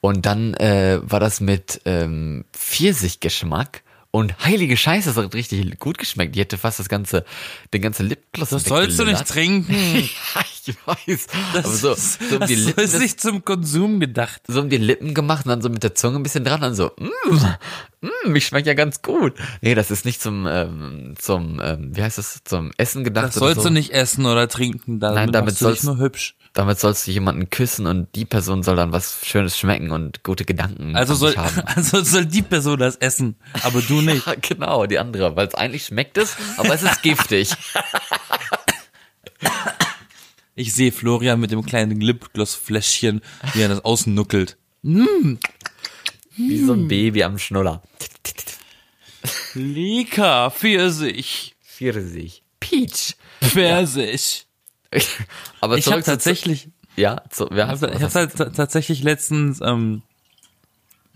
Und 0.00 0.26
dann 0.26 0.54
äh, 0.54 1.00
war 1.02 1.20
das 1.20 1.40
mit 1.40 1.80
ähm, 1.84 2.44
Pfirsichgeschmack 2.52 3.82
und 4.14 4.44
heilige 4.44 4.76
Scheiße, 4.76 5.12
das 5.12 5.24
hat 5.24 5.34
richtig 5.34 5.76
gut 5.80 5.98
geschmeckt. 5.98 6.36
Die 6.36 6.40
hätte 6.40 6.56
fast 6.56 6.78
das 6.78 6.88
ganze, 6.88 7.24
den 7.72 7.82
ganzen 7.82 8.06
Lipgloss 8.06 8.50
Das 8.50 8.62
sollst 8.62 8.96
du 9.00 9.04
nicht 9.04 9.26
trinken. 9.26 9.72
ja, 10.34 10.44
ich 10.66 10.76
weiß. 10.86 11.26
aber 11.52 11.68
so, 11.68 11.94
so 11.96 12.36
um 12.36 12.46
die 12.46 12.54
das 12.54 12.64
Lippen, 12.64 12.84
ist 12.84 12.98
nicht 13.00 13.20
zum 13.20 13.44
Konsum 13.44 13.98
gedacht. 13.98 14.42
so 14.46 14.60
um 14.60 14.70
die 14.70 14.76
Lippen 14.76 15.14
gemacht 15.14 15.46
und 15.46 15.50
dann 15.50 15.62
so 15.62 15.68
mit 15.68 15.82
der 15.82 15.96
Zunge 15.96 16.20
ein 16.20 16.22
bisschen 16.22 16.44
dran 16.44 16.62
und 16.62 16.76
so, 16.76 16.92
mm, 16.96 18.06
mm, 18.06 18.30
mich 18.30 18.46
schmeckt 18.46 18.68
ja 18.68 18.74
ganz 18.74 19.02
gut. 19.02 19.34
Nee, 19.62 19.74
das 19.74 19.90
ist 19.90 20.04
nicht 20.04 20.22
zum, 20.22 20.46
ähm, 20.46 21.14
zum, 21.18 21.60
ähm, 21.60 21.96
wie 21.96 22.02
heißt 22.04 22.18
das, 22.18 22.44
zum 22.44 22.70
Essen 22.76 23.02
gedacht. 23.02 23.26
Das 23.26 23.34
sollst 23.34 23.62
so. 23.62 23.68
du 23.68 23.74
nicht 23.74 23.90
essen 23.90 24.26
oder 24.26 24.46
trinken. 24.46 25.00
Damit, 25.00 25.16
Nein, 25.16 25.32
damit 25.32 25.46
machst 25.54 25.60
du 25.60 25.64
sollst- 25.64 25.82
nur 25.82 25.98
hübsch. 25.98 26.36
Damit 26.54 26.78
sollst 26.78 27.06
du 27.06 27.10
jemanden 27.10 27.50
küssen 27.50 27.86
und 27.86 28.14
die 28.14 28.24
Person 28.24 28.62
soll 28.62 28.76
dann 28.76 28.92
was 28.92 29.18
Schönes 29.26 29.58
schmecken 29.58 29.90
und 29.90 30.22
gute 30.22 30.44
Gedanken 30.44 30.94
Also 30.94 31.16
soll, 31.16 31.34
haben. 31.36 31.60
also 31.66 32.02
soll 32.02 32.26
die 32.26 32.42
Person 32.42 32.78
das 32.78 32.94
essen, 32.96 33.36
aber 33.64 33.82
du 33.82 34.00
nicht. 34.00 34.24
Ja, 34.24 34.34
genau, 34.40 34.86
die 34.86 35.00
andere, 35.00 35.34
weil 35.34 35.48
es 35.48 35.54
eigentlich 35.54 35.84
schmeckt 35.86 36.16
es, 36.16 36.36
aber 36.56 36.72
es 36.72 36.82
ist 36.82 37.02
giftig. 37.02 37.50
Ich 40.56 40.72
sehe 40.72 40.92
Florian 40.92 41.40
mit 41.40 41.50
dem 41.50 41.66
kleinen 41.66 42.00
Lipgloss-Fläschchen, 42.00 43.22
wie 43.54 43.62
er 43.62 43.68
das 43.68 43.84
ausnuckelt. 43.84 44.56
Wie 44.82 46.58
so 46.64 46.72
ein 46.74 46.86
Baby 46.86 47.24
am 47.24 47.38
Schnuller. 47.38 47.82
Lika, 49.54 50.50
Pfirsich, 50.50 51.56
Pfirsich. 51.60 52.44
Peach. 52.60 53.16
Pfirsich. 53.42 54.46
Aber 55.60 55.76
Ich 55.78 55.86
habe 55.90 56.02
zu- 56.02 56.10
tatsächlich, 56.10 56.68
Ja, 56.96 57.22
so, 57.32 57.48
wer 57.50 57.64
ich 57.72 57.80
hat 57.82 58.00
habe 58.02 58.14
halt 58.14 58.36
ta- 58.36 58.50
tatsächlich 58.50 59.02
letztens 59.02 59.60
ähm, 59.60 60.02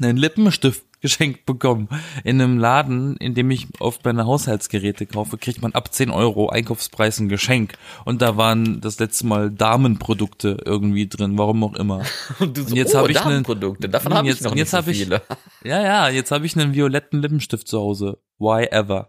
einen 0.01 0.17
Lippenstift 0.17 0.83
geschenkt 1.01 1.47
bekommen. 1.47 1.89
In 2.25 2.41
einem 2.41 2.59
Laden, 2.59 3.17
in 3.19 3.35
dem 3.35 3.53
ich 3.53 3.69
oft 3.79 4.05
meine 4.05 4.27
Haushaltsgeräte 4.27 5.07
kaufe, 5.07 5.39
kriegt 5.39 5.63
man 5.63 5.73
ab 5.73 5.95
10 5.95 6.11
Euro 6.11 6.49
Einkaufspreis 6.49 7.21
ein 7.21 7.29
Geschenk. 7.29 7.75
Und 8.05 8.21
da 8.21 8.37
waren 8.37 8.81
das 8.81 8.99
letzte 8.99 9.27
Mal 9.29 9.49
Damenprodukte 9.51 10.57
irgendwie 10.65 11.07
drin, 11.07 11.39
warum 11.39 11.63
auch 11.63 11.75
immer. 11.75 12.03
Und 12.41 12.57
du 12.57 12.63
so, 12.63 12.71
Und 12.71 12.77
jetzt 12.77 12.97
oh, 12.97 12.99
habe 12.99 13.13
ich 13.13 13.17
einen- 13.21 13.45
Damenprodukte, 13.45 13.89
davon 13.89 14.13
habe 14.15 14.27
ich 14.29 14.35
jetzt- 14.35 14.43
noch 14.45 14.57
jetzt 14.57 14.59
nicht 14.59 14.71
so 14.73 14.77
hab 14.79 14.89
ich- 14.89 14.99
viele. 14.99 15.23
Ja, 15.65 15.83
ja, 15.83 16.09
jetzt 16.09 16.33
habe 16.33 16.47
ich 16.47 16.57
einen 16.57 16.75
violetten 16.75 17.23
Lippenstift 17.23 17.69
zu 17.69 17.79
Hause. 17.79 18.19
Why 18.39 18.67
ever? 18.71 19.09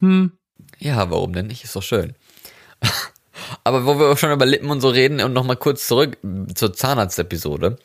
Hm. 0.00 0.32
Ja, 0.78 1.08
warum 1.10 1.32
denn 1.32 1.46
nicht? 1.48 1.62
Ist 1.62 1.76
doch 1.76 1.82
schön. 1.82 2.14
Aber 3.64 3.86
wo 3.86 3.98
wir 3.98 4.08
auch 4.08 4.18
schon 4.18 4.32
über 4.32 4.46
Lippen 4.46 4.70
und 4.70 4.80
so 4.80 4.88
reden 4.88 5.20
und 5.20 5.32
nochmal 5.32 5.56
kurz 5.56 5.86
zurück 5.86 6.16
zur 6.54 6.72
Zahnarzt-Episode. 6.72 7.78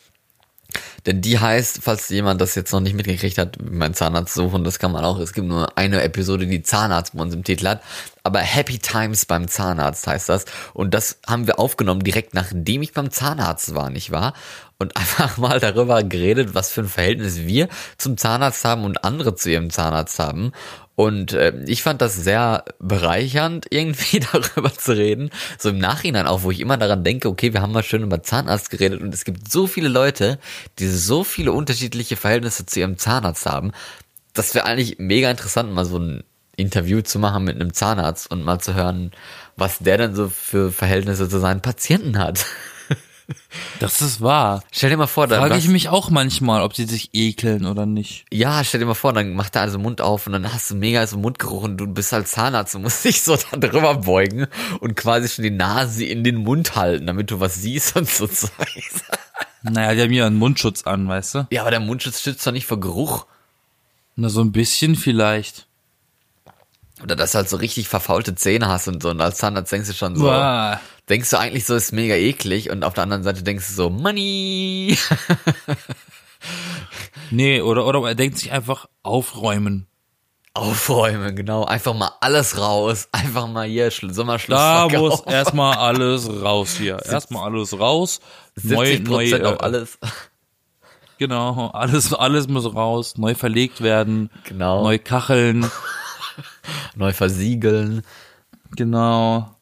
Denn 1.06 1.22
die 1.22 1.40
heißt, 1.40 1.80
falls 1.82 2.10
jemand 2.10 2.42
das 2.42 2.56
jetzt 2.56 2.72
noch 2.72 2.80
nicht 2.80 2.96
mitgekriegt 2.96 3.38
hat, 3.38 3.58
mein 3.62 3.94
Zahnarzt 3.94 4.34
suchen, 4.34 4.64
das 4.64 4.80
kann 4.80 4.92
man 4.92 5.06
auch. 5.06 5.20
Es 5.20 5.34
gibt 5.34 5.48
nur 5.48 5.78
eine 5.78 6.02
Episode, 6.02 6.48
die 6.48 6.64
Zahnarzt 6.64 7.16
bei 7.16 7.22
uns 7.22 7.34
im 7.34 7.44
Titel 7.44 7.68
hat. 7.68 7.82
Aber 8.26 8.40
Happy 8.40 8.80
Times 8.80 9.28
beim 9.28 9.48
Zahnarzt 9.48 10.08
heißt 10.08 10.30
das. 10.30 10.46
Und 10.74 10.96
das 10.96 11.20
haben 11.28 11.46
wir 11.46 11.60
aufgenommen 11.60 12.04
direkt 12.04 12.34
nachdem 12.34 12.82
ich 12.82 12.92
beim 12.92 13.12
Zahnarzt 13.12 13.76
war, 13.76 13.92
nicht 13.92 14.10
wahr? 14.10 14.34
Und 14.80 14.98
einfach 14.98 15.38
mal 15.38 15.60
darüber 15.60 16.02
geredet, 16.04 16.56
was 16.56 16.72
für 16.72 16.82
ein 16.82 16.90
Verhältnis 16.90 17.42
wir 17.42 17.70
zum 18.00 18.18
Zahnarzt 18.18 18.66
haben 18.66 18.84
und 18.84 19.04
andere 19.04 19.36
zu 19.36 19.52
ihrem 19.52 19.70
Zahnarzt 19.70 20.18
haben. 20.18 20.54
Und 20.96 21.34
äh, 21.34 21.54
ich 21.68 21.84
fand 21.84 22.02
das 22.02 22.16
sehr 22.16 22.66
bereichernd, 22.80 23.68
irgendwie 23.70 24.22
darüber 24.22 24.74
zu 24.74 24.98
reden. 24.98 25.30
So 25.60 25.70
im 25.70 25.78
Nachhinein 25.78 26.26
auch, 26.26 26.42
wo 26.42 26.50
ich 26.50 26.62
immer 26.62 26.78
daran 26.78 27.04
denke, 27.04 27.30
okay, 27.30 27.54
wir 27.54 27.62
haben 27.62 27.74
mal 27.74 27.84
schön 27.84 28.02
über 28.02 28.24
Zahnarzt 28.24 28.72
geredet 28.72 29.02
und 29.02 29.14
es 29.14 29.24
gibt 29.24 29.52
so 29.52 29.68
viele 29.68 29.90
Leute, 29.90 30.40
die 30.80 30.88
so 30.88 31.24
viele 31.24 31.52
unterschiedliche 31.52 32.16
Verhältnisse 32.16 32.66
zu 32.66 32.80
ihrem 32.80 32.98
Zahnarzt 32.98 33.46
haben. 33.46 33.72
Das 34.34 34.56
wäre 34.56 34.66
eigentlich 34.66 34.98
mega 34.98 35.30
interessant, 35.30 35.72
mal 35.72 35.86
so 35.86 36.00
ein 36.00 36.24
Interview 36.58 37.02
zu 37.02 37.20
machen 37.20 37.44
mit 37.44 37.56
einem 37.56 37.74
Zahnarzt 37.74 38.30
und 38.32 38.44
mal 38.44 38.60
zu 38.60 38.74
hören, 38.74 39.12
was 39.56 39.80
der 39.80 39.98
denn 39.98 40.16
so 40.16 40.30
für 40.30 40.72
Verhältnisse 40.72 41.30
zu 41.30 41.40
seinen 41.40 41.62
Patienten 41.62 42.18
hat. 42.18 42.46
Das 43.80 44.02
ist 44.02 44.22
wahr. 44.22 44.64
Stell 44.72 44.90
dir 44.90 44.98
mal 44.98 45.08
vor, 45.08 45.28
da 45.28 45.40
Frage 45.40 45.58
ich 45.58 45.68
mich 45.68 45.90
auch 45.90 46.10
manchmal, 46.10 46.62
ob 46.62 46.74
die 46.74 46.86
sich 46.86 47.10
ekeln 47.14 47.66
oder 47.66 47.86
nicht. 47.86 48.26
Ja, 48.32 48.64
stell 48.64 48.80
dir 48.80 48.86
mal 48.86 48.94
vor, 48.94 49.14
dann 49.14 49.34
macht 49.34 49.56
er 49.56 49.64
also 49.64 49.80
Mund 49.80 50.00
auf 50.00 50.28
und 50.28 50.34
dann 50.34 50.52
hast 50.54 50.70
du 50.70 50.76
mega 50.76 51.06
so 51.08 51.18
Mundgeruch 51.18 51.64
und 51.64 51.78
du 51.78 51.88
bist 51.88 52.12
halt 52.12 52.28
Zahnarzt 52.28 52.76
und 52.76 52.84
musst 52.84 53.04
dich 53.06 53.24
so 53.24 53.36
da 53.36 53.58
drüber 53.58 53.96
beugen 53.96 54.48
und 54.80 54.96
quasi 54.96 55.28
schon 55.28 55.44
die 55.44 55.52
Nase 55.52 56.06
in 56.06 56.24
den 56.24 56.36
Mund 56.36 56.76
halten, 56.76 57.08
damit 57.08 57.32
du 57.32 57.40
was 57.40 57.56
siehst 57.56 57.96
und 57.96 58.08
so 58.10 58.28
Zeugs. 58.28 58.52
Naja, 59.64 59.96
die 59.96 60.02
haben 60.04 60.14
ja 60.14 60.28
einen 60.28 60.36
Mundschutz 60.36 60.84
an, 60.84 61.08
weißt 61.08 61.36
du? 61.36 61.48
Ja, 61.50 61.62
aber 61.62 61.72
der 61.72 61.80
Mundschutz 61.80 62.22
schützt 62.22 62.46
doch 62.46 62.52
nicht 62.52 62.68
vor 62.68 62.80
Geruch. 62.80 63.26
Na, 64.16 64.30
so 64.30 64.42
ein 64.42 64.52
bisschen 64.52 64.96
vielleicht. 64.96 65.66
Oder 67.04 67.16
dass 67.16 67.34
du 67.34 67.40
halt 67.40 67.50
so 67.50 67.58
richtig 67.58 67.88
verfaulte 67.90 68.36
Zähne 68.36 68.68
hast 68.68 68.88
und 68.88 69.04
so. 69.04 69.10
Und 69.10 69.20
als 69.22 69.38
Zahnarzt 69.38 69.72
denkst 69.72 69.90
du 69.90 69.94
schon 69.94 70.16
so, 70.16 70.28
Uah. 70.28 70.80
denkst 71.10 71.30
du 71.30 71.38
eigentlich 71.38 71.66
so, 71.66 71.76
ist 71.76 71.92
mega 71.92 72.16
eklig 72.16 72.70
und 72.70 72.84
auf 72.86 72.94
der 72.94 73.04
anderen 73.04 73.24
Seite 73.24 73.44
denkst 73.44 73.68
du 73.68 73.74
so, 73.74 73.90
Money. 73.90 74.98
Nee, 77.32 77.62
oder, 77.62 77.86
oder 77.88 78.08
er 78.08 78.16
denkt 78.16 78.38
sich 78.38 78.52
einfach 78.52 78.88
aufräumen. 79.04 79.88
Aufräumen, 80.54 81.36
genau. 81.36 81.66
Einfach 81.66 81.94
mal 81.94 82.12
alles 82.22 82.58
raus. 82.60 83.10
Einfach 83.12 83.48
mal 83.48 83.68
hier 83.68 83.92
Schl 83.92 84.14
Sommerschluss. 84.14 84.58
Da 84.58 84.88
muss 84.90 85.22
erstmal 85.26 85.76
alles 85.76 86.30
raus 86.30 86.76
hier. 86.78 87.00
Erstmal 87.04 87.52
alles 87.52 87.78
raus. 87.78 88.22
70 88.56 89.04
Prozent 89.04 89.44
äh, 89.44 89.48
auf 89.48 89.60
alles. 89.62 89.98
Genau, 91.18 91.70
alles, 91.70 92.14
alles 92.14 92.48
muss 92.48 92.66
raus, 92.74 93.18
neu 93.18 93.36
verlegt 93.36 93.82
werden, 93.82 94.30
Genau. 94.44 94.84
neu 94.84 95.00
kacheln, 95.00 95.70
Neu 96.96 97.14
versiegeln, 97.14 98.04
genau, 98.76 99.56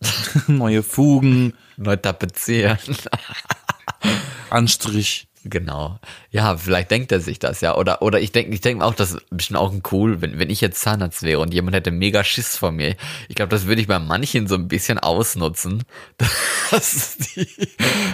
neue 0.46 0.82
Fugen, 0.82 1.54
neu 1.76 1.96
tapezieren. 1.96 2.78
Anstrich. 4.50 5.26
Genau. 5.42 5.98
Ja, 6.30 6.54
vielleicht 6.58 6.90
denkt 6.90 7.12
er 7.12 7.20
sich 7.20 7.38
das, 7.38 7.62
ja. 7.62 7.74
Oder, 7.74 8.02
oder 8.02 8.20
ich 8.20 8.30
denke, 8.30 8.52
ich 8.52 8.60
denke 8.60 8.84
auch, 8.84 8.92
das 8.92 9.12
ist 9.12 9.24
bestimmt 9.30 9.58
auch 9.58 9.72
ein 9.72 9.82
cool, 9.90 10.20
wenn, 10.20 10.38
wenn 10.38 10.50
ich 10.50 10.60
jetzt 10.60 10.82
Zahnarzt 10.82 11.22
wäre 11.22 11.40
und 11.40 11.54
jemand 11.54 11.74
hätte 11.74 11.90
mega 11.90 12.22
Schiss 12.24 12.58
vor 12.58 12.72
mir. 12.72 12.94
Ich 13.28 13.36
glaube, 13.36 13.48
das 13.48 13.64
würde 13.66 13.80
ich 13.80 13.86
bei 13.86 13.98
manchen 13.98 14.48
so 14.48 14.56
ein 14.56 14.68
bisschen 14.68 14.98
ausnutzen. 14.98 15.84
Dass 16.70 17.16
die 17.16 17.48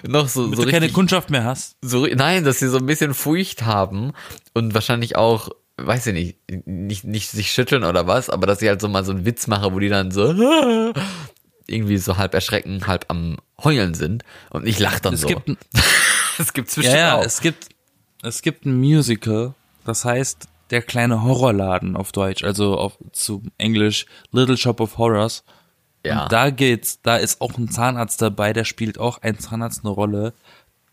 noch 0.07 0.29
so, 0.29 0.49
Wenn 0.51 0.57
so 0.57 0.63
du 0.63 0.71
keine 0.71 0.83
richtig, 0.83 0.95
Kundschaft 0.95 1.31
mehr 1.31 1.43
hast. 1.43 1.77
so, 1.83 2.07
nein, 2.07 2.45
dass 2.45 2.61
sie 2.61 2.69
so 2.69 2.79
ein 2.79 2.87
bisschen 2.87 3.13
Furcht 3.13 3.65
haben 3.65 4.13
und 4.55 4.75
wahrscheinlich 4.75 5.17
auch, 5.17 5.49
weiß 5.79 6.07
ich 6.09 6.13
nicht, 6.15 6.67
nicht, 6.67 7.05
nicht 7.05 7.31
sich 7.31 7.53
schütteln 7.53 7.85
oder 7.85 8.07
was, 8.07 8.31
aber 8.31 8.47
dass 8.47 8.63
ich 8.63 8.69
halt 8.69 8.81
so 8.81 8.89
mal 8.89 9.05
so 9.05 9.13
einen 9.13 9.25
Witz 9.27 9.47
mache, 9.47 9.73
wo 9.73 9.79
die 9.79 9.89
dann 9.89 10.11
so, 10.11 10.33
irgendwie 11.67 11.99
so 11.99 12.17
halb 12.17 12.35
erschrecken, 12.35 12.87
halb 12.87 13.07
am 13.09 13.37
Heulen 13.63 13.95
sind 13.95 14.23
und 14.51 14.67
ich 14.67 14.79
lache 14.79 15.01
dann 15.03 15.15
Es 15.15 15.23
so. 15.23 15.29
gibt, 15.29 15.49
ein- 15.49 15.59
das 16.39 16.53
gibt's 16.53 16.77
ja, 16.77 16.81
bestimmt 16.83 16.99
ja, 16.99 17.15
auch. 17.17 17.25
es 17.25 17.41
gibt, 17.41 17.69
es 18.23 18.43
gibt 18.43 18.65
ein 18.67 18.77
Musical, 18.77 19.55
das 19.85 20.05
heißt 20.05 20.49
der 20.71 20.83
kleine 20.83 21.23
Horrorladen 21.23 21.97
auf 21.97 22.13
Deutsch, 22.13 22.43
also 22.45 22.77
auf, 22.79 22.99
zu 23.13 23.43
Englisch 23.59 24.07
Little 24.33 24.57
Shop 24.57 24.81
of 24.81 24.99
Horrors. 24.99 25.45
ja. 26.05 26.25
Und 26.25 26.33
da 26.33 26.51
geht's, 26.51 27.01
da 27.03 27.17
ist 27.17 27.41
auch 27.41 27.57
ein 27.59 27.71
Zahnarzt 27.71 28.21
dabei, 28.23 28.53
der 28.53 28.65
spielt 28.65 28.99
auch 28.99 29.19
ein 29.23 29.39
Zahnarzt 29.39 29.85
eine 29.85 29.93
Rolle. 29.93 30.33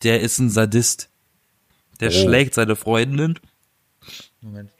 Der 0.04 0.20
ist 0.22 0.38
ein 0.40 0.50
Sadist. 0.50 1.10
Der 2.02 2.10
Oh. 2.10 2.12
schlägt 2.12 2.54
seine 2.54 2.76
Freundin. 2.76 3.40
Moment. 4.42 4.72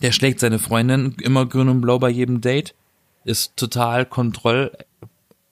Der 0.00 0.12
schlägt 0.12 0.40
seine 0.40 0.58
Freundin 0.58 1.16
immer 1.20 1.46
grün 1.46 1.68
und 1.68 1.80
blau 1.80 1.98
bei 1.98 2.10
jedem 2.10 2.40
Date. 2.40 2.74
Ist 3.24 3.56
total 3.56 4.04
Kontroll 4.04 4.72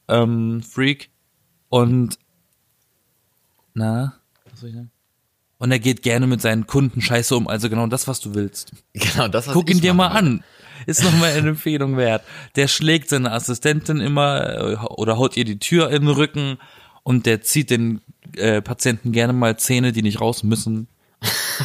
ähm, 0.09 0.63
Freak 0.63 1.11
und 1.69 2.19
na, 3.75 4.15
was 4.51 4.61
soll 4.61 4.71
ich 4.71 4.75
sagen? 4.75 4.91
Und 5.59 5.71
er 5.71 5.79
geht 5.79 6.03
gerne 6.03 6.27
mit 6.27 6.41
seinen 6.41 6.67
Kunden 6.67 7.03
scheiße 7.03 7.37
um, 7.37 7.47
also 7.47 7.69
genau 7.69 7.87
das, 7.87 8.09
was 8.09 8.21
du 8.21 8.35
willst. 8.35 8.73
Genau, 8.95 9.29
das 9.29 9.47
was 9.47 9.55
Guck 9.55 9.69
ich 9.69 9.77
ihn 9.77 9.83
dir 9.83 9.95
mal 9.95 10.09
machen 10.09 10.27
an. 10.27 10.45
Ist 10.87 11.05
noch 11.05 11.13
mal 11.13 11.31
eine 11.31 11.51
Empfehlung 11.51 11.99
wert. 11.99 12.25
Der 12.57 12.67
schlägt 12.67 13.11
seine 13.11 13.31
Assistentin 13.33 14.01
immer 14.01 14.59
äh, 14.59 14.77
oder 14.87 15.19
haut 15.19 15.37
ihr 15.37 15.45
die 15.45 15.59
Tür 15.59 15.91
in 15.91 16.07
den 16.07 16.15
Rücken 16.15 16.59
und 17.03 17.27
der 17.27 17.43
zieht 17.43 17.71
den 17.71 18.01
äh, 18.37 18.63
Patienten 18.63 19.13
gerne 19.13 19.35
mal 19.35 19.59
Zähne, 19.59 19.93
die 19.93 20.03
nicht 20.03 20.21
raus 20.21 20.43
müssen. 20.43 20.89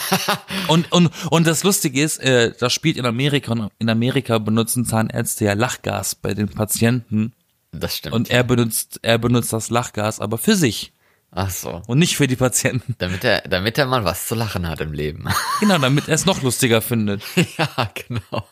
und, 0.68 0.92
und, 0.92 1.12
und 1.30 1.48
das 1.48 1.64
Lustige 1.64 2.02
ist, 2.02 2.18
äh, 2.20 2.54
das 2.60 2.74
spielt 2.74 2.98
in 2.98 3.06
Amerika 3.06 3.52
und 3.52 3.72
in 3.80 3.90
Amerika 3.90 4.38
benutzen 4.40 4.86
Zahnärzte 4.86 5.46
ja 5.46 5.54
Lachgas 5.54 6.16
bei 6.16 6.34
den 6.34 6.50
Patienten. 6.50 7.34
Das 7.72 7.98
stimmt. 7.98 8.16
und 8.16 8.30
er 8.30 8.44
benutzt, 8.44 9.00
er 9.02 9.18
benutzt 9.18 9.52
das 9.52 9.70
Lachgas 9.70 10.20
aber 10.20 10.38
für 10.38 10.56
sich 10.56 10.94
Ach 11.32 11.50
so. 11.50 11.82
und 11.88 12.00
nicht 12.00 12.16
für 12.16 12.28
die 12.28 12.38
Patienten. 12.38 12.96
Damit 12.98 13.24
er, 13.26 13.42
damit 13.42 13.78
er 13.78 13.86
mal 13.86 14.06
was 14.06 14.28
zu 14.28 14.36
lachen 14.36 14.68
hat 14.68 14.80
im 14.82 14.94
Leben. 14.94 15.28
Genau, 15.60 15.78
damit 15.78 16.08
er 16.08 16.16
es 16.16 16.26
noch 16.26 16.42
lustiger 16.42 16.82
findet. 16.82 17.24
ja, 17.58 17.90
genau. 18.08 18.46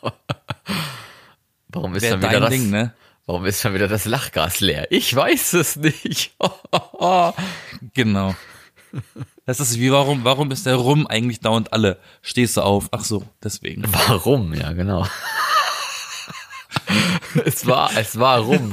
Warum 1.69 1.95
ist 1.95 2.03
Wäre 2.03 2.13
schon 2.13 2.29
wieder 2.29 2.39
das, 2.39 2.49
Ding, 2.49 2.69
ne? 2.69 2.93
warum 3.25 3.45
ist 3.45 3.61
schon 3.61 3.73
wieder 3.73 3.87
das 3.87 4.05
Lachgas 4.05 4.59
leer? 4.59 4.87
Ich 4.89 5.13
weiß 5.15 5.53
es 5.53 5.75
nicht. 5.75 6.35
Genau. 7.93 8.35
Das 9.45 9.59
ist 9.59 9.77
wie, 9.79 9.91
warum, 9.91 10.23
warum 10.23 10.51
ist 10.51 10.65
der 10.65 10.75
Rum 10.75 11.07
eigentlich 11.07 11.39
dauernd 11.39 11.73
alle? 11.73 11.99
Stehst 12.21 12.57
du 12.57 12.61
auf? 12.61 12.87
Ach 12.91 13.03
so, 13.03 13.27
deswegen. 13.43 13.83
Warum? 14.07 14.53
Ja, 14.53 14.71
genau. 14.71 15.05
es 17.45 17.65
war, 17.65 17.91
es 17.97 18.17
war 18.17 18.39
rum. 18.39 18.71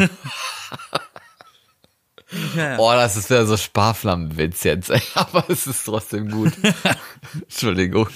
Oh, 2.78 2.92
das 2.92 3.16
ist 3.16 3.30
ja 3.30 3.44
so 3.44 3.56
Sparflammenwitz 3.56 4.62
jetzt, 4.62 4.90
ey. 4.90 5.02
aber 5.14 5.44
es 5.48 5.66
ist 5.66 5.84
trotzdem 5.84 6.30
gut. 6.30 6.52
Entschuldigung. 7.34 8.08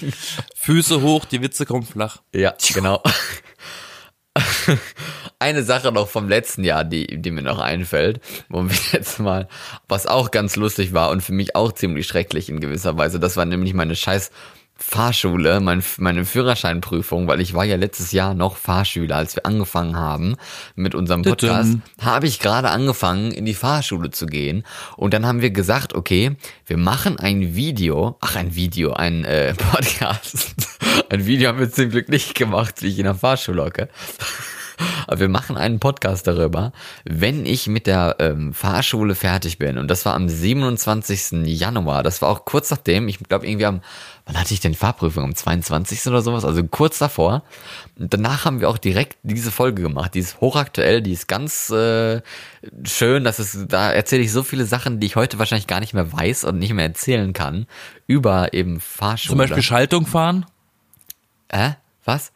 Füße 0.55 1.03
hoch, 1.03 1.25
die 1.25 1.43
Witze 1.43 1.67
kommen 1.67 1.85
flach. 1.85 2.19
Ja, 2.33 2.55
genau. 2.73 3.03
Eine 5.45 5.63
Sache 5.63 5.93
noch 5.93 6.09
vom 6.09 6.27
letzten 6.27 6.65
Jahr, 6.65 6.85
die, 6.85 7.21
die 7.21 7.31
mir 7.31 7.43
noch 7.43 7.59
einfällt, 7.59 8.19
wo 8.49 8.63
wir 8.63 8.77
jetzt 8.93 9.21
mal, 9.21 9.47
was 9.89 10.07
auch 10.07 10.31
ganz 10.31 10.57
lustig 10.57 10.95
war 10.95 11.11
und 11.11 11.23
für 11.23 11.35
mich 11.35 11.55
auch 11.55 11.73
ziemlich 11.73 12.07
schrecklich 12.07 12.49
in 12.49 12.61
gewisser 12.61 12.97
Weise, 12.97 13.21
das 13.21 13.37
war 13.37 13.45
nämlich 13.45 13.75
meine 13.75 13.95
scheiß 13.95 14.31
Fahrschule, 14.75 15.61
mein, 15.61 15.85
meine 15.99 16.25
Führerscheinprüfung, 16.25 17.29
weil 17.29 17.43
ich 17.43 17.53
war 17.53 17.65
ja 17.67 17.77
letztes 17.77 18.13
Jahr 18.13 18.33
noch 18.33 18.57
Fahrschüler, 18.57 19.17
als 19.17 19.37
wir 19.37 19.45
angefangen 19.45 19.97
haben 19.97 20.37
mit 20.77 20.95
unserem 20.95 21.21
Podcast, 21.21 21.77
habe 22.01 22.27
ich 22.27 22.41
gerade 22.41 22.71
angefangen, 22.71 23.31
in 23.31 23.45
die 23.45 23.53
Fahrschule 23.53 24.11
zu 24.11 24.25
gehen. 24.25 24.65
Und 24.97 25.13
dann 25.13 25.27
haben 25.27 25.43
wir 25.43 25.51
gesagt, 25.51 25.95
okay, 25.95 26.37
wir 26.65 26.79
machen 26.79 27.19
ein 27.19 27.55
Video, 27.55 28.17
ach 28.23 28.37
ein 28.37 28.55
Video, 28.55 28.95
ein 28.95 29.27
äh, 29.27 29.53
Podcast. 29.73 30.55
ein 31.11 31.27
Video 31.27 31.51
haben 31.51 31.59
wir 31.59 31.71
zum 31.71 31.91
Glück 31.91 32.09
nicht 32.09 32.35
gemacht, 32.35 32.81
wie 32.81 32.89
ich 32.89 32.99
in 32.99 33.05
der 33.05 33.15
Fahrschule 33.15 33.63
hocke. 33.63 33.91
Aber 35.07 35.21
wir 35.21 35.29
machen 35.29 35.57
einen 35.57 35.81
Podcast 35.81 36.27
darüber, 36.27 36.73
wenn 37.05 37.47
ich 37.47 37.67
mit 37.67 37.87
der 37.87 38.17
ähm, 38.19 38.53
Fahrschule 38.53 39.15
fertig 39.15 39.59
bin. 39.59 39.79
Und 39.79 39.89
das 39.89 40.05
war 40.05 40.15
am 40.15 40.29
27. 40.29 41.47
Januar. 41.47 42.03
Das 42.03 42.23
war 42.23 42.29
auch 42.29 42.45
kurz 42.45 42.71
nachdem, 42.71 43.09
ich 43.09 43.19
glaube 43.19 43.47
irgendwie 43.47 43.67
am, 43.67 43.81
wann 44.27 44.39
hatte 44.39 44.55
ich 44.55 44.61
denn 44.61 44.73
die 44.73 44.79
Fahrprüfung? 44.79 45.25
Am 45.25 45.35
22. 45.35 46.07
oder 46.07 46.23
sowas? 46.23 46.45
Also 46.45 46.65
kurz 46.65 46.99
davor. 46.99 47.43
Und 47.99 48.13
danach 48.13 48.45
haben 48.45 48.61
wir 48.61 48.69
auch 48.69 48.79
direkt 48.79 49.19
diese 49.23 49.51
Folge 49.51 49.83
gemacht. 49.83 50.15
Die 50.15 50.21
ist 50.21 50.41
hochaktuell, 50.41 51.03
die 51.03 51.13
ist 51.13 51.29
ganz 51.29 51.71
äh, 51.71 52.23
schön. 52.85 53.25
Das 53.25 53.39
ist, 53.39 53.67
da 53.69 53.93
erzähle 53.93 54.23
ich 54.23 54.33
so 54.33 54.43
viele 54.43 54.65
Sachen, 54.65 55.01
die 55.01 55.07
ich 55.07 55.17
heute 55.17 55.39
wahrscheinlich 55.39 55.67
gar 55.67 55.81
nicht 55.81 55.95
mehr 55.95 56.13
weiß 56.13 56.45
und 56.45 56.59
nicht 56.59 56.73
mehr 56.73 56.87
erzählen 56.87 57.33
kann. 57.33 57.67
Über 58.07 58.53
eben 58.53 58.81
Fahrschule. 58.81 59.31
Zum 59.31 59.39
Beispiel 59.39 59.63
Schaltung 59.63 60.07
fahren. 60.07 60.47
Äh? 61.49 61.73
Was? 62.05 62.33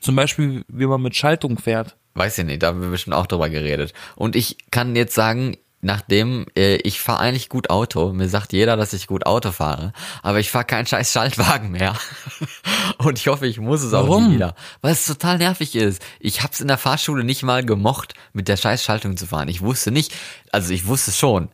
Zum 0.00 0.16
Beispiel, 0.16 0.64
wie 0.68 0.86
man 0.86 1.02
mit 1.02 1.14
Schaltung 1.14 1.58
fährt. 1.58 1.96
Weiß 2.14 2.38
ich 2.38 2.44
nicht, 2.44 2.62
da 2.62 2.68
haben 2.68 2.80
wir 2.80 2.88
bestimmt 2.90 3.14
auch 3.14 3.26
drüber 3.26 3.50
geredet. 3.50 3.92
Und 4.16 4.34
ich 4.34 4.56
kann 4.70 4.96
jetzt 4.96 5.14
sagen, 5.14 5.56
nachdem 5.82 6.46
äh, 6.56 6.76
ich 6.76 7.00
fahre 7.00 7.20
eigentlich 7.20 7.48
gut 7.48 7.70
Auto. 7.70 8.12
Mir 8.12 8.28
sagt 8.28 8.52
jeder, 8.52 8.76
dass 8.76 8.92
ich 8.92 9.06
gut 9.06 9.26
Auto 9.26 9.52
fahre, 9.52 9.92
aber 10.22 10.40
ich 10.40 10.50
fahre 10.50 10.64
keinen 10.64 10.86
scheiß 10.86 11.12
Schaltwagen 11.12 11.70
mehr. 11.70 11.96
Und 12.98 13.18
ich 13.18 13.28
hoffe, 13.28 13.46
ich 13.46 13.58
muss 13.58 13.82
es 13.82 13.94
auch 13.94 14.08
Warum? 14.08 14.28
nie 14.28 14.34
wieder, 14.34 14.54
weil 14.82 14.92
es 14.92 15.06
total 15.06 15.38
nervig 15.38 15.74
ist. 15.76 16.02
Ich 16.18 16.42
hab's 16.42 16.60
in 16.60 16.68
der 16.68 16.78
Fahrschule 16.78 17.24
nicht 17.24 17.42
mal 17.42 17.64
gemocht, 17.64 18.14
mit 18.32 18.48
der 18.48 18.56
scheiß 18.56 18.82
Schaltung 18.82 19.16
zu 19.16 19.26
fahren. 19.26 19.48
Ich 19.48 19.62
wusste 19.62 19.90
nicht, 19.90 20.12
also 20.52 20.72
ich 20.72 20.86
wusste 20.86 21.12
schon, 21.12 21.48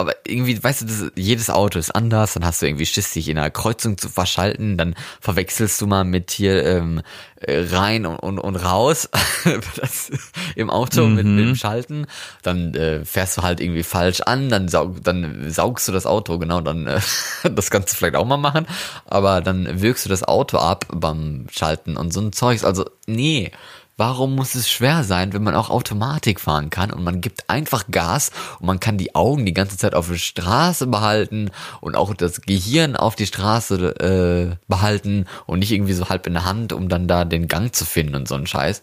aber 0.00 0.14
irgendwie, 0.26 0.62
weißt 0.62 0.80
du, 0.80 0.86
das, 0.86 1.12
jedes 1.14 1.50
Auto 1.50 1.78
ist 1.78 1.94
anders, 1.94 2.32
dann 2.34 2.44
hast 2.44 2.62
du 2.62 2.66
irgendwie 2.66 2.86
Schiss, 2.86 3.12
dich 3.12 3.28
in 3.28 3.36
einer 3.36 3.50
Kreuzung 3.50 3.98
zu 3.98 4.08
verschalten, 4.08 4.78
dann 4.78 4.94
verwechselst 5.20 5.80
du 5.80 5.86
mal 5.86 6.04
mit 6.04 6.30
hier 6.30 6.64
ähm, 6.64 7.02
äh, 7.36 7.66
rein 7.70 8.06
und, 8.06 8.16
und, 8.16 8.38
und 8.38 8.56
raus 8.56 9.10
das, 9.76 10.10
im 10.56 10.70
Auto 10.70 11.06
mit, 11.06 11.26
mit 11.26 11.46
dem 11.46 11.54
Schalten, 11.54 12.06
dann 12.42 12.74
äh, 12.74 13.04
fährst 13.04 13.36
du 13.36 13.42
halt 13.42 13.60
irgendwie 13.60 13.82
falsch 13.82 14.22
an, 14.22 14.48
dann, 14.48 14.68
saug, 14.68 15.04
dann 15.04 15.50
saugst 15.50 15.86
du 15.86 15.92
das 15.92 16.06
Auto, 16.06 16.38
genau, 16.38 16.62
dann 16.62 16.86
äh, 16.86 17.00
das 17.54 17.70
kannst 17.70 17.92
du 17.92 17.96
vielleicht 17.96 18.16
auch 18.16 18.26
mal 18.26 18.38
machen, 18.38 18.66
aber 19.04 19.42
dann 19.42 19.82
wirkst 19.82 20.06
du 20.06 20.08
das 20.08 20.24
Auto 20.24 20.56
ab 20.56 20.86
beim 20.90 21.46
Schalten 21.50 21.98
und 21.98 22.12
so 22.12 22.20
ein 22.20 22.32
Zeugs, 22.32 22.64
also 22.64 22.86
nee, 23.06 23.52
Warum 24.00 24.34
muss 24.34 24.54
es 24.54 24.70
schwer 24.70 25.04
sein, 25.04 25.34
wenn 25.34 25.42
man 25.42 25.54
auch 25.54 25.68
Automatik 25.68 26.40
fahren 26.40 26.70
kann 26.70 26.90
und 26.90 27.04
man 27.04 27.20
gibt 27.20 27.50
einfach 27.50 27.84
Gas 27.90 28.30
und 28.58 28.64
man 28.64 28.80
kann 28.80 28.96
die 28.96 29.14
Augen 29.14 29.44
die 29.44 29.52
ganze 29.52 29.76
Zeit 29.76 29.94
auf 29.94 30.08
der 30.08 30.16
Straße 30.16 30.86
behalten 30.86 31.50
und 31.82 31.96
auch 31.96 32.14
das 32.14 32.40
Gehirn 32.40 32.96
auf 32.96 33.14
die 33.14 33.26
Straße 33.26 34.56
äh, 34.56 34.56
behalten 34.68 35.26
und 35.44 35.58
nicht 35.58 35.70
irgendwie 35.70 35.92
so 35.92 36.08
halb 36.08 36.26
in 36.26 36.32
der 36.32 36.46
Hand, 36.46 36.72
um 36.72 36.88
dann 36.88 37.08
da 37.08 37.26
den 37.26 37.46
Gang 37.46 37.74
zu 37.74 37.84
finden 37.84 38.14
und 38.14 38.26
so 38.26 38.36
ein 38.36 38.46
Scheiß? 38.46 38.80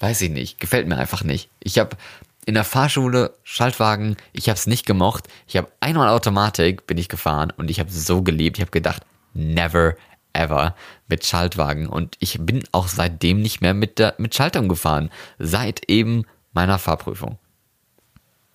Weiß 0.00 0.20
ich 0.20 0.30
nicht, 0.30 0.58
gefällt 0.58 0.88
mir 0.88 0.98
einfach 0.98 1.22
nicht. 1.22 1.48
Ich 1.60 1.78
habe 1.78 1.96
in 2.44 2.54
der 2.54 2.64
Fahrschule 2.64 3.34
Schaltwagen, 3.44 4.16
ich 4.32 4.48
habe 4.48 4.58
es 4.58 4.66
nicht 4.66 4.84
gemocht. 4.84 5.28
Ich 5.46 5.56
habe 5.56 5.68
einmal 5.78 6.08
Automatik 6.08 6.88
bin 6.88 6.98
ich 6.98 7.08
gefahren 7.08 7.52
und 7.56 7.70
ich 7.70 7.78
habe 7.78 7.92
so 7.92 8.22
geliebt. 8.22 8.58
Ich 8.58 8.62
habe 8.62 8.72
gedacht, 8.72 9.04
never 9.32 9.94
ever 10.32 10.74
mit 11.08 11.26
Schaltwagen 11.26 11.86
und 11.86 12.16
ich 12.20 12.38
bin 12.40 12.62
auch 12.72 12.88
seitdem 12.88 13.40
nicht 13.40 13.60
mehr 13.60 13.74
mit 13.74 13.98
der 13.98 14.14
mit 14.18 14.34
Schaltung 14.34 14.68
gefahren, 14.68 15.10
seit 15.38 15.88
eben 15.88 16.24
meiner 16.52 16.78
Fahrprüfung. 16.78 17.38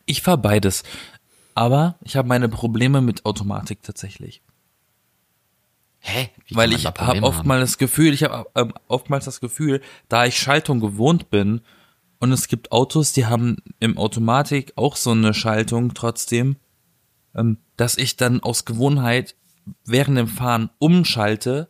Ich 0.05 0.21
fahre 0.21 0.37
beides. 0.37 0.83
Aber 1.55 1.95
ich 2.01 2.17
habe 2.17 2.27
meine 2.27 2.49
Probleme 2.49 3.01
mit 3.01 3.25
Automatik 3.25 3.81
tatsächlich. 3.81 4.41
Hä? 5.99 6.29
Wie 6.45 6.55
Weil 6.55 6.73
ich 6.73 6.85
habe 6.85 7.23
oftmals 7.23 7.71
das 7.71 7.77
Gefühl, 7.77 8.13
ich 8.13 8.23
habe 8.23 8.45
ähm, 8.55 8.73
oftmals 8.87 9.25
das 9.25 9.39
Gefühl, 9.39 9.81
da 10.07 10.25
ich 10.25 10.37
Schaltung 10.37 10.79
gewohnt 10.79 11.31
bin 11.31 11.61
und 12.19 12.31
es 12.31 12.47
gibt 12.47 12.71
Autos, 12.71 13.13
die 13.13 13.25
haben 13.25 13.57
im 13.79 13.97
Automatik 13.97 14.73
auch 14.75 14.97
so 14.97 15.11
eine 15.11 15.33
Schaltung 15.33 15.93
trotzdem, 15.93 16.57
ähm, 17.33 17.57
dass 17.77 17.97
ich 17.97 18.17
dann 18.17 18.41
aus 18.41 18.65
Gewohnheit 18.65 19.35
während 19.85 20.17
dem 20.17 20.27
Fahren 20.27 20.69
umschalte 20.79 21.69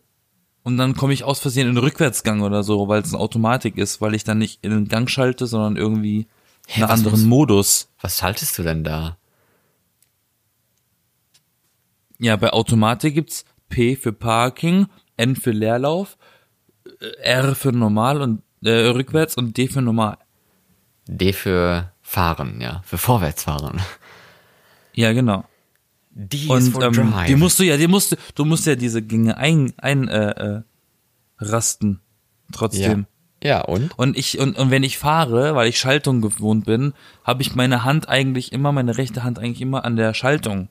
und 0.64 0.78
dann 0.78 0.96
komme 0.96 1.14
ich 1.14 1.24
aus 1.24 1.40
Versehen 1.40 1.68
in 1.70 1.76
den 1.76 1.84
Rückwärtsgang 1.84 2.42
oder 2.42 2.64
so, 2.64 2.88
weil 2.88 3.02
es 3.02 3.14
eine 3.14 3.22
Automatik 3.22 3.78
ist, 3.78 4.02
weil 4.02 4.16
ich 4.16 4.24
dann 4.24 4.38
nicht 4.40 4.60
in 4.64 4.72
den 4.72 4.88
Gang 4.88 5.10
schalte, 5.10 5.48
sondern 5.48 5.78
irgendwie 5.78 6.28
Hä, 6.68 6.82
einen 6.82 6.92
anderen 6.92 7.20
muss- 7.22 7.30
Modus. 7.30 7.90
Was 8.02 8.18
schaltest 8.18 8.58
du 8.58 8.64
denn 8.64 8.84
da? 8.84 9.18
Ja, 12.20 12.36
bei 12.38 12.52
Automatik 12.54 13.14
gibt's 13.14 13.46
P 13.70 13.96
für 13.96 14.14
Parking, 14.14 14.88
N 15.18 15.36
für 15.36 15.52
Leerlauf, 15.52 16.18
äh, 17.02 17.06
R 17.22 17.56
für 17.56 17.72
normal 17.72 18.22
und 18.22 18.42
äh, 18.64 18.70
rückwärts 18.88 19.36
und 19.36 19.58
D 19.58 19.68
für 19.68 19.82
normal. 19.82 20.18
D 21.08 21.34
für 21.34 21.92
fahren, 22.02 22.62
ja, 22.62 22.82
für 22.86 22.98
vorwärtsfahren. 22.98 23.82
Ja, 24.94 25.12
genau. 25.14 25.44
D 26.16 26.38
is 26.38 26.50
Und 26.50 26.72
for 26.72 26.84
ähm, 26.84 26.94
drive. 26.94 27.28
die 27.28 27.36
musst 27.36 27.60
du 27.60 27.64
ja, 27.64 27.76
die 27.76 27.88
musst 27.88 28.14
du, 28.14 28.16
du 28.36 28.46
musst 28.46 28.66
ja 28.66 28.76
diese 28.76 29.02
Gänge 29.02 29.38
ein, 29.38 29.74
ein 29.78 30.08
äh, 30.08 30.30
äh, 30.30 30.62
rasten 31.40 32.00
trotzdem. 32.54 33.06
ja. 33.44 33.58
ja, 33.58 33.62
und? 33.62 33.98
Und 34.00 34.18
ich 34.18 34.40
und, 34.40 34.58
und 34.58 34.72
wenn 34.72 34.84
ich 34.84 34.98
fahre, 34.98 35.56
weil 35.56 35.68
ich 35.68 35.78
Schaltung 35.78 36.22
gewohnt 36.22 36.66
bin, 36.66 36.94
habe 37.26 37.42
ich 37.42 37.54
meine 37.54 37.84
Hand 37.84 38.08
eigentlich 38.08 38.54
immer, 38.54 38.72
meine 38.72 38.98
rechte 38.98 39.24
Hand 39.24 39.40
eigentlich 39.40 39.62
immer 39.62 39.84
an 39.84 39.98
der 39.98 40.14
Schaltung, 40.14 40.70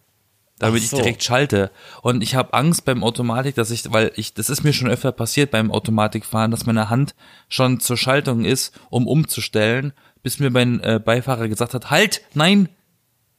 damit 0.58 0.80
Ach 0.80 0.84
ich 0.84 0.90
so. 0.90 0.96
direkt 0.96 1.22
schalte. 1.22 1.70
Und 2.00 2.22
ich 2.22 2.34
habe 2.34 2.54
Angst 2.54 2.86
beim 2.86 3.04
Automatik, 3.04 3.54
dass 3.54 3.70
ich, 3.70 3.92
weil 3.92 4.12
ich, 4.16 4.32
das 4.32 4.48
ist 4.48 4.64
mir 4.64 4.72
schon 4.72 4.88
öfter 4.88 5.12
passiert 5.12 5.50
beim 5.50 5.70
Automatikfahren, 5.70 6.50
dass 6.50 6.64
meine 6.64 6.88
Hand 6.88 7.14
schon 7.50 7.80
zur 7.80 7.98
Schaltung 7.98 8.46
ist, 8.46 8.78
um 8.88 9.06
umzustellen, 9.06 9.92
bis 10.22 10.38
mir 10.38 10.48
mein 10.48 10.80
äh, 10.80 10.98
Beifahrer 11.04 11.48
gesagt 11.48 11.74
hat, 11.74 11.90
halt, 11.90 12.22
nein. 12.32 12.70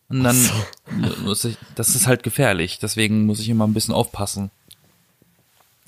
Und 0.07 0.23
dann 0.23 0.49
muss 1.23 1.43
ich, 1.45 1.57
das 1.75 1.95
ist 1.95 2.07
halt 2.07 2.23
gefährlich. 2.23 2.79
Deswegen 2.79 3.25
muss 3.25 3.39
ich 3.39 3.49
immer 3.49 3.65
ein 3.67 3.73
bisschen 3.73 3.93
aufpassen. 3.93 4.51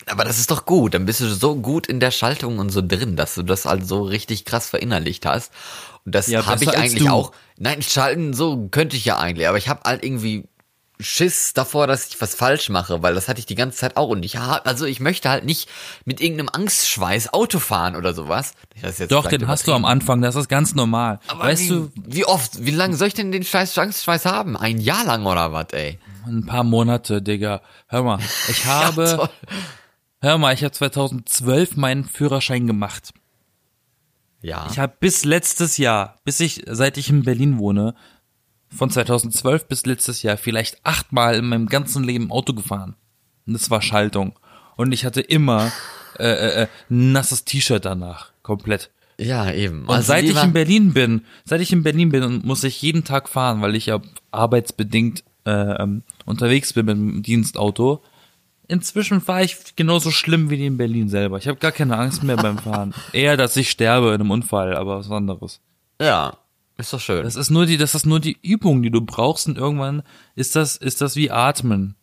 Aber 0.08 0.24
das 0.24 0.40
ist 0.40 0.52
doch 0.52 0.66
gut. 0.66 0.94
Dann 0.94 1.06
bist 1.06 1.20
du 1.20 1.28
so 1.34 1.56
gut 1.56 1.88
in 1.88 2.00
der 2.00 2.12
Schaltung 2.12 2.60
und 2.60 2.70
so 2.70 2.82
drin, 2.82 3.16
dass 3.16 3.36
du 3.36 3.44
das 3.44 3.66
halt 3.66 3.86
so 3.88 4.04
richtig 4.04 4.46
krass 4.46 4.70
verinnerlicht 4.70 5.26
hast. 5.26 5.52
Und 6.06 6.16
das 6.16 6.28
Ja, 6.28 6.46
habe 6.46 6.64
ich 6.64 6.78
eigentlich 6.78 7.10
auch. 7.10 7.32
Nein, 7.58 7.82
schalten 7.82 8.34
so 8.34 8.68
könnte 8.72 8.96
ich 8.96 9.06
ja 9.06 9.18
eigentlich, 9.18 9.48
aber 9.48 9.58
ich 9.58 9.68
habe 9.68 9.82
halt 9.84 10.04
irgendwie 10.04 10.46
Schiss 11.00 11.54
davor, 11.54 11.86
dass 11.86 12.08
ich 12.08 12.20
was 12.22 12.34
falsch 12.34 12.70
mache, 12.70 13.04
weil 13.04 13.14
das 13.14 13.28
hatte 13.28 13.40
ich 13.40 13.46
die 13.46 13.56
ganze 13.56 13.78
Zeit 13.78 13.98
auch 13.98 14.08
und 14.10 14.24
ich 14.24 14.38
hab, 14.38 14.68
also 14.68 14.86
ich 14.86 15.00
möchte 15.00 15.30
halt 15.30 15.46
nicht 15.46 15.70
mit 16.06 16.22
irgendeinem 16.22 16.50
Angstschweiß 16.52 17.34
Auto 17.34 17.60
fahren 17.60 17.96
oder 17.96 18.14
sowas. 18.16 18.54
Doch, 19.10 19.28
den 19.28 19.48
hast 19.48 19.68
du 19.68 19.74
am. 19.74 19.86
Anfang, 19.86 20.22
das 20.22 20.36
ist 20.36 20.50
ganz 20.50 20.74
normal. 20.74 21.20
Aber 21.28 21.44
weißt 21.44 21.64
wie, 21.64 21.68
du, 21.70 21.92
wie 21.96 22.26
oft, 22.26 22.66
wie 22.66 22.72
lange 22.72 22.96
soll 22.96 23.10
ich 23.10 23.14
denn 23.14 23.32
den 23.32 23.44
scheiß 23.44 23.78
Angstschweiß 23.78 24.26
haben? 24.26 24.58
Ein 24.58 24.80
Jahr 24.80 25.06
lang 25.06 25.26
oder 25.26 25.52
was, 25.54 25.68
ey? 25.74 26.00
ein 26.26 26.46
paar 26.46 26.64
Monate, 26.64 27.22
Digga. 27.22 27.62
Hör 27.88 28.04
mal, 28.04 28.20
ich 28.50 28.64
Ja, 28.66 28.86
habe, 28.86 29.16
toll. 29.18 29.30
hör 30.20 30.38
mal, 30.38 30.54
ich 30.54 30.64
habe 30.64 30.74
2012 30.74 31.78
meinen 31.78 32.04
Führerschein 32.06 32.68
gemacht. 32.68 33.14
ja. 34.42 34.68
Ich 34.72 34.78
habe 34.80 34.94
bis 35.00 35.26
letztes 35.26 35.78
Jahr, 35.78 36.16
bis 36.26 36.40
ich, 36.40 36.64
seit 36.68 36.98
ich 36.98 37.10
in 37.10 37.24
Berlin 37.24 37.60
wohne, 37.60 37.96
von 38.70 38.90
2012 38.90 39.68
bis 39.68 39.86
letztes 39.86 40.24
Jahr 40.24 40.38
vielleicht 40.38 40.80
achtmal 40.84 41.36
in 41.36 41.48
meinem 41.48 41.68
ganzen 41.68 42.04
Leben 42.04 42.32
Auto 42.32 42.54
gefahren. 42.54 42.96
Und 43.46 43.54
das 43.54 43.70
war 43.70 43.82
Schaltung. 43.82 44.38
Und 44.76 44.92
ich 44.92 45.06
hatte 45.06 45.22
immer 45.22 45.72
äh, 46.20 46.24
äh, 46.24 46.64
äh, 46.64 46.68
ein 46.90 47.12
nasses 47.12 47.46
T-Shirt 47.46 47.86
danach, 47.86 48.32
komplett. 48.44 48.92
ja, 49.18 49.52
eben. 49.52 49.84
Und 49.84 49.90
Also 49.92 50.08
seit 50.08 50.26
ich 50.26 50.42
in 50.42 50.54
Berlin 50.54 50.94
bin, 50.94 51.22
seit 51.46 51.62
ich 51.62 51.72
in 51.72 51.84
Berlin 51.84 52.10
bin 52.10 52.24
und 52.24 52.46
muss 52.46 52.64
ich 52.64 52.82
jeden 52.82 53.04
Tag 53.04 53.30
fahren, 53.30 53.62
weil 53.62 53.76
ich 53.76 53.88
ja 53.88 54.00
arbeitsbedingt 54.32 55.24
äh, 55.46 55.52
ähm, 55.52 56.04
unterwegs 56.26 56.74
bin 56.74 56.86
mit 56.86 56.98
dem 56.98 57.24
Dienstauto. 57.24 58.04
Inzwischen 58.68 59.22
fahre 59.22 59.46
ich 59.46 59.76
genauso 59.76 60.12
schlimm 60.12 60.50
wie 60.50 60.58
die 60.58 60.66
in 60.66 60.78
Berlin 60.78 61.08
selber. 61.08 61.38
Ich 61.38 61.48
habe 61.48 61.58
gar 61.58 61.72
keine 61.72 61.98
Angst 61.98 62.24
mehr 62.24 62.36
beim 62.36 62.58
Fahren. 62.58 62.94
Eher, 63.14 63.38
dass 63.38 63.56
ich 63.56 63.70
sterbe 63.70 64.08
in 64.10 64.16
einem 64.16 64.32
Unfall, 64.32 64.76
aber 64.76 65.00
was 65.00 65.10
anderes. 65.10 65.62
Ja, 66.02 66.38
ist 66.78 66.94
doch 66.94 67.00
schön. 67.00 67.24
Das 67.24 67.36
ist 67.36 67.50
nur 67.50 67.66
die, 67.66 67.78
das 67.78 67.96
ist 67.96 68.06
nur 68.06 68.20
die 68.20 68.38
Übung, 68.42 68.82
die 68.84 68.92
du 68.92 69.02
brauchst 69.02 69.48
und 69.48 69.58
irgendwann 69.58 70.04
ist 70.36 70.56
das, 70.56 70.78
ist 70.78 71.02
das 71.02 71.16
wie 71.16 71.32
Atmen. 71.32 71.96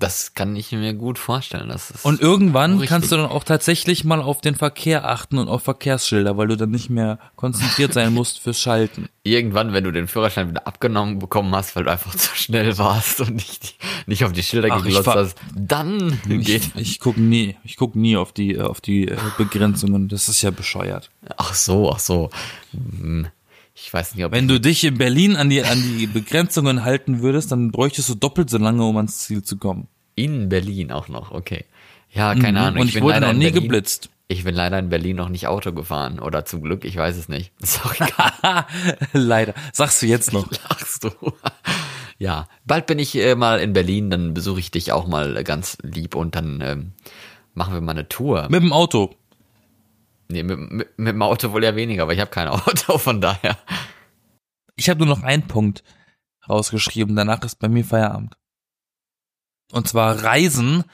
Das 0.00 0.34
kann 0.34 0.56
ich 0.56 0.72
mir 0.72 0.92
gut 0.92 1.20
vorstellen. 1.20 1.68
Das 1.68 1.90
ist 1.90 2.04
Und 2.04 2.20
irgendwann 2.20 2.72
Richtig. 2.72 2.88
kannst 2.88 3.12
du 3.12 3.16
dann 3.16 3.26
auch 3.26 3.44
tatsächlich 3.44 4.04
mal 4.04 4.20
auf 4.20 4.40
den 4.40 4.56
Verkehr 4.56 5.08
achten 5.08 5.38
und 5.38 5.48
auf 5.48 5.62
Verkehrsschilder, 5.62 6.36
weil 6.36 6.48
du 6.48 6.56
dann 6.56 6.72
nicht 6.72 6.90
mehr 6.90 7.20
konzentriert 7.36 7.92
sein 7.92 8.12
musst 8.14 8.40
fürs 8.40 8.60
Schalten. 8.60 9.08
irgendwann, 9.22 9.72
wenn 9.72 9.84
du 9.84 9.92
den 9.92 10.08
Führerschein 10.08 10.50
wieder 10.50 10.66
abgenommen 10.66 11.20
bekommen 11.20 11.54
hast, 11.54 11.76
weil 11.76 11.84
du 11.84 11.92
einfach 11.92 12.14
zu 12.16 12.34
schnell 12.34 12.76
warst 12.76 13.20
und 13.20 13.34
nicht, 13.36 13.76
nicht 14.06 14.24
auf 14.24 14.32
die 14.32 14.42
Schilder 14.42 14.68
Ach, 14.72 14.82
geglotzt 14.82 15.06
hast, 15.06 15.38
dann 15.54 16.20
geht. 16.26 16.72
Ich, 16.74 16.76
ich 16.76 16.98
guck 16.98 17.16
nie, 17.16 17.56
ich 17.62 17.76
guck 17.76 17.94
nie 17.94 18.16
auf 18.16 18.32
die, 18.32 18.60
auf 18.60 18.80
die 18.80 19.06
äh, 19.06 19.16
Begrenzungen. 19.38 20.08
Das 20.08 20.28
ist 20.28 20.42
ja 20.42 20.50
bescheuert. 20.50 21.10
Ach 21.36 21.54
so, 21.54 21.92
ach 21.92 22.00
so. 22.00 22.30
Hm, 22.72 23.28
Ich 23.74 23.92
weiß 23.92 24.14
nicht, 24.14 24.24
ob 24.24 24.32
Wenn 24.32 24.46
du 24.48 24.60
dich 24.60 24.84
in 24.84 24.98
Berlin 24.98 25.34
an 25.36 25.50
die, 25.50 25.62
an 25.64 25.82
die 25.82 26.06
Begrenzungen 26.06 26.84
halten 26.84 27.20
würdest, 27.22 27.50
dann 27.52 27.72
bräuchtest 27.72 28.08
du 28.08 28.14
doppelt 28.14 28.48
so 28.48 28.58
lange, 28.58 28.84
um 28.84 28.96
ans 28.96 29.18
Ziel 29.18 29.42
zu 29.42 29.56
kommen. 29.56 29.88
in 30.14 30.48
Berlin 30.48 30.92
auch 30.92 31.08
noch, 31.08 31.32
okay. 31.32 31.64
Ja, 32.12 32.34
keine 32.36 32.60
Ahnung. 32.60 32.74
Mhm. 32.74 32.80
Und 32.82 32.88
ich, 32.88 32.94
bin 32.94 33.02
wurde 33.02 33.14
leider 33.14 33.26
noch 33.26 33.32
in 33.32 33.38
nie 33.40 33.44
Berlin- 33.46 33.62
geblitzt. 33.62 34.10
Ich 34.28 34.44
bin 34.44 34.54
leider 34.54 34.78
in 34.78 34.88
Berlin 34.88 35.16
noch 35.16 35.28
nicht 35.28 35.48
Auto 35.48 35.72
gefahren. 35.72 36.18
Oder 36.20 36.44
zum 36.46 36.62
Glück, 36.62 36.84
ich 36.84 36.96
weiß 36.96 37.16
es 37.16 37.28
nicht. 37.28 37.52
Ist 37.60 37.84
auch 37.84 37.94
egal. 37.94 38.64
Leider. 39.12 39.54
Sagst 39.72 40.00
du 40.00 40.06
jetzt 40.06 40.32
noch. 40.32 40.48
lachst 40.70 41.04
du. 41.04 41.10
Ja, 42.18 42.46
bald 42.64 42.86
bin 42.86 42.98
ich 43.00 43.14
äh, 43.16 43.34
mal 43.34 43.58
in 43.60 43.72
Berlin, 43.74 44.08
dann 44.10 44.32
besuche 44.32 44.60
ich 44.60 44.70
dich 44.70 44.92
auch 44.92 45.06
mal 45.08 45.42
ganz 45.44 45.76
lieb 45.82 46.14
und 46.14 46.36
dann 46.36 46.60
ähm, 46.62 46.92
machen 47.54 47.74
wir 47.74 47.80
mal 47.80 47.90
eine 47.92 48.08
Tour. 48.08 48.46
Mit 48.50 48.62
dem 48.62 48.72
Auto. 48.72 49.14
Nee, 50.28 50.42
mit, 50.42 50.58
mit, 50.58 50.98
mit 50.98 51.08
dem 51.14 51.22
Auto 51.22 51.52
wohl 51.52 51.64
ja 51.64 51.76
weniger, 51.76 52.02
aber 52.04 52.14
ich 52.14 52.20
habe 52.20 52.30
kein 52.30 52.48
Auto, 52.48 52.98
von 52.98 53.20
daher. 53.20 53.58
Ich 54.76 54.88
habe 54.88 55.04
nur 55.04 55.14
noch 55.16 55.22
einen 55.22 55.46
Punkt 55.46 55.84
rausgeschrieben. 56.48 57.16
Danach 57.16 57.42
ist 57.42 57.56
bei 57.56 57.68
mir 57.68 57.84
Feierabend. 57.84 58.36
Und 59.72 59.88
zwar 59.88 60.22
Reisen. 60.22 60.84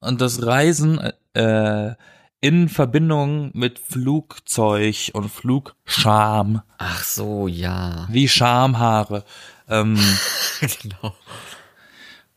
Und 0.00 0.20
das 0.20 0.44
Reisen, 0.44 0.98
äh, 1.34 1.94
in 2.40 2.68
Verbindung 2.68 3.50
mit 3.52 3.78
Flugzeug 3.78 5.10
und 5.12 5.28
Flugscham, 5.28 6.62
Ach 6.78 7.04
so, 7.04 7.46
ja. 7.46 8.08
wie 8.10 8.28
Schamhaare. 8.28 9.24
Ähm, 9.68 9.98
genau. 10.82 11.14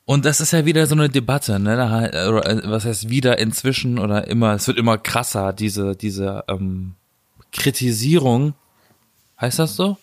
Und 0.06 0.26
das 0.26 0.42
ist 0.42 0.52
ja 0.52 0.66
wieder 0.66 0.86
so 0.86 0.96
eine 0.96 1.10
Debatte, 1.10 1.60
ne? 1.60 1.78
Da, 1.78 2.06
äh, 2.06 2.70
was 2.70 2.86
heißt 2.86 3.10
wieder 3.10 3.38
inzwischen 3.38 4.00
oder 4.00 4.28
immer, 4.28 4.54
es 4.54 4.68
wird 4.68 4.78
immer 4.78 4.98
krasser, 4.98 5.54
diese, 5.54 5.96
diese 5.96 6.44
ähm, 6.48 6.96
Kritisierung. 7.52 8.54
Heißt 9.40 9.60
das 9.60 9.76
so? 9.76 9.98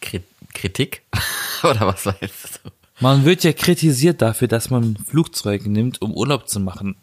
Kri 0.00 0.22
Kritik? 0.52 1.02
Oder 1.62 1.86
was 1.86 2.06
heißt 2.06 2.20
das? 2.20 2.60
Man 2.98 3.24
wird 3.24 3.44
ja 3.44 3.52
kritisiert 3.52 4.20
dafür, 4.20 4.48
dass 4.48 4.68
man 4.68 4.96
Flugzeuge 4.96 5.70
nimmt, 5.70 6.02
um 6.02 6.12
Urlaub 6.12 6.48
zu 6.48 6.58
machen. 6.60 6.96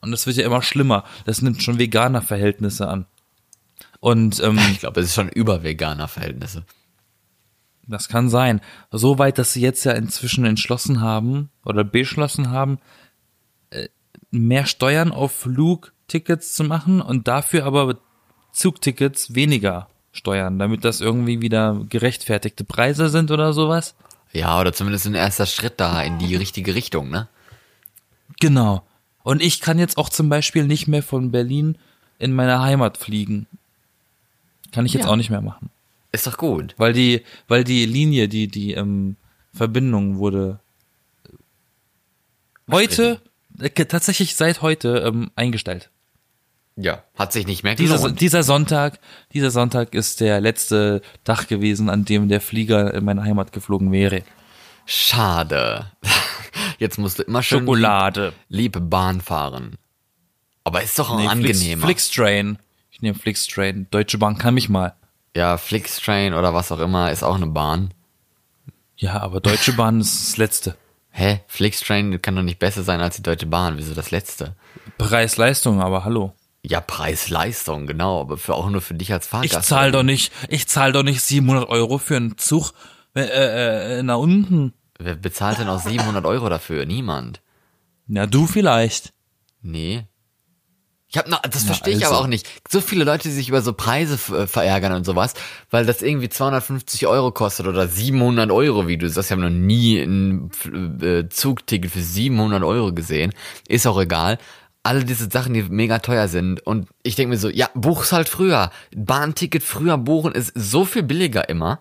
Und 0.00 0.12
das 0.12 0.26
wird 0.26 0.36
ja 0.36 0.46
immer 0.46 0.62
schlimmer. 0.62 1.04
Das 1.24 1.42
nimmt 1.42 1.62
schon 1.62 1.78
veganer 1.78 2.22
Verhältnisse 2.22 2.88
an. 2.88 3.06
Und 4.00 4.40
ähm, 4.40 4.58
Ich 4.72 4.80
glaube, 4.80 5.00
es 5.00 5.08
ist 5.08 5.14
schon 5.14 5.28
über 5.28 5.62
veganer 5.62 6.08
Verhältnisse. 6.08 6.64
Das 7.86 8.08
kann 8.08 8.28
sein. 8.28 8.60
Soweit, 8.90 9.38
dass 9.38 9.52
sie 9.52 9.60
jetzt 9.60 9.84
ja 9.84 9.92
inzwischen 9.92 10.44
entschlossen 10.44 11.00
haben 11.00 11.50
oder 11.64 11.84
beschlossen 11.84 12.50
haben, 12.50 12.78
äh, 13.70 13.88
mehr 14.30 14.66
Steuern 14.66 15.12
auf 15.12 15.32
Flugtickets 15.32 16.54
zu 16.54 16.64
machen 16.64 17.00
und 17.00 17.28
dafür 17.28 17.64
aber 17.64 17.96
Zugtickets 18.52 19.34
weniger 19.34 19.88
steuern, 20.12 20.58
damit 20.58 20.84
das 20.84 21.00
irgendwie 21.00 21.42
wieder 21.42 21.84
gerechtfertigte 21.88 22.64
Preise 22.64 23.08
sind 23.10 23.30
oder 23.30 23.52
sowas. 23.52 23.94
Ja, 24.32 24.58
oder 24.60 24.72
zumindest 24.72 25.06
ein 25.06 25.14
erster 25.14 25.46
Schritt 25.46 25.74
da 25.78 26.02
in 26.02 26.18
die 26.18 26.34
richtige 26.36 26.74
Richtung, 26.74 27.10
ne? 27.10 27.28
Genau. 28.40 28.82
Und 29.22 29.42
ich 29.42 29.60
kann 29.60 29.78
jetzt 29.78 29.98
auch 29.98 30.08
zum 30.08 30.28
Beispiel 30.28 30.64
nicht 30.66 30.88
mehr 30.88 31.02
von 31.02 31.30
Berlin 31.30 31.78
in 32.18 32.32
meine 32.32 32.60
Heimat 32.60 32.96
fliegen. 32.96 33.46
Kann 34.72 34.86
ich 34.86 34.92
jetzt 34.94 35.04
Ja. 35.04 35.10
auch 35.10 35.16
nicht 35.16 35.30
mehr 35.30 35.42
machen. 35.42 35.70
Ist 36.12 36.26
doch 36.26 36.36
gut. 36.38 36.74
Weil 36.78 36.92
die, 36.92 37.22
weil 37.48 37.64
die 37.64 37.84
Linie, 37.86 38.28
die, 38.28 38.48
die 38.48 38.72
ähm, 38.72 39.16
Verbindung 39.52 40.16
wurde 40.18 40.60
heute, 42.70 43.20
äh, 43.60 43.70
tatsächlich 43.70 44.34
seit 44.36 44.62
heute 44.62 44.98
ähm, 45.06 45.30
eingestellt. 45.36 45.90
Ja. 46.76 47.02
Hat 47.14 47.32
sich 47.32 47.46
nicht 47.46 47.62
mehr 47.62 47.74
Dieser, 47.74 47.96
gelohnt. 47.96 48.20
dieser 48.20 48.42
Sonntag, 48.42 48.98
dieser 49.32 49.50
Sonntag 49.50 49.94
ist 49.94 50.20
der 50.20 50.40
letzte 50.42 51.00
Tag 51.24 51.48
gewesen, 51.48 51.88
an 51.88 52.04
dem 52.04 52.28
der 52.28 52.40
Flieger 52.42 52.92
in 52.92 53.04
meine 53.04 53.22
Heimat 53.24 53.52
geflogen 53.52 53.92
wäre. 53.92 54.22
Schade. 54.84 55.90
Jetzt 56.78 56.98
musst 56.98 57.18
du 57.18 57.22
immer 57.22 57.42
schön 57.42 57.60
Schokolade. 57.60 58.34
lieb 58.48 58.76
Bahn 58.90 59.20
fahren. 59.22 59.76
Aber 60.64 60.82
ist 60.82 60.98
doch 60.98 61.10
auch 61.10 61.16
Nee, 61.18 61.28
Flix, 61.28 61.58
angenehmer. 61.60 61.86
Flixtrain. 61.86 62.58
Ich 62.90 63.00
nehme 63.00 63.18
Flixtrain. 63.18 63.86
Deutsche 63.90 64.18
Bahn 64.18 64.36
kann 64.36 64.54
mich 64.54 64.68
mal. 64.68 64.94
Ja, 65.36 65.58
Flixtrain 65.58 66.32
oder 66.32 66.54
was 66.54 66.72
auch 66.72 66.78
immer 66.78 67.10
ist 67.12 67.22
auch 67.22 67.34
eine 67.34 67.46
Bahn. 67.46 67.92
Ja, 68.96 69.20
aber 69.20 69.40
Deutsche 69.40 69.72
Bahn 69.76 70.00
ist 70.00 70.30
das 70.30 70.36
Letzte. 70.38 70.76
Hä? 71.10 71.40
Flixtrain 71.46 72.22
kann 72.22 72.36
doch 72.36 72.42
nicht 72.42 72.58
besser 72.58 72.82
sein 72.82 73.00
als 73.02 73.16
die 73.16 73.22
Deutsche 73.22 73.44
Bahn. 73.46 73.76
Wieso 73.76 73.92
das 73.94 74.10
letzte? 74.10 74.56
Preis-Leistung, 74.96 75.82
aber 75.82 76.04
hallo. 76.04 76.32
Ja, 76.62 76.80
Preis-Leistung, 76.80 77.86
genau, 77.86 78.20
aber 78.22 78.38
für 78.38 78.54
auch 78.54 78.70
nur 78.70 78.80
für 78.80 78.94
dich 78.94 79.12
als 79.12 79.26
Ich 79.26 79.30
Fahrgast. 79.30 79.68
zahl 79.68 79.92
doch 79.92 80.02
nicht, 80.02 80.32
ich 80.48 80.66
zahl 80.68 80.92
doch 80.92 81.02
nicht 81.02 81.20
700 81.20 81.68
Euro 81.68 81.98
für 81.98 82.16
einen 82.16 82.38
Zug 82.38 82.72
äh, 83.14 83.20
äh, 83.20 83.98
äh, 83.98 84.02
nach 84.02 84.16
unten. 84.16 84.72
Wer 84.98 85.16
bezahlt 85.16 85.58
denn 85.58 85.68
auch 85.68 85.80
700 85.80 86.24
Euro 86.24 86.48
dafür? 86.48 86.86
Niemand. 86.86 87.42
Na, 88.06 88.26
du 88.26 88.46
vielleicht. 88.46 89.12
Nee. 89.60 90.06
Ich 91.16 91.18
hab 91.18 91.28
noch, 91.28 91.40
das 91.40 91.62
Na, 91.62 91.68
verstehe 91.68 91.96
ich 91.96 92.04
also. 92.04 92.16
aber 92.16 92.24
auch 92.24 92.28
nicht. 92.28 92.46
So 92.68 92.82
viele 92.82 93.04
Leute, 93.04 93.28
die 93.28 93.34
sich 93.34 93.48
über 93.48 93.62
so 93.62 93.72
Preise 93.72 94.18
äh, 94.34 94.46
verärgern 94.46 94.92
und 94.92 95.06
sowas, 95.06 95.32
weil 95.70 95.86
das 95.86 96.02
irgendwie 96.02 96.28
250 96.28 97.06
Euro 97.06 97.32
kostet 97.32 97.66
oder 97.66 97.88
700 97.88 98.50
Euro, 98.50 98.86
wie 98.86 98.98
du 98.98 99.08
sagst. 99.08 99.30
Ich 99.30 99.32
habe 99.32 99.40
noch 99.40 99.48
nie 99.48 99.98
ein 99.98 100.50
äh, 101.00 101.26
Zugticket 101.30 101.90
für 101.90 102.02
700 102.02 102.62
Euro 102.62 102.92
gesehen. 102.92 103.32
Ist 103.66 103.86
auch 103.86 103.98
egal. 103.98 104.36
Alle 104.82 105.06
diese 105.06 105.30
Sachen, 105.30 105.54
die 105.54 105.62
mega 105.62 106.00
teuer 106.00 106.28
sind. 106.28 106.60
Und 106.66 106.86
ich 107.02 107.14
denke 107.14 107.30
mir 107.30 107.38
so, 107.38 107.48
ja, 107.48 107.70
buch's 107.72 108.12
halt 108.12 108.28
früher. 108.28 108.70
Bahnticket 108.94 109.62
früher 109.62 109.96
buchen 109.96 110.32
ist 110.32 110.52
so 110.54 110.84
viel 110.84 111.02
billiger 111.02 111.48
immer. 111.48 111.80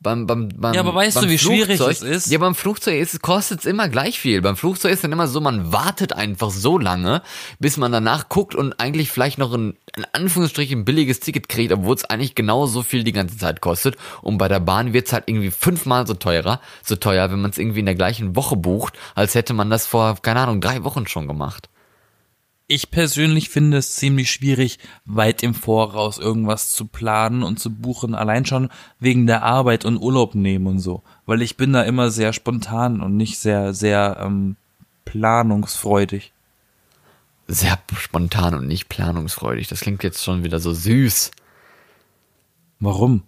Beim, 0.00 0.28
beim, 0.28 0.48
beim, 0.56 0.74
Ja, 0.74 0.80
aber 0.82 0.94
weißt 0.94 1.16
beim 1.16 1.24
du, 1.24 1.30
wie 1.30 1.38
schwierig 1.38 1.78
Flugzeug- 1.78 1.90
es 1.90 2.02
ist? 2.26 2.30
Ja, 2.30 2.38
beim 2.38 2.54
Flugzeug 2.54 3.00
ist, 3.00 3.20
kostet 3.20 3.60
es 3.60 3.66
immer 3.66 3.88
gleich 3.88 4.20
viel. 4.20 4.40
Beim 4.40 4.56
Flugzeug 4.56 4.92
ist 4.92 5.02
dann 5.02 5.10
immer 5.10 5.26
so, 5.26 5.40
man 5.40 5.72
wartet 5.72 6.12
einfach 6.12 6.50
so 6.50 6.78
lange, 6.78 7.20
bis 7.58 7.78
man 7.78 7.90
danach 7.90 8.28
guckt 8.28 8.54
und 8.54 8.78
eigentlich 8.78 9.10
vielleicht 9.10 9.38
noch 9.38 9.52
ein, 9.52 9.76
in 9.96 10.06
Anführungsstrichen, 10.12 10.84
billiges 10.84 11.18
Ticket 11.18 11.48
kriegt, 11.48 11.72
obwohl 11.72 11.96
es 11.96 12.04
eigentlich 12.04 12.36
genau 12.36 12.66
so 12.66 12.82
viel 12.84 13.02
die 13.02 13.12
ganze 13.12 13.38
Zeit 13.38 13.60
kostet. 13.60 13.96
Und 14.22 14.38
bei 14.38 14.46
der 14.46 14.60
Bahn 14.60 14.92
wird 14.92 15.08
es 15.08 15.12
halt 15.12 15.24
irgendwie 15.26 15.50
fünfmal 15.50 16.06
so 16.06 16.14
teurer, 16.14 16.60
so 16.84 16.94
teuer, 16.94 17.32
wenn 17.32 17.40
man 17.40 17.50
es 17.50 17.58
irgendwie 17.58 17.80
in 17.80 17.86
der 17.86 17.96
gleichen 17.96 18.36
Woche 18.36 18.54
bucht, 18.56 18.94
als 19.16 19.34
hätte 19.34 19.52
man 19.52 19.68
das 19.68 19.86
vor, 19.86 20.16
keine 20.22 20.38
Ahnung, 20.40 20.60
drei 20.60 20.84
Wochen 20.84 21.08
schon 21.08 21.26
gemacht. 21.26 21.68
Ich 22.70 22.90
persönlich 22.90 23.48
finde 23.48 23.78
es 23.78 23.96
ziemlich 23.96 24.30
schwierig, 24.30 24.78
weit 25.06 25.42
im 25.42 25.54
Voraus 25.54 26.18
irgendwas 26.18 26.72
zu 26.72 26.84
planen 26.84 27.42
und 27.42 27.58
zu 27.58 27.70
buchen, 27.70 28.14
allein 28.14 28.44
schon 28.44 28.68
wegen 29.00 29.26
der 29.26 29.42
Arbeit 29.42 29.86
und 29.86 29.96
Urlaub 29.96 30.34
nehmen 30.34 30.66
und 30.66 30.78
so. 30.78 31.02
Weil 31.24 31.40
ich 31.40 31.56
bin 31.56 31.72
da 31.72 31.82
immer 31.82 32.10
sehr 32.10 32.34
spontan 32.34 33.00
und 33.00 33.16
nicht 33.16 33.38
sehr, 33.38 33.72
sehr 33.72 34.18
ähm, 34.20 34.56
planungsfreudig. 35.06 36.34
Sehr 37.46 37.78
spontan 37.96 38.52
und 38.52 38.66
nicht 38.66 38.90
planungsfreudig. 38.90 39.68
Das 39.68 39.80
klingt 39.80 40.04
jetzt 40.04 40.22
schon 40.22 40.44
wieder 40.44 40.60
so 40.60 40.74
süß, 40.74 41.30
Warum? 42.80 43.22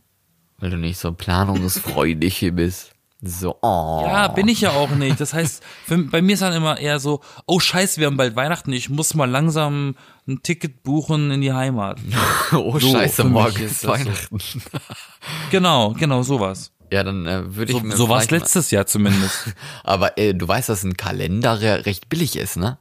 weil 0.59 0.69
du 0.69 0.77
nicht 0.77 0.99
so 0.99 1.13
planungsfreudig 1.13 2.37
hier 2.37 2.53
bist. 2.57 2.93
So, 3.23 3.59
oh. 3.61 4.03
Ja, 4.07 4.29
bin 4.29 4.49
ich 4.49 4.63
ja 4.63 4.71
auch 4.71 4.91
nicht. 4.91 5.21
Das 5.21 5.35
heißt, 5.35 5.63
für, 5.87 5.99
bei 5.99 6.23
mir 6.23 6.33
ist 6.35 6.41
dann 6.43 6.55
immer 6.55 6.79
eher 6.79 6.99
so, 7.01 7.21
oh 7.47 7.61
scheiße, 7.61 8.01
wir 8.01 8.07
haben 8.07 8.17
bald 8.17 8.35
Weihnachten, 8.35 8.73
ich 8.73 8.89
muss 8.89 9.15
mal 9.15 9.29
langsam 9.29 9.95
ein 10.27 10.43
Ticket 10.43 10.83
buchen 10.83 11.31
in 11.31 11.41
die 11.41 11.53
Heimat. 11.53 11.99
Oh, 12.53 12.79
So, 12.81 12.93
scheiße, 12.93 13.25
morgen 13.25 13.63
ist 13.63 13.75
das 13.75 13.81
so. 13.83 13.89
Weihnachten. 13.89 14.39
Genau, 15.51 15.93
genau 15.93 16.23
sowas. 16.23 16.73
Ja, 16.91 17.05
dann 17.05 17.27
äh, 17.27 17.55
würde 17.55 17.73
ich 17.73 17.79
So, 17.79 17.85
mir 17.85 17.97
so 17.97 18.09
war 18.09 18.25
letztes 18.25 18.71
Jahr 18.73 18.87
zumindest. 18.87 19.55
Aber 19.85 20.19
äh, 20.19 20.35
du 20.35 20.49
weißt, 20.49 20.69
dass 20.69 20.83
ein 20.83 20.97
Kalender 20.97 21.61
re 21.61 21.87
recht 21.87 22.09
billig 22.09 22.37
ist, 22.37 22.57
ne? 22.57 22.79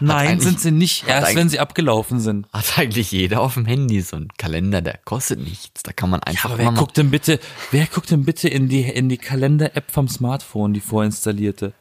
Nein, 0.00 0.40
sind 0.40 0.60
sie 0.60 0.70
nicht, 0.70 1.08
erst 1.08 1.34
wenn 1.34 1.48
sie 1.48 1.58
abgelaufen 1.58 2.20
sind. 2.20 2.46
Hat 2.52 2.78
eigentlich 2.78 3.12
jeder 3.12 3.40
auf 3.40 3.54
dem 3.54 3.66
Handy 3.66 4.00
so 4.00 4.16
einen 4.16 4.28
Kalender, 4.38 4.80
der 4.80 4.98
kostet 5.04 5.40
nichts. 5.40 5.82
Da 5.82 5.92
kann 5.92 6.10
man 6.10 6.22
einfach 6.22 6.50
Aber 6.50 6.58
wer 6.58 6.72
guckt 6.72 6.96
denn 6.96 7.10
bitte, 7.10 7.38
wer 7.70 7.86
guckt 7.86 8.10
denn 8.10 8.24
bitte 8.24 8.48
in 8.48 8.68
die, 8.68 8.82
in 8.82 9.08
die 9.08 9.18
Kalender-App 9.18 9.90
vom 9.90 10.08
Smartphone, 10.08 10.74
die 10.74 10.80
vorinstallierte? 10.80 11.72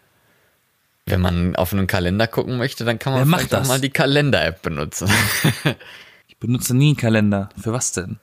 Wenn 1.05 1.21
man 1.21 1.55
auf 1.55 1.71
einen 1.71 1.87
Kalender 1.87 2.27
gucken 2.27 2.57
möchte, 2.57 2.83
dann 2.83 2.97
kann 2.97 3.13
man 3.13 3.19
Wer 3.21 3.25
macht 3.27 3.49
vielleicht 3.49 3.63
auch 3.63 3.67
mal 3.67 3.79
die 3.79 3.91
Kalender-App 3.91 4.61
benutzen. 4.61 5.09
Ich 6.27 6.39
benutze 6.39 6.75
nie 6.75 6.87
einen 6.89 6.97
Kalender. 6.97 7.47
Für 7.57 7.71
was 7.71 7.93
denn? 7.93 8.19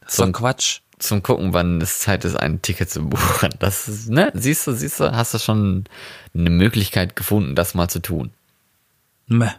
Das 0.00 0.12
ist 0.12 0.16
Zum- 0.16 0.32
doch 0.32 0.38
Quatsch. 0.40 0.80
Zum 0.98 1.22
gucken, 1.22 1.52
wann 1.52 1.80
es 1.82 1.98
Zeit 1.98 2.24
ist, 2.24 2.36
ein 2.36 2.62
Ticket 2.62 2.88
zu 2.88 3.02
buchen. 3.08 3.50
Das 3.58 3.88
ist, 3.88 4.08
ne? 4.08 4.30
Siehst 4.34 4.66
du, 4.66 4.72
siehst 4.72 5.00
du, 5.00 5.12
hast 5.12 5.34
du 5.34 5.38
schon 5.38 5.84
eine 6.32 6.48
Möglichkeit 6.48 7.14
gefunden, 7.16 7.54
das 7.56 7.74
mal 7.74 7.88
zu 7.88 8.00
tun. 8.00 8.30
Meh. 9.38 9.50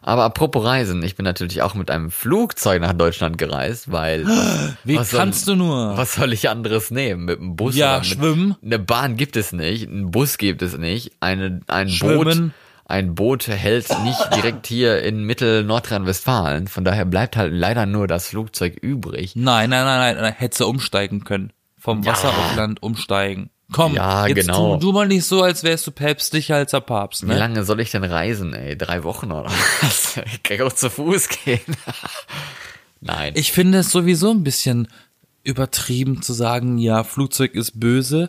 Aber 0.00 0.24
apropos 0.24 0.64
Reisen, 0.64 1.02
ich 1.02 1.16
bin 1.16 1.24
natürlich 1.24 1.60
auch 1.60 1.74
mit 1.74 1.90
einem 1.90 2.10
Flugzeug 2.10 2.80
nach 2.80 2.92
Deutschland 2.92 3.36
gereist, 3.36 3.90
weil 3.92 4.24
Wie 4.84 4.96
Was 4.96 5.10
soll- 5.10 5.20
kannst 5.20 5.48
du 5.48 5.56
nur? 5.56 5.96
Was 5.98 6.14
soll 6.14 6.32
ich 6.32 6.48
anderes 6.48 6.90
nehmen? 6.90 7.24
Mit 7.24 7.40
einem 7.40 7.56
Bus? 7.56 7.74
Ja, 7.76 7.98
mit, 7.98 8.06
schwimmen. 8.06 8.56
Eine 8.64 8.78
Bahn 8.78 9.16
gibt 9.16 9.36
es 9.36 9.52
nicht, 9.52 9.88
ein 9.88 10.10
Bus 10.10 10.38
gibt 10.38 10.62
es 10.62 10.78
nicht, 10.78 11.12
eine, 11.20 11.60
ein 11.66 11.88
Boot. 11.88 11.96
Schwimmen. 12.32 12.54
Ein 12.90 13.14
Boot 13.14 13.48
hält 13.48 13.86
nicht 14.04 14.34
direkt 14.34 14.66
hier 14.66 15.02
in 15.02 15.22
Mittel-Nordrhein-Westfalen. 15.24 16.68
Von 16.68 16.84
daher 16.84 17.04
bleibt 17.04 17.36
halt 17.36 17.52
leider 17.52 17.84
nur 17.84 18.06
das 18.06 18.28
Flugzeug 18.28 18.76
übrig. 18.80 19.32
Nein, 19.36 19.68
nein, 19.68 19.84
nein, 19.84 19.98
nein, 20.14 20.16
nein, 20.22 20.34
hättest 20.34 20.62
du 20.62 20.66
umsteigen 20.66 21.22
können. 21.24 21.52
Vom 21.78 22.02
Ja. 22.02 22.12
Wasser 22.12 22.28
auf 22.30 22.56
Land 22.56 22.82
umsteigen. 22.82 23.50
Komm, 23.72 23.94
Ja, 23.94 24.26
jetzt 24.26 24.46
genau. 24.46 24.74
tu, 24.76 24.86
du 24.86 24.92
mal 24.92 25.06
nicht 25.06 25.24
so, 25.24 25.42
als 25.42 25.62
wärst 25.62 25.86
du 25.86 25.90
päpstlicher 25.90 26.56
als 26.56 26.70
der 26.70 26.80
Papst, 26.80 27.22
Wie 27.22 27.26
ne? 27.26 27.38
lange 27.38 27.64
soll 27.64 27.80
ich 27.80 27.90
denn 27.90 28.04
reisen, 28.04 28.54
ey? 28.54 28.76
Drei 28.78 29.04
Wochen 29.04 29.30
oder 29.30 29.50
was? 29.82 30.18
Ich 30.26 30.42
kann 30.42 30.62
auch 30.62 30.72
zu 30.72 30.88
Fuß 30.90 31.28
gehen. 31.44 31.60
Nein. 33.00 33.34
Ich 33.36 33.52
finde 33.52 33.78
es 33.78 33.90
sowieso 33.90 34.30
ein 34.30 34.42
bisschen 34.42 34.88
übertrieben 35.44 36.22
zu 36.22 36.32
sagen, 36.32 36.78
ja, 36.78 37.04
Flugzeug 37.04 37.54
ist 37.54 37.78
böse. 37.78 38.28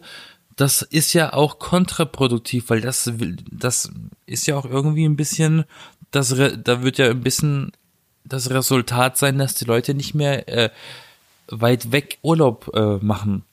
Das 0.56 0.82
ist 0.82 1.14
ja 1.14 1.32
auch 1.34 1.58
kontraproduktiv, 1.58 2.70
weil 2.70 2.82
das 2.82 3.20
will, 3.20 3.38
das 3.50 3.90
ist 4.26 4.46
ja 4.46 4.58
auch 4.58 4.66
irgendwie 4.66 5.06
ein 5.06 5.16
bisschen, 5.16 5.64
das, 6.12 6.30
da 6.30 6.84
wird 6.84 6.98
ja 6.98 7.10
ein 7.10 7.22
bisschen 7.22 7.72
das 8.26 8.50
Resultat 8.50 9.18
sein, 9.18 9.38
dass 9.38 9.56
die 9.56 9.66
Leute 9.66 9.94
nicht 9.94 10.14
mehr 10.14 10.48
äh, 10.50 10.70
weit 11.48 11.92
weg 11.94 12.20
Urlaub 12.22 12.70
äh, 12.76 12.98
machen. 13.04 13.44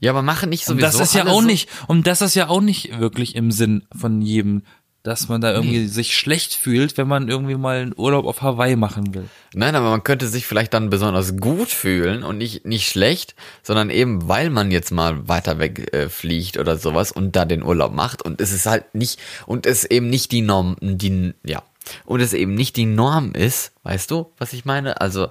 Ja, 0.00 0.10
aber 0.10 0.22
machen 0.22 0.48
nicht 0.50 0.68
Und 0.68 0.80
sowieso 0.80 0.98
das 0.98 1.08
ist 1.08 1.14
ja 1.14 1.26
auch 1.26 1.40
so, 1.42 1.46
nicht, 1.46 1.68
und 1.86 2.06
das 2.06 2.20
ist 2.22 2.34
ja 2.34 2.48
auch 2.48 2.60
nicht 2.60 2.98
wirklich 2.98 3.34
im 3.36 3.52
Sinn 3.52 3.86
von 3.96 4.20
jedem 4.22 4.62
dass 5.02 5.30
man 5.30 5.40
da 5.40 5.54
irgendwie 5.54 5.86
sich 5.86 6.14
schlecht 6.14 6.52
fühlt, 6.52 6.98
wenn 6.98 7.08
man 7.08 7.28
irgendwie 7.28 7.54
mal 7.54 7.78
einen 7.80 7.94
Urlaub 7.96 8.26
auf 8.26 8.42
Hawaii 8.42 8.76
machen 8.76 9.14
will. 9.14 9.30
Nein, 9.54 9.74
aber 9.74 9.88
man 9.88 10.04
könnte 10.04 10.28
sich 10.28 10.44
vielleicht 10.46 10.74
dann 10.74 10.90
besonders 10.90 11.38
gut 11.38 11.70
fühlen 11.70 12.22
und 12.22 12.36
nicht, 12.36 12.66
nicht 12.66 12.86
schlecht, 12.86 13.34
sondern 13.62 13.88
eben, 13.88 14.28
weil 14.28 14.50
man 14.50 14.70
jetzt 14.70 14.90
mal 14.90 15.26
weiter 15.26 15.58
weg 15.58 15.94
äh, 15.94 16.10
fliegt 16.10 16.58
oder 16.58 16.76
sowas 16.76 17.12
und 17.12 17.34
da 17.34 17.46
den 17.46 17.62
Urlaub 17.62 17.94
macht 17.94 18.20
und 18.20 18.42
es 18.42 18.52
ist 18.52 18.66
halt 18.66 18.94
nicht, 18.94 19.18
und 19.46 19.64
es 19.64 19.86
eben 19.86 20.10
nicht 20.10 20.32
die 20.32 20.42
Norm, 20.42 20.76
die, 20.82 21.32
ja, 21.46 21.62
und 22.04 22.20
es 22.20 22.34
eben 22.34 22.54
nicht 22.54 22.76
die 22.76 22.84
Norm 22.84 23.32
ist, 23.32 23.72
weißt 23.84 24.10
du, 24.10 24.30
was 24.36 24.52
ich 24.52 24.66
meine? 24.66 25.00
Also, 25.00 25.28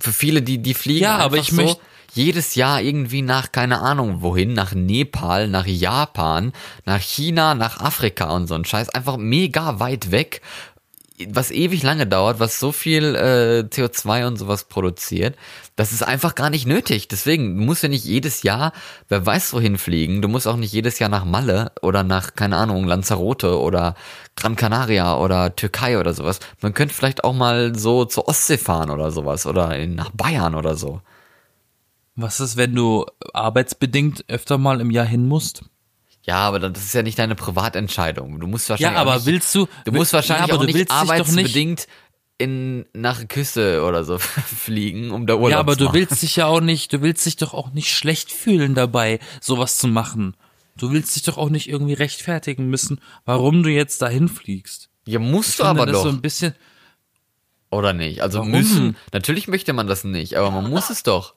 für 0.00 0.12
viele, 0.12 0.42
die, 0.42 0.58
die 0.58 0.74
fliegen 0.74 1.04
Ja, 1.04 1.18
aber 1.18 1.36
ich 1.36 1.50
so 1.50 1.62
möcht- 1.62 1.78
jedes 2.14 2.54
Jahr 2.54 2.80
irgendwie 2.80 3.22
nach, 3.22 3.52
keine 3.52 3.80
Ahnung 3.80 4.22
wohin, 4.22 4.52
nach 4.52 4.74
Nepal, 4.74 5.48
nach 5.48 5.66
Japan, 5.66 6.52
nach 6.84 7.00
China, 7.00 7.54
nach 7.54 7.80
Afrika 7.80 8.34
und 8.34 8.46
so 8.46 8.54
ein 8.54 8.64
Scheiß, 8.64 8.90
einfach 8.90 9.16
mega 9.16 9.80
weit 9.80 10.10
weg 10.10 10.42
was 11.30 11.50
ewig 11.50 11.82
lange 11.82 12.06
dauert, 12.06 12.40
was 12.40 12.58
so 12.58 12.72
viel 12.72 13.14
äh, 13.14 13.64
CO2 13.68 14.26
und 14.26 14.36
sowas 14.36 14.64
produziert, 14.64 15.36
das 15.76 15.92
ist 15.92 16.02
einfach 16.02 16.34
gar 16.34 16.50
nicht 16.50 16.66
nötig. 16.66 17.08
Deswegen, 17.08 17.56
du 17.56 17.64
musst 17.64 17.82
ja 17.82 17.88
nicht 17.88 18.04
jedes 18.04 18.42
Jahr, 18.42 18.72
wer 19.08 19.24
weiß 19.24 19.52
wohin 19.52 19.78
fliegen, 19.78 20.22
du 20.22 20.28
musst 20.28 20.46
auch 20.46 20.56
nicht 20.56 20.72
jedes 20.72 20.98
Jahr 20.98 21.10
nach 21.10 21.24
Malle 21.24 21.72
oder 21.82 22.02
nach, 22.02 22.34
keine 22.34 22.56
Ahnung, 22.56 22.86
Lanzarote 22.86 23.58
oder 23.58 23.94
Gran 24.36 24.56
Canaria 24.56 25.16
oder 25.16 25.54
Türkei 25.54 25.98
oder 25.98 26.14
sowas. 26.14 26.40
Man 26.60 26.74
könnte 26.74 26.94
vielleicht 26.94 27.24
auch 27.24 27.34
mal 27.34 27.78
so 27.78 28.04
zur 28.04 28.28
Ostsee 28.28 28.58
fahren 28.58 28.90
oder 28.90 29.10
sowas 29.10 29.46
oder 29.46 29.76
in, 29.76 29.94
nach 29.94 30.10
Bayern 30.10 30.54
oder 30.54 30.76
so. 30.76 31.00
Was 32.14 32.40
ist, 32.40 32.56
wenn 32.56 32.74
du 32.74 33.06
arbeitsbedingt 33.32 34.24
öfter 34.28 34.58
mal 34.58 34.80
im 34.80 34.90
Jahr 34.90 35.06
hin 35.06 35.26
musst? 35.26 35.64
Ja, 36.24 36.36
aber 36.36 36.60
das 36.60 36.82
ist 36.84 36.94
ja 36.94 37.02
nicht 37.02 37.18
deine 37.18 37.34
Privatentscheidung. 37.34 38.38
Du 38.38 38.46
musst 38.46 38.68
wahrscheinlich 38.70 38.94
Ja, 38.94 39.00
aber 39.00 39.16
nicht, 39.16 39.26
willst 39.26 39.54
du- 39.54 39.66
Du 39.84 39.92
musst 39.92 40.12
wahrscheinlich 40.12 40.46
ja, 40.48 40.54
aber 40.54 40.62
auch 40.62 40.66
du 40.66 40.72
nicht 40.72 40.90
arbeitsbedingt 40.90 41.88
in 42.38 42.86
nach 42.92 43.26
Küste 43.28 43.82
oder 43.84 44.04
so 44.04 44.18
fliegen, 44.46 45.10
um 45.10 45.26
da 45.26 45.34
Urlaub 45.34 45.50
ja, 45.50 45.58
aber 45.60 45.72
zu 45.72 45.78
du 45.80 45.84
machen. 45.86 45.94
willst 45.94 46.22
dich 46.22 46.36
ja 46.36 46.46
auch 46.46 46.60
nicht, 46.60 46.92
du 46.92 47.00
willst 47.02 47.24
dich 47.26 47.36
doch 47.36 47.54
auch 47.54 47.72
nicht 47.72 47.92
schlecht 47.92 48.30
fühlen 48.30 48.74
dabei, 48.74 49.18
sowas 49.40 49.78
zu 49.78 49.88
machen. 49.88 50.36
Du 50.76 50.90
willst 50.92 51.14
dich 51.16 51.22
doch 51.22 51.38
auch 51.38 51.50
nicht 51.50 51.68
irgendwie 51.68 51.92
rechtfertigen 51.94 52.68
müssen, 52.68 53.00
warum 53.24 53.62
du 53.62 53.70
jetzt 53.70 54.00
dahin 54.02 54.28
fliegst. 54.28 54.90
Ja, 55.06 55.18
musst 55.18 55.58
du 55.58 55.62
Ich 55.64 55.68
finde 55.68 55.82
aber 55.82 55.86
das 55.86 55.96
doch. 55.96 56.02
so 56.04 56.08
ein 56.10 56.20
bisschen. 56.22 56.54
Oder 57.70 57.92
nicht? 57.94 58.22
Also 58.22 58.38
Warum? 58.38 58.50
müssen. 58.52 58.96
Natürlich 59.12 59.48
möchte 59.48 59.72
man 59.72 59.86
das 59.86 60.04
nicht, 60.04 60.34
aber 60.36 60.50
man 60.50 60.68
muss 60.70 60.90
es 60.90 61.02
doch. 61.02 61.34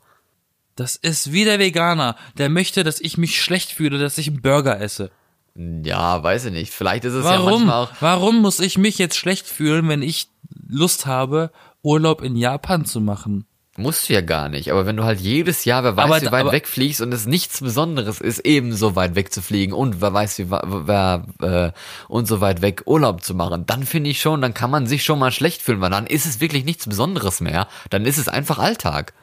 Das 0.76 0.96
ist 0.98 1.32
wie 1.32 1.46
der 1.46 1.60
Veganer, 1.60 2.16
der 2.38 2.50
möchte, 2.50 2.84
dass 2.84 3.00
ich 3.00 3.18
mich 3.18 3.42
schlecht 3.42 3.72
fühle, 3.72 3.98
dass 3.98 4.18
ich 4.18 4.28
einen 4.28 4.42
Burger 4.42 4.80
esse. 4.82 5.10
Ja, 5.56 6.22
weiß 6.22 6.46
ich 6.46 6.52
nicht. 6.52 6.74
Vielleicht 6.74 7.06
ist 7.06 7.14
es 7.14 7.24
ja 7.24 7.32
Warum? 7.32 7.66
manchmal 7.66 7.84
auch. 7.84 7.90
Warum 8.02 8.42
muss 8.42 8.60
ich 8.60 8.78
mich 8.78 8.98
jetzt 8.98 9.16
schlecht 9.18 9.48
fühlen, 9.48 9.88
wenn 9.88 10.02
ich 10.02 10.28
Lust 10.68 11.06
habe, 11.06 11.52
Urlaub 11.82 12.22
in 12.22 12.36
Japan 12.36 12.84
zu 12.86 13.00
machen? 13.00 13.46
Musst 13.78 14.08
du 14.10 14.14
ja 14.14 14.22
gar 14.22 14.48
nicht. 14.50 14.72
Aber 14.72 14.86
wenn 14.86 14.98
du 14.98 15.04
halt 15.06 15.20
jedes 15.22 15.64
Jahr, 15.66 15.84
wer 15.86 15.96
weiß, 15.96 16.06
Aber- 16.06 16.22
wie 16.22 16.26
weit 16.32 16.42
aber- 16.42 16.52
wegfliegst 16.52 17.00
und 17.02 17.14
es 17.14 17.26
nichts 17.26 17.62
Besonderes 17.62 18.20
ist, 18.22 18.40
eben 18.46 18.74
so 18.74 18.96
weit 18.98 19.16
weg 19.16 19.32
zu 19.34 19.42
fliegen 19.42 19.72
und 19.74 20.02
wer 20.02 20.14
weiß, 20.14 20.40
wie 20.40 20.50
wer, 20.50 21.26
äh, 21.42 21.72
und 22.10 22.26
so 22.28 22.42
weit 22.42 22.62
weg 22.62 22.84
Urlaub 22.86 23.22
zu 23.24 23.34
machen, 23.34 23.66
dann 23.66 23.84
finde 23.86 24.10
ich 24.10 24.20
schon, 24.22 24.42
dann 24.42 24.54
kann 24.54 24.72
man 24.72 24.88
sich 24.88 25.04
schon 25.06 25.20
mal 25.20 25.32
schlecht 25.32 25.62
fühlen, 25.62 25.80
weil 25.82 25.90
dann 25.92 26.08
ist 26.08 26.26
es 26.26 26.40
wirklich 26.42 26.66
nichts 26.66 26.88
Besonderes 26.88 27.40
mehr. 27.42 27.68
Dann 27.90 28.06
ist 28.06 28.18
es 28.18 28.28
einfach 28.30 28.60
Alltag. 28.60 29.14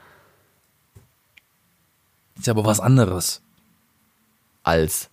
Ist 2.37 2.47
ja 2.47 2.53
aber 2.53 2.65
was 2.65 2.81
anderes. 2.81 3.43
Als. 4.63 5.11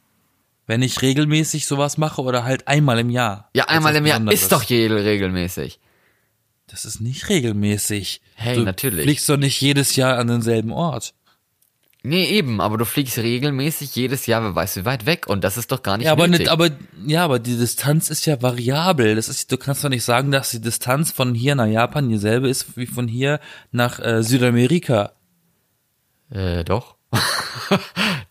Wenn 0.67 0.81
ich 0.83 1.01
regelmäßig 1.01 1.65
sowas 1.65 1.97
mache 1.97 2.21
oder 2.21 2.43
halt 2.43 2.67
einmal 2.67 2.99
im 2.99 3.09
Jahr. 3.09 3.49
Ja, 3.55 3.65
einmal 3.65 3.95
im 3.95 4.05
Jahr 4.05 4.31
ist 4.31 4.51
doch 4.51 4.63
je 4.63 4.87
regelmäßig. 4.87 5.79
Das 6.67 6.85
ist 6.85 7.01
nicht 7.01 7.29
regelmäßig. 7.29 8.21
Hey, 8.35 8.55
du 8.55 8.63
natürlich. 8.63 9.03
fliegst 9.03 9.27
doch 9.27 9.37
nicht 9.37 9.59
jedes 9.59 9.95
Jahr 9.95 10.19
an 10.19 10.27
denselben 10.27 10.71
Ort. 10.71 11.15
Nee, 12.01 12.25
eben, 12.29 12.61
aber 12.61 12.77
du 12.77 12.85
fliegst 12.85 13.17
regelmäßig 13.17 13.93
jedes 13.95 14.25
Jahr, 14.25 14.41
wer 14.41 14.55
weiß 14.55 14.77
wie 14.77 14.85
weit 14.85 15.05
weg 15.05 15.27
und 15.27 15.43
das 15.43 15.57
ist 15.57 15.71
doch 15.71 15.83
gar 15.83 15.97
nicht 15.97 16.05
Ja, 16.05 16.13
aber 16.13 16.27
nötig. 16.27 16.45
nicht, 16.45 16.49
aber 16.51 16.69
ja, 17.05 17.25
aber 17.25 17.39
die 17.39 17.57
Distanz 17.57 18.09
ist 18.09 18.25
ja 18.25 18.41
variabel. 18.41 19.15
Das 19.15 19.27
ist, 19.27 19.51
du 19.51 19.57
kannst 19.57 19.83
doch 19.83 19.89
nicht 19.89 20.05
sagen, 20.05 20.31
dass 20.31 20.51
die 20.51 20.61
Distanz 20.61 21.11
von 21.11 21.33
hier 21.35 21.55
nach 21.55 21.65
Japan 21.65 22.07
dieselbe 22.07 22.47
ist 22.47 22.77
wie 22.77 22.85
von 22.85 23.07
hier 23.09 23.41
nach 23.71 23.99
äh, 23.99 24.23
Südamerika. 24.23 25.11
Äh, 26.29 26.63
doch. 26.63 26.95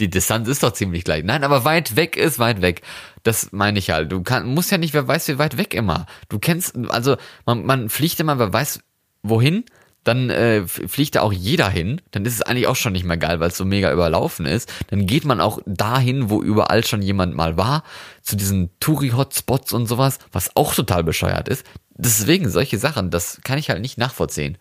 Die 0.01 0.11
Distanz 0.11 0.49
ist 0.49 0.62
doch 0.62 0.72
ziemlich 0.72 1.05
gleich. 1.05 1.24
Nein, 1.24 1.45
aber 1.45 1.64
weit 1.64 1.97
weg 1.97 2.16
ist 2.16 2.39
weit 2.39 2.62
weg. 2.62 2.83
Das 3.22 3.53
meine 3.53 3.79
ich 3.79 3.91
halt. 3.91 4.12
Du 4.12 4.22
kann, 4.22 4.47
musst 4.47 4.70
ja 4.70 4.79
nicht, 4.79 4.95
wer 4.95 5.09
weiß, 5.09 5.29
wie 5.29 5.39
weit 5.39 5.59
weg 5.59 5.74
immer. 5.74 6.07
Du 6.29 6.39
kennst, 6.39 6.76
also 6.89 7.16
man, 7.47 7.64
man 7.66 7.89
fliegt 7.89 8.20
immer, 8.20 8.39
wer 8.39 8.53
weiß 8.53 8.81
wohin, 9.22 9.64
dann 10.05 10.31
äh, 10.31 10.66
fliegt 10.66 11.16
da 11.16 11.22
auch 11.22 11.33
jeder 11.33 11.68
hin. 11.68 12.01
Dann 12.12 12.24
ist 12.24 12.35
es 12.35 12.43
eigentlich 12.43 12.66
auch 12.66 12.76
schon 12.76 12.93
nicht 12.93 13.05
mehr 13.05 13.18
geil, 13.18 13.41
weil 13.41 13.49
es 13.49 13.57
so 13.57 13.64
mega 13.64 13.93
überlaufen 13.93 14.47
ist. 14.47 14.72
Dann 14.89 15.07
geht 15.07 15.24
man 15.24 15.41
auch 15.41 15.59
dahin, 15.66 16.31
wo 16.31 16.43
überall 16.43 16.85
schon 16.87 17.03
jemand 17.03 17.35
mal 17.35 17.57
war, 17.57 17.83
zu 18.22 18.37
diesen 18.37 18.70
Touri-Hotspots 18.81 19.72
und 19.72 19.87
sowas, 19.87 20.18
was 20.33 20.57
auch 20.57 20.74
total 20.74 21.05
bescheuert 21.05 21.49
ist. 21.49 21.66
Deswegen 21.91 22.49
solche 22.49 22.79
Sachen, 22.79 23.11
das 23.11 23.41
kann 23.45 23.59
ich 23.59 23.68
halt 23.68 23.83
nicht 23.83 23.99
nachvollziehen. 23.99 24.57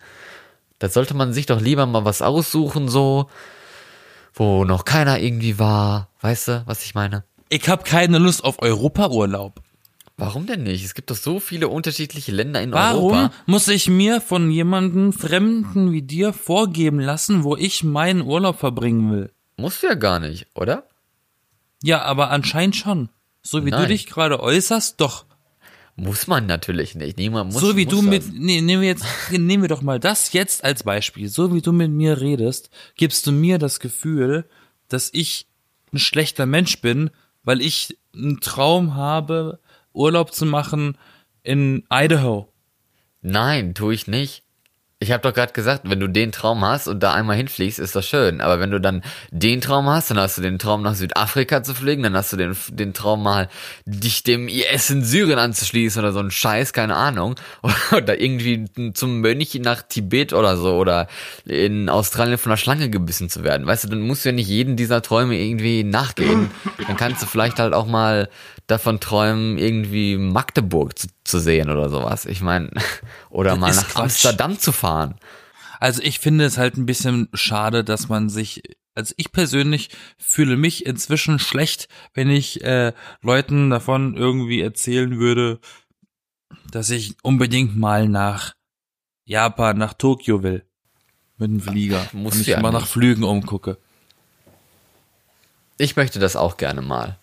Da 0.80 0.90
sollte 0.90 1.14
man 1.14 1.34
sich 1.34 1.46
doch 1.46 1.62
lieber 1.62 1.86
mal 1.86 2.04
was 2.04 2.22
aussuchen, 2.22 2.90
so, 2.90 3.30
wo 4.40 4.66
noch 4.66 4.86
keiner 4.86 5.20
irgendwie 5.20 5.60
war. 5.60 6.10
Weißt 6.22 6.48
du, 6.48 6.64
was 6.66 6.84
ich 6.84 6.96
meine? 6.96 7.24
Ich 7.50 7.68
habe 7.70 7.84
keine 7.84 8.18
Lust 8.18 8.44
auf 8.44 8.62
Europaurlaub. 8.62 9.62
Warum 10.20 10.48
denn 10.48 10.64
nicht? 10.64 10.84
Es 10.84 10.96
gibt 10.96 11.12
doch 11.12 11.16
so 11.16 11.40
viele 11.40 11.68
unterschiedliche 11.68 12.32
Länder 12.32 12.60
in 12.62 12.72
Warum 12.72 13.12
Europa. 13.14 13.32
muss 13.46 13.68
ich 13.68 13.88
mir 13.88 14.20
von 14.20 14.50
jemandem 14.50 15.14
Fremden 15.14 15.92
wie 15.92 16.02
dir 16.02 16.34
vorgeben 16.34 17.00
lassen, 17.00 17.44
wo 17.44 17.56
ich 17.56 17.84
meinen 17.84 18.22
Urlaub 18.22 18.60
verbringen 18.60 19.12
will? 19.12 19.32
Musst 19.58 19.84
du 19.84 19.88
ja 19.88 19.94
gar 19.94 20.20
nicht, 20.20 20.48
oder? 20.56 20.88
Ja, 21.84 22.02
aber 22.02 22.32
anscheinend 22.32 22.76
schon. 22.76 23.10
So 23.44 23.64
wie 23.64 23.72
du 23.72 23.78
Nein. 23.78 23.90
dich 23.90 24.08
gerade 24.08 24.40
äußerst, 24.40 25.00
doch. 25.00 25.27
Muss 26.00 26.28
man 26.28 26.46
natürlich 26.46 26.94
nicht. 26.94 27.18
Niemand 27.18 27.52
muss 27.52 27.62
so 27.62 27.76
wie 27.76 27.86
muss 27.86 27.94
du 27.96 28.02
mit, 28.04 28.32
nee, 28.32 28.62
nehmen 28.62 28.84
wir 28.84 28.88
jetzt, 28.88 29.06
nehmen 29.32 29.64
wir 29.64 29.68
doch 29.68 29.82
mal 29.82 30.00
das 30.00 30.32
jetzt 30.32 30.64
als 30.64 30.84
Beispiel. 30.84 31.28
So 31.28 31.54
wie 31.56 31.62
du 31.62 31.74
mit 31.74 31.92
mir 31.92 32.22
redest, 32.22 32.70
gibst 32.96 33.26
du 33.26 33.32
mir 33.32 33.58
das 33.58 33.80
Gefühl, 33.80 34.46
dass 34.90 35.10
ich 35.12 35.48
ein 35.92 35.98
schlechter 35.98 36.46
Mensch 36.46 36.82
bin, 36.82 37.10
weil 37.44 37.62
ich 37.62 37.98
einen 38.14 38.40
Traum 38.42 38.94
habe, 38.94 39.60
Urlaub 39.92 40.34
zu 40.34 40.46
machen 40.46 41.00
in 41.42 41.84
Idaho. 41.92 42.54
Nein, 43.22 43.74
tue 43.74 43.96
ich 43.96 44.06
nicht. 44.06 44.44
Ich 45.00 45.12
habe 45.12 45.22
doch 45.22 45.34
gerade 45.34 45.54
gesagt, 45.54 45.88
wenn 45.88 46.00
du 46.00 46.08
den 46.08 46.32
Traum 46.32 46.66
hast 46.66 46.88
und 46.88 47.04
da 47.04 47.14
einmal 47.14 47.36
hinfliegst, 47.36 47.78
ist 47.78 47.96
das 47.96 48.08
schön. 48.08 48.42
Aber 48.42 48.60
wenn 48.60 48.72
du 48.72 48.82
dann 48.82 49.04
den 49.30 49.62
Traum 49.62 49.88
hast, 49.88 50.10
dann 50.10 50.18
hast 50.18 50.40
du 50.40 50.42
den 50.42 50.58
Traum 50.58 50.82
nach 50.82 50.96
Südafrika 50.96 51.62
zu 51.62 51.76
fliegen, 51.76 52.02
dann 52.02 52.16
hast 52.16 52.34
du 52.34 52.38
den, 52.38 52.58
den 52.72 52.96
Traum 52.96 53.22
mal, 53.22 53.48
dich 53.86 54.24
dem 54.24 54.48
IS 54.48 54.90
in 54.90 55.04
Syrien 55.04 55.38
anzuschließen 55.38 56.02
oder 56.02 56.14
so 56.14 56.20
ein 56.20 56.32
Scheiß, 56.32 56.74
keine 56.74 56.96
Ahnung. 56.96 57.36
Oder 57.96 58.20
irgendwie 58.20 58.66
zum 58.94 59.22
Mönch 59.22 59.54
nach 59.62 59.84
Tibet 59.84 60.34
oder 60.34 60.58
so 60.58 60.76
oder 60.76 61.08
in 61.46 61.90
Australien 61.90 62.38
von 62.38 62.52
einer 62.52 62.58
Schlange 62.58 62.90
gebissen 62.90 63.30
zu 63.30 63.44
werden. 63.44 63.68
Weißt 63.68 63.84
du, 63.84 63.90
dann 63.90 64.02
musst 64.02 64.26
du 64.26 64.30
ja 64.30 64.34
nicht 64.34 64.48
jeden 64.48 64.76
dieser 64.76 65.02
Träume 65.02 65.38
irgendwie 65.38 65.84
nachgehen. 65.84 66.52
Dann 66.88 66.98
kannst 66.98 67.22
du 67.22 67.28
vielleicht 67.28 67.60
halt 67.60 67.74
auch 67.74 67.86
mal 67.86 68.30
davon 68.68 69.00
träumen, 69.00 69.58
irgendwie 69.58 70.18
Magdeburg 70.18 70.98
zu, 71.00 71.08
zu 71.28 71.40
sehen 71.40 71.70
oder 71.70 71.90
sowas. 71.90 72.26
Ich 72.26 72.42
meine, 72.42 72.72
oder 73.30 73.56
mal 73.56 73.70
ist 73.70 73.78
nach 73.78 73.90
Quatsch. 73.90 74.04
Amsterdam 74.04 74.60
zu 74.60 74.72
fahren. 74.72 75.16
Also 75.80 76.02
ich 76.02 76.20
finde 76.20 76.46
es 76.46 76.58
halt 76.58 76.78
ein 76.78 76.86
bisschen 76.86 77.30
schade, 77.34 77.84
dass 77.84 78.10
man 78.10 78.30
sich, 78.30 78.64
also 78.96 79.14
ich 79.18 79.32
persönlich 79.32 79.90
fühle 80.18 80.58
mich 80.58 80.86
inzwischen 80.86 81.38
schlecht, 81.38 81.88
wenn 82.14 82.30
ich 82.30 82.64
äh, 82.64 82.94
Leuten 83.22 83.70
davon 83.70 84.16
irgendwie 84.16 84.62
erzählen 84.62 85.20
würde, 85.20 85.60
dass 86.72 86.90
ich 86.90 87.16
unbedingt 87.22 87.78
mal 87.78 88.08
nach 88.08 88.56
Japan, 89.26 89.78
nach 89.78 89.94
Tokio 89.94 90.42
will. 90.42 90.66
Mit 91.38 91.52
dem 91.52 91.62
Flieger. 91.62 92.08
Muss 92.14 92.36
und 92.36 92.42
ich 92.42 92.48
ja 92.48 92.60
mal 92.60 92.72
nach. 92.72 92.88
Flügen 92.88 93.24
umgucke. 93.24 93.78
Ich 95.78 95.96
möchte 95.96 96.18
das 96.18 96.36
auch 96.36 96.58
gerne 96.58 96.82
mal. 96.82 97.20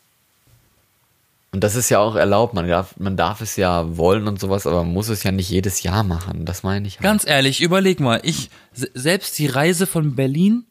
Und 1.55 1.63
das 1.63 1.77
ist 1.77 1.89
ja 1.89 2.01
auch 2.01 2.17
erlaubt. 2.17 2.53
Man 2.55 2.67
darf, 2.67 2.99
man 2.99 3.17
darf 3.17 3.41
es 3.41 3.55
ja 3.55 3.97
wollen 3.97 4.27
und 4.27 4.41
sowas, 4.41 4.67
aber 4.67 4.83
man 4.83 4.93
muss 4.93 5.09
es 5.09 5.23
ja 5.23 5.31
nicht 5.31 5.49
jedes 5.49 5.85
Jahr 5.85 6.03
machen. 6.03 6.45
Das 6.45 6.65
meine 6.65 6.89
ich. 6.89 6.95
Halt. 6.97 7.05
Ganz 7.05 7.25
ehrlich, 7.25 7.63
überleg 7.63 8.01
mal, 8.01 8.21
ich, 8.25 8.51
se- 8.73 8.91
selbst 8.95 9.39
die 9.39 9.47
Reise 9.47 9.87
von 9.87 10.17
Berlin 10.17 10.67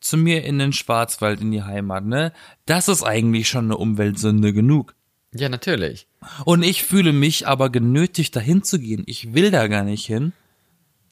zu 0.00 0.16
mir 0.16 0.42
in 0.44 0.58
den 0.58 0.72
Schwarzwald 0.72 1.40
in 1.40 1.52
die 1.52 1.62
Heimat, 1.62 2.04
ne, 2.04 2.32
das 2.66 2.88
ist 2.88 3.04
eigentlich 3.04 3.48
schon 3.48 3.66
eine 3.66 3.76
Umweltsünde 3.76 4.52
genug. 4.52 4.96
Ja, 5.32 5.48
natürlich. 5.48 6.08
Und 6.44 6.64
ich 6.64 6.82
fühle 6.82 7.12
mich 7.12 7.46
aber 7.46 7.70
genötigt, 7.70 8.34
dahin 8.34 8.64
zu 8.64 8.80
gehen. 8.80 9.04
Ich 9.06 9.34
will 9.34 9.52
da 9.52 9.68
gar 9.68 9.84
nicht 9.84 10.04
hin. 10.04 10.32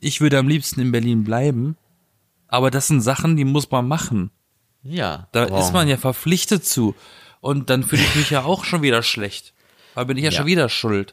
Ich 0.00 0.20
würde 0.20 0.38
am 0.38 0.48
liebsten 0.48 0.80
in 0.80 0.90
Berlin 0.90 1.22
bleiben. 1.22 1.76
Aber 2.48 2.72
das 2.72 2.88
sind 2.88 3.02
Sachen, 3.02 3.36
die 3.36 3.44
muss 3.44 3.70
man 3.70 3.86
machen. 3.86 4.30
Ja. 4.82 5.28
Da 5.30 5.44
aber- 5.44 5.60
ist 5.60 5.72
man 5.72 5.86
ja 5.86 5.96
verpflichtet 5.96 6.64
zu. 6.64 6.96
Und 7.42 7.70
dann 7.70 7.82
fühle 7.82 8.02
ich 8.02 8.14
mich 8.14 8.30
ja 8.30 8.44
auch 8.44 8.64
schon 8.64 8.82
wieder 8.82 9.02
schlecht. 9.02 9.52
Da 9.96 10.04
bin 10.04 10.16
ich 10.16 10.22
ja, 10.22 10.30
Ja. 10.30 10.36
schon 10.38 10.46
wieder 10.46 10.68
schuld. 10.68 11.12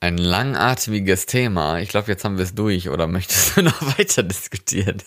Ein 0.00 0.18
langatmiges 0.18 1.26
Thema. 1.26 1.78
Ich 1.78 1.90
glaube, 1.90 2.08
jetzt 2.10 2.24
haben 2.24 2.36
wir 2.36 2.42
es 2.44 2.54
durch. 2.54 2.88
Oder 2.88 3.06
möchtest 3.06 3.56
du 3.56 3.62
noch 3.62 3.80
weiter 3.96 4.24
diskutieren? 4.24 5.00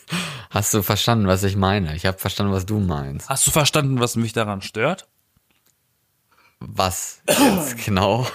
Hast 0.50 0.74
du 0.74 0.82
verstanden, 0.82 1.28
was 1.28 1.44
ich 1.44 1.58
meine? 1.58 1.94
Ich 1.96 2.06
habe 2.06 2.18
verstanden, 2.18 2.54
was 2.54 2.66
du 2.66 2.80
meinst. 2.80 3.28
Hast 3.28 3.46
du 3.46 3.52
verstanden, 3.52 4.00
was 4.00 4.16
mich 4.16 4.32
daran 4.32 4.62
stört? 4.62 5.08
Was 6.60 7.22
jetzt 7.28 7.78
genau? 7.86 8.26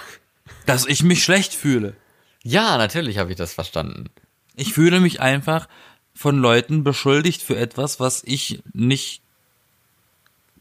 Dass 0.67 0.85
ich 0.85 1.01
mich 1.01 1.23
schlecht 1.23 1.53
fühle. 1.55 1.95
Ja, 2.43 2.77
natürlich 2.77 3.17
habe 3.17 3.31
ich 3.31 3.37
das 3.37 3.53
verstanden. 3.53 4.05
Ich 4.55 4.73
fühle 4.73 4.99
mich 4.99 5.21
einfach 5.21 5.67
von 6.13 6.37
Leuten 6.37 6.83
beschuldigt 6.83 7.41
für 7.41 7.55
etwas, 7.57 7.99
was 7.99 8.21
ich 8.25 8.61
nicht 8.73 9.23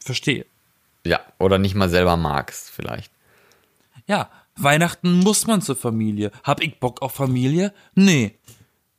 verstehe. 0.09 0.47
Ja, 1.07 1.21
oder 1.39 1.59
nicht 1.59 1.75
mal 1.75 1.89
selber 1.89 2.17
magst, 2.17 2.71
vielleicht. 2.71 3.13
Ja, 4.07 4.31
Weihnachten 4.57 5.13
muss 5.21 5.47
man 5.47 5.63
zur 5.63 5.77
Familie. 5.77 6.33
Hab 6.43 6.63
ich 6.63 6.81
Bock 6.81 7.03
auf 7.03 7.13
Familie? 7.13 7.73
Nee. 7.95 8.35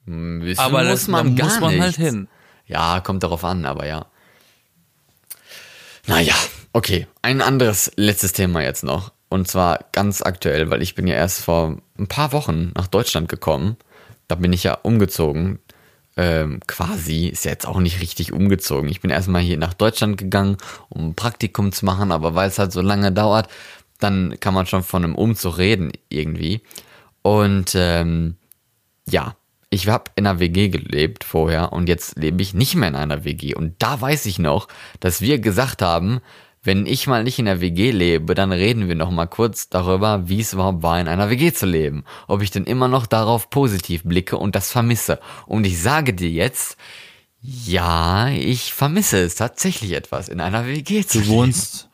Wissen 0.06 0.60
Aber 0.60 0.84
muss 0.84 0.90
das, 0.92 1.08
man 1.08 1.36
gar 1.36 1.48
muss 1.48 1.60
man 1.60 1.82
halt 1.82 1.96
hin. 1.96 2.28
Ja, 2.66 3.00
kommt 3.02 3.24
darauf 3.24 3.44
an, 3.44 3.66
aber 3.66 3.86
ja. 3.86 4.06
Naja, 6.08 6.36
okay. 6.74 7.08
Ein 7.22 7.42
anderes 7.42 7.92
letztes 7.96 8.34
Thema 8.34 8.62
jetzt 8.62 8.84
noch. 8.84 9.12
Und 9.28 9.48
zwar 9.48 9.86
ganz 9.92 10.22
aktuell, 10.22 10.70
weil 10.70 10.82
ich 10.82 10.96
bin 10.96 11.08
ja 11.08 11.16
erst 11.16 11.42
vor 11.42 11.78
ein 11.98 12.08
paar 12.08 12.32
Wochen 12.32 12.72
nach 12.76 12.88
Deutschland 12.88 13.30
gekommen. 13.30 13.78
Da 14.28 14.36
bin 14.36 14.54
ich 14.54 14.64
ja 14.64 14.76
umgezogen. 14.76 15.60
Ähm, 16.22 16.60
quasi, 16.68 17.28
ist 17.28 17.46
ja 17.46 17.52
jetzt 17.52 17.66
auch 17.66 17.80
nicht 17.80 18.02
richtig 18.02 18.34
umgezogen. 18.34 18.90
Ich 18.90 19.00
bin 19.00 19.10
erstmal 19.10 19.42
hier 19.42 19.58
nach 19.58 19.74
Deutschland 19.74 20.18
gegangen, 20.18 20.58
um 20.90 21.12
ein 21.12 21.16
Praktikum 21.16 21.72
zu 21.72 21.86
machen, 21.86 22.12
aber 22.12 22.36
weil 22.36 22.50
es 22.50 22.60
halt 22.60 22.74
so 22.74 22.82
lange 22.82 23.14
dauert, 23.14 23.48
dann 24.00 24.38
kann 24.42 24.54
man 24.54 24.66
schon 24.66 24.84
von 24.84 25.06
einem 25.06 25.16
Umzug 25.16 25.58
reden 25.58 25.94
irgendwie. 26.10 26.60
Und 27.22 27.72
ähm, 27.74 28.36
ja, 29.08 29.38
ich 29.70 29.88
habe 29.88 30.12
in 30.16 30.28
einer 30.28 30.42
WG 30.42 30.68
gelebt 30.68 31.24
vorher 31.24 31.72
und 31.72 31.88
jetzt 31.88 32.18
lebe 32.18 32.42
ich 32.42 32.54
nicht 32.54 32.76
mehr 32.76 32.90
in 32.90 32.96
einer 32.98 33.24
WG. 33.24 33.56
Und 33.56 33.76
da 33.80 34.02
weiß 34.02 34.26
ich 34.26 34.40
noch, 34.40 34.68
dass 35.00 35.22
wir 35.22 35.40
gesagt 35.40 35.82
haben, 35.82 36.20
wenn 36.64 36.86
ich 36.86 37.08
mal 37.08 37.24
nicht 37.24 37.40
in 37.40 37.46
der 37.46 37.62
WG 37.62 37.92
lebe, 37.92 38.36
dann 38.36 38.52
reden 38.52 38.88
wir 38.88 38.96
noch 38.96 39.12
mal 39.12 39.28
kurz 39.28 39.70
darüber, 39.70 40.28
wie 40.28 40.42
es 40.42 40.54
überhaupt 40.54 40.84
war, 40.84 41.00
in 41.00 41.08
einer 41.08 41.30
WG 41.30 41.54
zu 41.54 41.66
leben. 41.66 42.04
Ob 42.28 42.42
ich 42.42 42.52
denn 42.52 42.66
immer 42.66 42.88
noch 42.88 43.06
darauf 43.06 43.50
positiv 43.50 44.04
blicke 44.04 44.38
und 44.38 44.56
das 44.56 44.72
vermisse. 44.72 45.20
Und 45.46 45.66
ich 45.66 45.82
sage 45.82 46.14
dir 46.14 46.30
jetzt, 46.30 46.78
ja, 47.42 48.28
ich 48.30 48.74
vermisse 48.74 49.20
es 49.20 49.36
tatsächlich 49.36 49.94
etwas, 49.94 50.28
in 50.28 50.42
einer 50.42 50.68
WG 50.68 51.06
zu 51.06 51.20
Du 51.20 51.24
leben. 51.24 51.34
wohnst, 51.38 51.90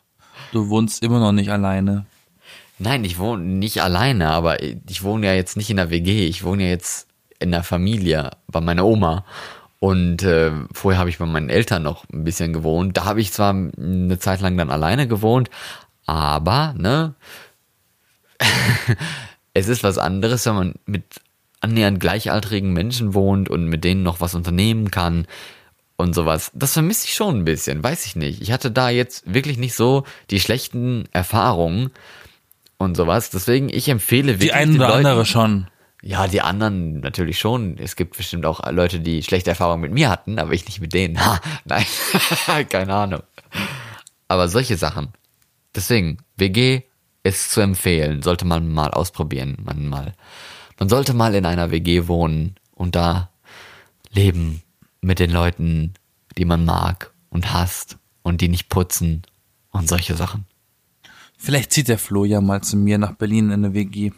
du 0.52 0.70
wohnst 0.70 1.04
immer 1.04 1.20
noch 1.20 1.32
nicht 1.32 1.52
alleine. 1.52 2.08
Nein, 2.80 3.06
ich 3.06 3.20
wohne 3.20 3.44
nicht 3.44 3.82
alleine, 3.84 4.30
aber 4.32 4.62
ich 4.62 5.04
wohne 5.04 5.28
ja 5.28 5.34
jetzt 5.34 5.56
nicht 5.56 5.70
in 5.70 5.78
der 5.78 5.92
WG. 5.92 6.28
Ich 6.28 6.44
wohne 6.44 6.64
ja 6.64 6.70
jetzt 6.70 7.08
in 7.40 7.52
der 7.52 7.64
Familie 7.64 8.32
bei 8.48 8.62
meiner 8.62 8.86
Oma. 8.86 9.24
Und 9.86 10.24
äh, 10.24 10.52
vorher 10.74 10.98
habe 10.98 11.12
ich 11.12 11.20
bei 11.20 11.28
meinen 11.28 11.52
Eltern 11.52 11.84
noch 11.84 12.10
ein 12.12 12.24
bisschen 12.24 12.54
gewohnt. 12.54 12.98
Da 12.98 13.06
habe 13.06 13.22
ich 13.22 13.32
zwar 13.32 13.52
eine 13.52 14.18
Zeit 14.18 14.42
lang 14.42 14.58
dann 14.58 14.72
alleine 14.72 15.08
gewohnt, 15.08 15.52
aber 16.08 16.74
ne, 16.76 17.14
es 19.54 19.68
ist 19.68 19.84
was 19.84 20.00
anderes, 20.00 20.44
wenn 20.48 20.56
man 20.56 20.74
mit 20.88 21.04
annähernd 21.60 22.00
gleichaltrigen 22.00 22.74
Menschen 22.74 23.14
wohnt 23.14 23.48
und 23.48 23.68
mit 23.68 23.84
denen 23.84 24.02
noch 24.02 24.22
was 24.22 24.34
unternehmen 24.34 24.90
kann 24.90 25.28
und 25.98 26.16
sowas. 26.16 26.50
Das 26.56 26.74
vermisse 26.74 27.06
ich 27.06 27.14
schon 27.14 27.42
ein 27.42 27.46
bisschen, 27.46 27.84
weiß 27.84 28.08
ich 28.08 28.16
nicht. 28.16 28.42
Ich 28.42 28.52
hatte 28.52 28.72
da 28.72 28.90
jetzt 28.90 29.32
wirklich 29.32 29.60
nicht 29.60 29.76
so 29.76 30.04
die 30.32 30.40
schlechten 30.40 31.04
Erfahrungen 31.12 31.92
und 32.80 32.98
sowas. 32.98 33.30
Deswegen, 33.30 33.70
ich 33.70 33.88
empfehle 33.88 34.40
wirklich 34.40 34.50
Die 34.50 34.54
ein 34.54 34.72
den 34.72 34.82
oder 34.82 34.88
Leuten, 34.88 35.06
andere 35.06 35.26
schon. 35.26 35.68
Ja, 36.06 36.28
die 36.28 36.42
anderen 36.42 37.00
natürlich 37.00 37.40
schon. 37.40 37.80
Es 37.80 37.96
gibt 37.96 38.16
bestimmt 38.16 38.46
auch 38.46 38.62
Leute, 38.72 39.00
die 39.00 39.24
schlechte 39.24 39.50
Erfahrungen 39.50 39.82
mit 39.82 39.92
mir 39.92 40.12
hatten, 40.12 40.38
aber 40.38 40.54
ich 40.54 40.64
nicht 40.66 40.80
mit 40.80 40.94
denen. 40.94 41.20
Ha, 41.26 41.42
nein, 41.66 41.86
keine 42.70 42.94
Ahnung. 42.94 43.24
Aber 44.28 44.48
solche 44.48 44.78
Sachen. 44.78 45.10
Deswegen, 45.74 46.20
WG 46.38 46.84
ist 47.24 47.50
zu 47.50 47.62
empfehlen. 47.62 48.22
Sollte 48.22 48.46
man 48.46 48.72
mal 48.72 48.92
ausprobieren. 48.92 49.58
Man 49.64 49.88
mal, 49.88 50.14
man 50.78 50.90
sollte 50.90 51.16
mal 51.16 51.34
in 51.34 51.48
einer 51.48 51.72
WG 51.72 52.08
wohnen 52.08 52.56
und 52.76 52.96
da 52.96 53.32
leben 54.12 54.62
mit 55.02 55.18
den 55.18 55.32
Leuten, 55.32 55.96
die 56.38 56.46
man 56.46 56.66
mag 56.66 57.14
und 57.32 57.52
hasst 57.52 57.98
und 58.22 58.42
die 58.42 58.48
nicht 58.50 58.70
putzen 58.70 59.24
und 59.72 59.90
solche 59.90 60.14
Sachen. 60.14 60.46
Vielleicht 61.36 61.72
zieht 61.74 61.88
der 61.88 61.98
Flo 61.98 62.26
ja 62.26 62.42
mal 62.42 62.62
zu 62.62 62.78
mir 62.78 63.00
nach 63.00 63.14
Berlin 63.14 63.48
in 63.48 63.66
eine 63.66 63.74
WG. 63.74 64.12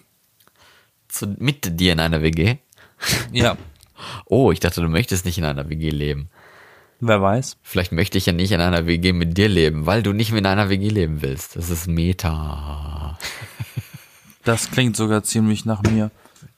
Zu, 1.10 1.36
mit 1.38 1.80
dir 1.80 1.94
in 1.94 2.00
einer 2.00 2.22
WG? 2.22 2.58
Ja, 3.32 3.58
Oh, 4.26 4.52
ich 4.52 4.60
dachte, 4.60 4.82
du 4.82 4.90
möchtest 4.90 5.26
nicht 5.26 5.38
in 5.40 5.44
einer 5.44 5.70
WG 5.70 5.90
leben. 5.90 6.30
wer 7.00 7.20
weiß. 7.22 7.58
Vielleicht 7.64 7.92
möchte 7.92 8.18
ich 8.18 8.28
ja 8.28 8.34
nicht 8.34 8.52
in 8.52 8.62
einer 8.62 8.86
WG 8.86 9.12
mit 9.14 9.38
dir 9.38 9.48
leben, 9.50 9.86
weil 9.88 10.04
du 10.04 10.14
nicht 10.14 10.32
mehr 10.32 10.40
in 10.40 10.46
einer 10.46 10.70
WG 10.70 10.90
leben 10.90 11.22
willst. 11.22 11.56
Das 11.56 11.70
ist 11.70 11.88
Meta. 11.88 13.18
Das 14.44 14.72
klingt 14.72 14.96
sogar 14.96 15.24
ziemlich 15.24 15.66
nach 15.66 15.82
mir. 15.84 16.10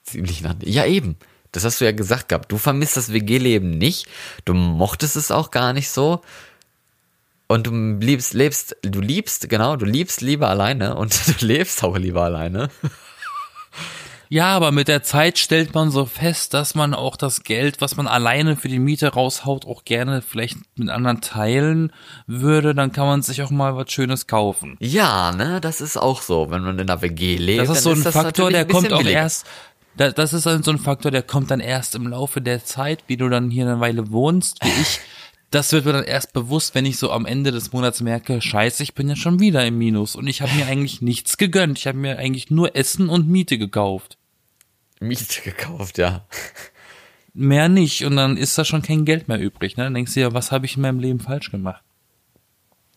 Ziemlich 0.04 0.42
nach. 0.42 0.54
Ja, 0.64 0.86
eben. 0.86 1.16
Das 1.52 1.64
hast 1.64 1.82
du 1.82 1.86
ja 1.86 1.92
gesagt 1.92 2.30
gehabt. 2.30 2.52
Du 2.52 2.60
vermisst 2.60 2.98
das 2.98 3.12
WG-Leben 3.12 3.80
nicht. 3.80 4.06
Du 4.46 4.54
mochtest 4.54 5.16
es 5.16 5.32
auch 5.32 5.50
gar 5.50 5.74
nicht 5.74 5.90
so. 5.90 6.22
Und 7.48 7.66
du 7.66 7.72
liebst, 8.00 8.36
lebst, 8.36 8.76
du 8.84 9.02
liebst, 9.02 9.50
genau, 9.50 9.76
du 9.76 9.86
liebst 9.88 10.22
lieber 10.22 10.50
alleine 10.50 10.98
und 10.98 11.20
du 11.42 11.46
lebst 11.48 11.84
auch 11.84 11.98
lieber 11.98 12.26
alleine. 12.26 12.70
Ja, 14.32 14.56
aber 14.56 14.72
mit 14.72 14.88
der 14.88 15.02
Zeit 15.02 15.40
stellt 15.40 15.74
man 15.74 15.90
so 15.90 16.06
fest, 16.06 16.54
dass 16.54 16.76
man 16.76 16.94
auch 16.94 17.16
das 17.18 17.44
Geld, 17.44 17.82
was 17.82 17.98
man 17.98 18.06
alleine 18.08 18.56
für 18.56 18.68
die 18.68 18.78
Miete 18.78 19.08
raushaut, 19.08 19.66
auch 19.66 19.86
gerne 19.86 20.22
vielleicht 20.22 20.58
mit 20.78 20.90
anderen 20.90 21.20
teilen 21.22 21.92
würde. 22.28 22.76
Dann 22.76 22.92
kann 22.92 23.08
man 23.08 23.24
sich 23.24 23.42
auch 23.42 23.50
mal 23.50 23.76
was 23.76 23.92
Schönes 23.92 24.28
kaufen. 24.28 24.78
Ja, 24.80 25.32
ne, 25.32 25.60
das 25.60 25.82
ist 25.82 25.98
auch 25.98 26.22
so. 26.22 26.52
Wenn 26.52 26.62
man 26.62 26.78
in 26.78 26.88
einer 26.90 27.02
WG 27.02 27.38
lebt, 27.38 27.68
Das 27.68 27.70
ist 27.78 27.84
so 27.84 27.90
ein 27.90 27.98
Faktor, 27.98 28.24
natürlich 28.24 28.52
der 28.54 28.62
ein 28.62 28.68
kommt 28.68 28.94
auch 28.94 29.00
billiger. 29.00 29.20
erst. 29.20 29.48
da- 29.98 30.12
Das 30.12 30.32
ist 30.34 30.46
dann 30.46 30.62
so 30.62 30.70
ein 30.70 30.78
Faktor, 30.78 31.10
der 31.10 31.24
kommt 31.24 31.50
dann 31.50 31.60
erst 31.60 31.96
im 31.96 32.06
Laufe 32.08 32.40
der 32.40 32.64
Zeit, 32.64 33.04
wie 33.08 33.18
du 33.18 33.30
dann 33.30 33.50
hier 33.50 33.66
eine 33.66 33.80
Weile 33.80 34.12
wohnst, 34.12 34.64
wie 34.64 34.82
ich. 34.82 35.00
Das 35.52 35.72
wird 35.72 35.86
mir 35.86 35.94
dann 35.94 36.04
erst 36.04 36.34
bewusst, 36.34 36.76
wenn 36.76 36.86
ich 36.86 37.00
so 37.00 37.12
am 37.12 37.26
Ende 37.26 37.52
des 37.52 37.74
Monats 37.74 38.02
merke, 38.02 38.40
scheiße, 38.40 38.84
ich 38.84 38.94
bin 38.94 39.10
ja 39.10 39.16
schon 39.16 39.40
wieder 39.40 39.66
im 39.66 39.80
Minus 39.80 40.16
und 40.16 40.28
ich 40.28 40.44
habe 40.44 40.54
mir 40.54 40.68
eigentlich 40.68 41.02
nichts 41.02 41.38
gegönnt. 41.38 41.80
Ich 41.80 41.88
habe 41.88 41.98
mir 41.98 42.20
eigentlich 42.20 42.52
nur 42.52 42.76
Essen 42.76 43.10
und 43.10 43.28
Miete 43.28 43.58
gekauft. 43.58 44.19
Miete 45.00 45.42
gekauft, 45.42 45.98
ja. 45.98 46.26
Mehr 47.34 47.70
nicht 47.70 48.04
und 48.04 48.16
dann 48.16 48.38
ist 48.38 48.58
da 48.58 48.66
schon 48.66 48.82
kein 48.82 49.06
Geld 49.06 49.28
mehr 49.28 49.40
übrig. 49.40 49.78
Ne? 49.78 49.86
Dann 49.86 49.94
denkst 49.94 50.14
du 50.14 50.20
ja, 50.20 50.34
was 50.34 50.52
habe 50.52 50.66
ich 50.66 50.76
in 50.76 50.82
meinem 50.82 51.00
Leben 51.00 51.20
falsch 51.20 51.52
gemacht? 51.52 51.84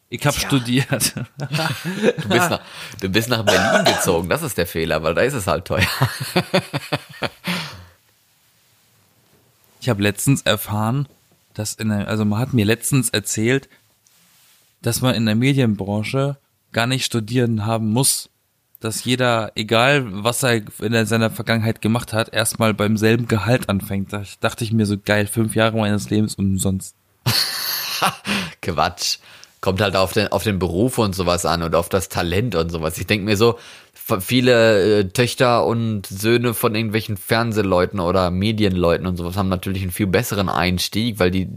Ich 0.08 0.26
habe 0.26 0.38
studiert. 0.38 1.14
Du 1.38 2.28
bist, 2.28 2.50
nach, 2.50 2.60
du 3.00 3.08
bist 3.08 3.28
nach 3.30 3.44
Berlin 3.44 3.84
gezogen, 3.86 4.28
das 4.28 4.42
ist 4.42 4.58
der 4.58 4.66
Fehler, 4.66 5.02
weil 5.02 5.14
da 5.14 5.22
ist 5.22 5.32
es 5.32 5.46
halt 5.46 5.64
teuer. 5.64 5.86
Ich 9.80 9.88
habe 9.88 10.02
letztens 10.02 10.42
erfahren, 10.42 11.08
dass 11.54 11.74
in 11.74 11.88
der, 11.88 12.06
also 12.06 12.24
man 12.24 12.38
hat 12.38 12.52
mir 12.52 12.64
letztens 12.64 13.10
erzählt, 13.10 13.68
dass 14.80 15.00
man 15.00 15.14
in 15.14 15.26
der 15.26 15.34
Medienbranche 15.34 16.36
gar 16.72 16.86
nicht 16.86 17.04
studieren 17.04 17.66
haben 17.66 17.90
muss. 17.90 18.28
Dass 18.82 19.04
jeder, 19.04 19.52
egal 19.54 20.04
was 20.06 20.42
er 20.42 20.62
in 20.80 21.06
seiner 21.06 21.30
Vergangenheit 21.30 21.80
gemacht 21.80 22.12
hat, 22.12 22.32
erstmal 22.32 22.74
beim 22.74 22.96
selben 22.96 23.28
Gehalt 23.28 23.68
anfängt. 23.68 24.12
Da 24.12 24.24
dachte 24.40 24.64
ich 24.64 24.72
mir 24.72 24.86
so 24.86 24.96
geil, 24.98 25.26
fünf 25.26 25.54
Jahre 25.54 25.76
meines 25.76 26.10
Lebens 26.10 26.34
umsonst. 26.34 26.96
Quatsch. 28.60 29.18
Kommt 29.60 29.80
halt 29.80 29.94
auf 29.94 30.12
den, 30.12 30.26
auf 30.32 30.42
den 30.42 30.58
Beruf 30.58 30.98
und 30.98 31.14
sowas 31.14 31.46
an 31.46 31.62
und 31.62 31.76
auf 31.76 31.88
das 31.88 32.08
Talent 32.08 32.56
und 32.56 32.70
sowas. 32.70 32.98
Ich 32.98 33.06
denke 33.06 33.26
mir 33.26 33.36
so, 33.36 33.56
viele 34.20 34.98
äh, 34.98 35.04
Töchter 35.04 35.64
und 35.64 36.06
Söhne 36.06 36.52
von 36.52 36.74
irgendwelchen 36.74 37.16
Fernsehleuten 37.16 38.00
oder 38.00 38.32
Medienleuten 38.32 39.06
und 39.06 39.16
sowas 39.16 39.36
haben 39.36 39.48
natürlich 39.48 39.82
einen 39.82 39.92
viel 39.92 40.08
besseren 40.08 40.48
Einstieg, 40.48 41.20
weil 41.20 41.30
die 41.30 41.48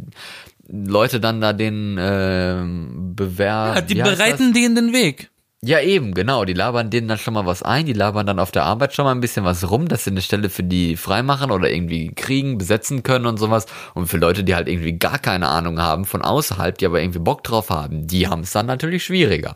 Leute 0.67 1.19
dann 1.19 1.41
da 1.41 1.53
den 1.53 1.97
ähm, 1.99 3.15
Bewerb. 3.15 3.75
Ja, 3.75 3.81
die 3.81 3.95
bereiten 3.95 4.53
denen 4.53 4.75
den 4.75 4.93
Weg. 4.93 5.31
Ja, 5.65 5.79
eben, 5.79 6.13
genau. 6.13 6.45
Die 6.45 6.53
labern 6.53 6.91
denen 6.91 7.07
dann 7.07 7.17
schon 7.17 7.33
mal 7.33 7.47
was 7.47 7.63
ein, 7.63 7.87
die 7.87 7.93
labern 7.93 8.27
dann 8.27 8.37
auf 8.37 8.51
der 8.51 8.65
Arbeit 8.65 8.93
schon 8.93 9.05
mal 9.05 9.11
ein 9.13 9.19
bisschen 9.19 9.45
was 9.45 9.67
rum, 9.71 9.87
dass 9.87 10.03
sie 10.03 10.11
eine 10.11 10.21
Stelle 10.21 10.51
für 10.51 10.61
die 10.61 10.95
freimachen 10.95 11.49
oder 11.49 11.71
irgendwie 11.71 12.13
kriegen, 12.13 12.59
besetzen 12.59 13.01
können 13.01 13.25
und 13.25 13.37
sowas. 13.37 13.65
Und 13.95 14.05
für 14.05 14.17
Leute, 14.17 14.43
die 14.43 14.53
halt 14.53 14.67
irgendwie 14.67 14.93
gar 14.93 15.17
keine 15.17 15.47
Ahnung 15.47 15.81
haben 15.81 16.05
von 16.05 16.21
außerhalb, 16.21 16.77
die 16.77 16.85
aber 16.85 17.01
irgendwie 17.01 17.17
Bock 17.19 17.43
drauf 17.43 17.71
haben, 17.71 18.05
die 18.05 18.27
haben 18.27 18.41
es 18.41 18.51
dann 18.51 18.67
natürlich 18.67 19.05
schwieriger. 19.05 19.55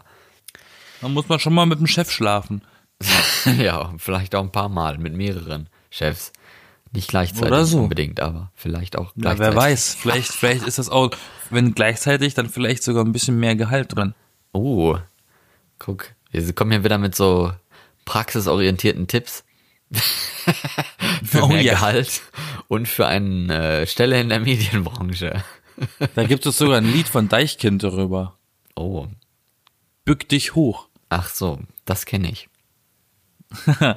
Da 1.01 1.09
muss 1.09 1.29
man 1.29 1.37
schon 1.39 1.53
mal 1.53 1.67
mit 1.67 1.77
dem 1.79 1.85
Chef 1.87 2.09
schlafen. 2.09 2.63
ja, 3.59 3.93
vielleicht 3.97 4.33
auch 4.33 4.43
ein 4.43 4.51
paar 4.51 4.69
Mal 4.69 4.97
mit 4.97 5.13
mehreren 5.13 5.69
Chefs. 5.91 6.33
Nicht 6.91 7.09
gleichzeitig 7.09 7.47
Oder 7.51 7.65
so. 7.65 7.81
unbedingt, 7.81 8.19
aber 8.19 8.51
vielleicht 8.55 8.97
auch 8.97 9.13
Ja, 9.15 9.33
gleichzeitig. 9.35 9.53
wer 9.53 9.61
weiß. 9.61 9.95
Vielleicht, 9.99 10.31
vielleicht 10.31 10.65
ist 10.67 10.79
das 10.79 10.89
auch, 10.89 11.11
wenn 11.51 11.75
gleichzeitig, 11.75 12.33
dann 12.33 12.49
vielleicht 12.49 12.81
sogar 12.81 13.05
ein 13.05 13.11
bisschen 13.11 13.39
mehr 13.39 13.55
Gehalt 13.55 13.95
drin. 13.95 14.15
Oh, 14.53 14.97
guck. 15.79 16.13
Wir 16.31 16.53
kommen 16.53 16.71
hier 16.71 16.83
wieder 16.83 16.97
mit 16.97 17.15
so 17.15 17.51
praxisorientierten 18.05 19.07
Tipps 19.07 19.43
für 21.23 21.43
Oh 21.43 21.47
mehr 21.47 21.61
ja. 21.61 21.73
Gehalt 21.73 22.21
und 22.67 22.87
für 22.87 23.07
eine 23.07 23.81
äh, 23.81 23.87
Stelle 23.87 24.19
in 24.21 24.29
der 24.29 24.39
Medienbranche. 24.39 25.43
Da 26.13 26.25
gibt 26.25 26.45
es 26.45 26.57
sogar 26.57 26.75
ein 26.79 26.91
Lied 26.91 27.07
von 27.07 27.29
Deichkind 27.29 27.81
darüber. 27.83 28.37
Oh, 28.75 29.07
Bück 30.03 30.27
dich 30.27 30.53
hoch. 30.53 30.89
ach 31.07 31.29
so, 31.29 31.59
das 31.85 32.05
kenne 32.05 32.29
ich. 32.29 32.49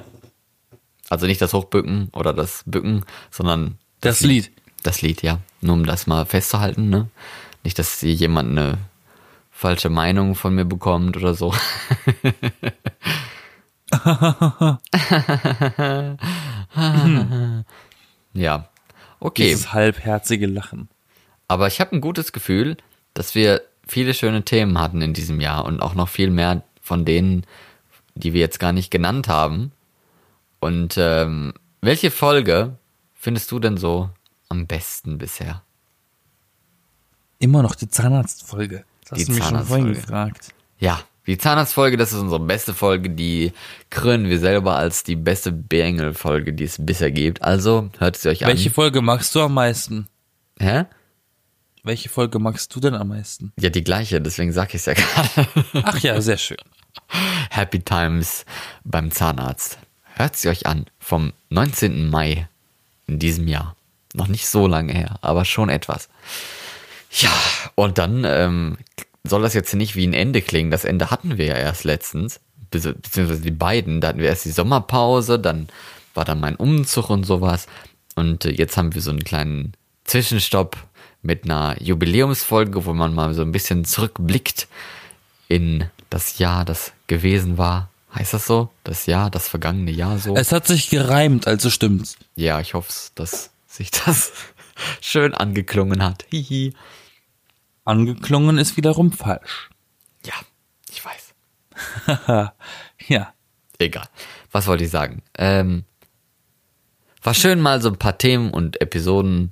also 1.09 1.25
nicht 1.27 1.41
das 1.41 1.53
Hochbücken 1.53 2.07
oder 2.13 2.33
das 2.33 2.63
Bücken, 2.65 3.03
sondern 3.31 3.77
Das 3.99 4.21
Lied. 4.21 4.51
das 4.83 5.01
Lied, 5.01 5.23
ja. 5.23 5.39
Nur 5.59 5.73
um 5.75 5.85
das 5.85 6.07
mal 6.07 6.25
festzuhalten, 6.25 6.89
ne? 6.89 7.09
Nicht, 7.65 7.77
dass 7.79 8.01
jemand 8.01 8.51
eine 8.51 8.77
falsche 9.63 9.89
Meinung 9.89 10.35
von 10.35 10.53
mir 10.53 10.65
bekommt 10.65 11.15
oder 11.15 11.33
so. 11.33 11.53
ja. 18.33 18.67
Okay. 19.21 19.43
Dieses 19.43 19.71
halbherzige 19.71 20.47
Lachen. 20.47 20.89
Aber 21.47 21.67
ich 21.67 21.79
habe 21.79 21.95
ein 21.95 22.01
gutes 22.01 22.33
Gefühl, 22.33 22.75
dass 23.13 23.35
wir 23.35 23.61
viele 23.87 24.13
schöne 24.13 24.43
Themen 24.43 24.77
hatten 24.81 25.01
in 25.01 25.13
diesem 25.13 25.39
Jahr 25.39 25.63
und 25.63 25.81
auch 25.81 25.95
noch 25.95 26.09
viel 26.09 26.29
mehr 26.29 26.63
von 26.81 27.05
denen, 27.05 27.45
die 28.15 28.33
wir 28.33 28.41
jetzt 28.41 28.59
gar 28.59 28.73
nicht 28.73 28.91
genannt 28.91 29.29
haben. 29.29 29.71
Und 30.59 30.95
ähm, 30.97 31.53
welche 31.79 32.11
Folge 32.11 32.77
findest 33.13 33.49
du 33.49 33.59
denn 33.59 33.77
so 33.77 34.09
am 34.49 34.67
besten 34.67 35.17
bisher? 35.19 35.63
Immer 37.39 37.63
noch 37.63 37.75
die 37.75 37.87
Zahnarztfolge. 37.87 38.83
Das 39.13 39.25
Die 39.25 39.25
hast 39.25 39.29
du 39.29 39.33
mich 39.33 39.43
schon 39.43 39.65
vorhin 39.65 39.85
Zahnarztfolge. 39.95 40.01
gefragt. 40.01 40.47
Ja, 40.79 40.99
die 41.27 41.37
Zahnarztfolge, 41.37 41.95
das 41.97 42.11
ist 42.11 42.19
unsere 42.19 42.39
beste 42.41 42.73
Folge, 42.73 43.09
die 43.09 43.53
krönen 43.89 44.27
wir 44.29 44.39
selber 44.39 44.75
als 44.75 45.03
die 45.03 45.15
beste 45.15 45.51
Bengel-Folge, 45.53 46.51
die 46.53 46.65
es 46.65 46.77
bisher 46.85 47.11
gibt. 47.11 47.41
Also 47.41 47.89
hört 47.99 48.17
sie 48.17 48.29
euch 48.29 48.41
Welche 48.41 48.69
an. 48.69 48.73
Folge 48.75 49.01
magst 49.01 49.33
du 49.35 49.41
am 49.41 49.53
meisten? 49.53 50.07
Hä? 50.59 50.83
Welche 51.83 52.09
Folge 52.09 52.39
magst 52.39 52.73
du 52.75 52.79
denn 52.79 52.95
am 52.95 53.09
meisten? 53.09 53.51
Ja, 53.59 53.69
die 53.69 53.83
gleiche, 53.83 54.21
deswegen 54.21 54.51
sag 54.53 54.69
ich 54.69 54.75
es 54.75 54.85
ja 54.85 54.93
gerade. 54.95 55.47
Ach 55.83 55.97
ja, 55.99 56.19
sehr 56.21 56.37
schön. 56.37 56.57
Happy 57.49 57.79
Times 57.79 58.45
beim 58.83 59.11
Zahnarzt. 59.11 59.79
Hört 60.15 60.35
sie 60.35 60.49
euch 60.49 60.65
an, 60.65 60.85
vom 60.99 61.33
19. 61.49 62.09
Mai 62.09 62.47
in 63.07 63.19
diesem 63.19 63.47
Jahr. 63.47 63.75
Noch 64.13 64.27
nicht 64.27 64.47
so 64.47 64.67
lange 64.67 64.93
her, 64.93 65.17
aber 65.21 65.43
schon 65.43 65.69
etwas. 65.69 66.07
Ja, 67.19 67.31
und 67.75 67.97
dann 67.97 68.23
ähm, 68.25 68.77
soll 69.23 69.41
das 69.41 69.53
jetzt 69.53 69.73
nicht 69.73 69.95
wie 69.95 70.05
ein 70.07 70.13
Ende 70.13 70.41
klingen. 70.41 70.71
Das 70.71 70.83
Ende 70.85 71.11
hatten 71.11 71.37
wir 71.37 71.45
ja 71.45 71.55
erst 71.55 71.83
letztens, 71.83 72.39
be- 72.71 72.93
beziehungsweise 72.93 73.41
die 73.41 73.51
beiden. 73.51 74.01
Da 74.01 74.09
hatten 74.09 74.19
wir 74.19 74.27
erst 74.29 74.45
die 74.45 74.51
Sommerpause, 74.51 75.37
dann 75.39 75.67
war 76.13 76.25
dann 76.25 76.39
mein 76.39 76.55
Umzug 76.55 77.09
und 77.09 77.23
sowas. 77.25 77.67
Und 78.15 78.45
äh, 78.45 78.51
jetzt 78.51 78.77
haben 78.77 78.93
wir 78.93 79.01
so 79.01 79.11
einen 79.11 79.23
kleinen 79.23 79.73
Zwischenstopp 80.05 80.77
mit 81.21 81.45
einer 81.45 81.81
Jubiläumsfolge, 81.81 82.85
wo 82.85 82.93
man 82.93 83.13
mal 83.13 83.33
so 83.33 83.41
ein 83.43 83.51
bisschen 83.51 83.85
zurückblickt 83.85 84.67
in 85.47 85.85
das 86.09 86.37
Jahr, 86.39 86.65
das 86.65 86.91
gewesen 87.07 87.57
war. 87.57 87.89
Heißt 88.13 88.33
das 88.33 88.45
so? 88.45 88.69
Das 88.83 89.05
Jahr, 89.07 89.29
das 89.31 89.47
vergangene 89.47 89.91
Jahr 89.91 90.19
so? 90.19 90.35
Es 90.35 90.51
hat 90.51 90.67
sich 90.67 90.89
gereimt, 90.89 91.47
also 91.47 91.69
stimmt's. 91.69 92.17
ja, 92.35 92.59
ich 92.59 92.73
hoffe, 92.75 92.91
dass 93.15 93.49
sich 93.67 93.89
das 93.89 94.31
schön 95.01 95.33
angeklungen 95.33 96.03
hat. 96.03 96.25
Hihi. 96.29 96.73
Angeklungen 97.85 98.57
ist 98.57 98.77
wiederum 98.77 99.11
falsch. 99.11 99.69
Ja, 100.25 100.33
ich 100.89 101.03
weiß. 101.03 102.51
Ja. 103.07 103.33
Egal. 103.79 104.07
Was 104.51 104.67
wollte 104.67 104.85
ich 104.85 104.89
sagen? 104.89 105.23
Ähm, 105.37 105.83
war 107.21 107.33
schön, 107.33 107.59
mal 107.59 107.81
so 107.81 107.89
ein 107.89 107.97
paar 107.97 108.17
Themen 108.17 108.51
und 108.51 108.79
Episoden 108.79 109.51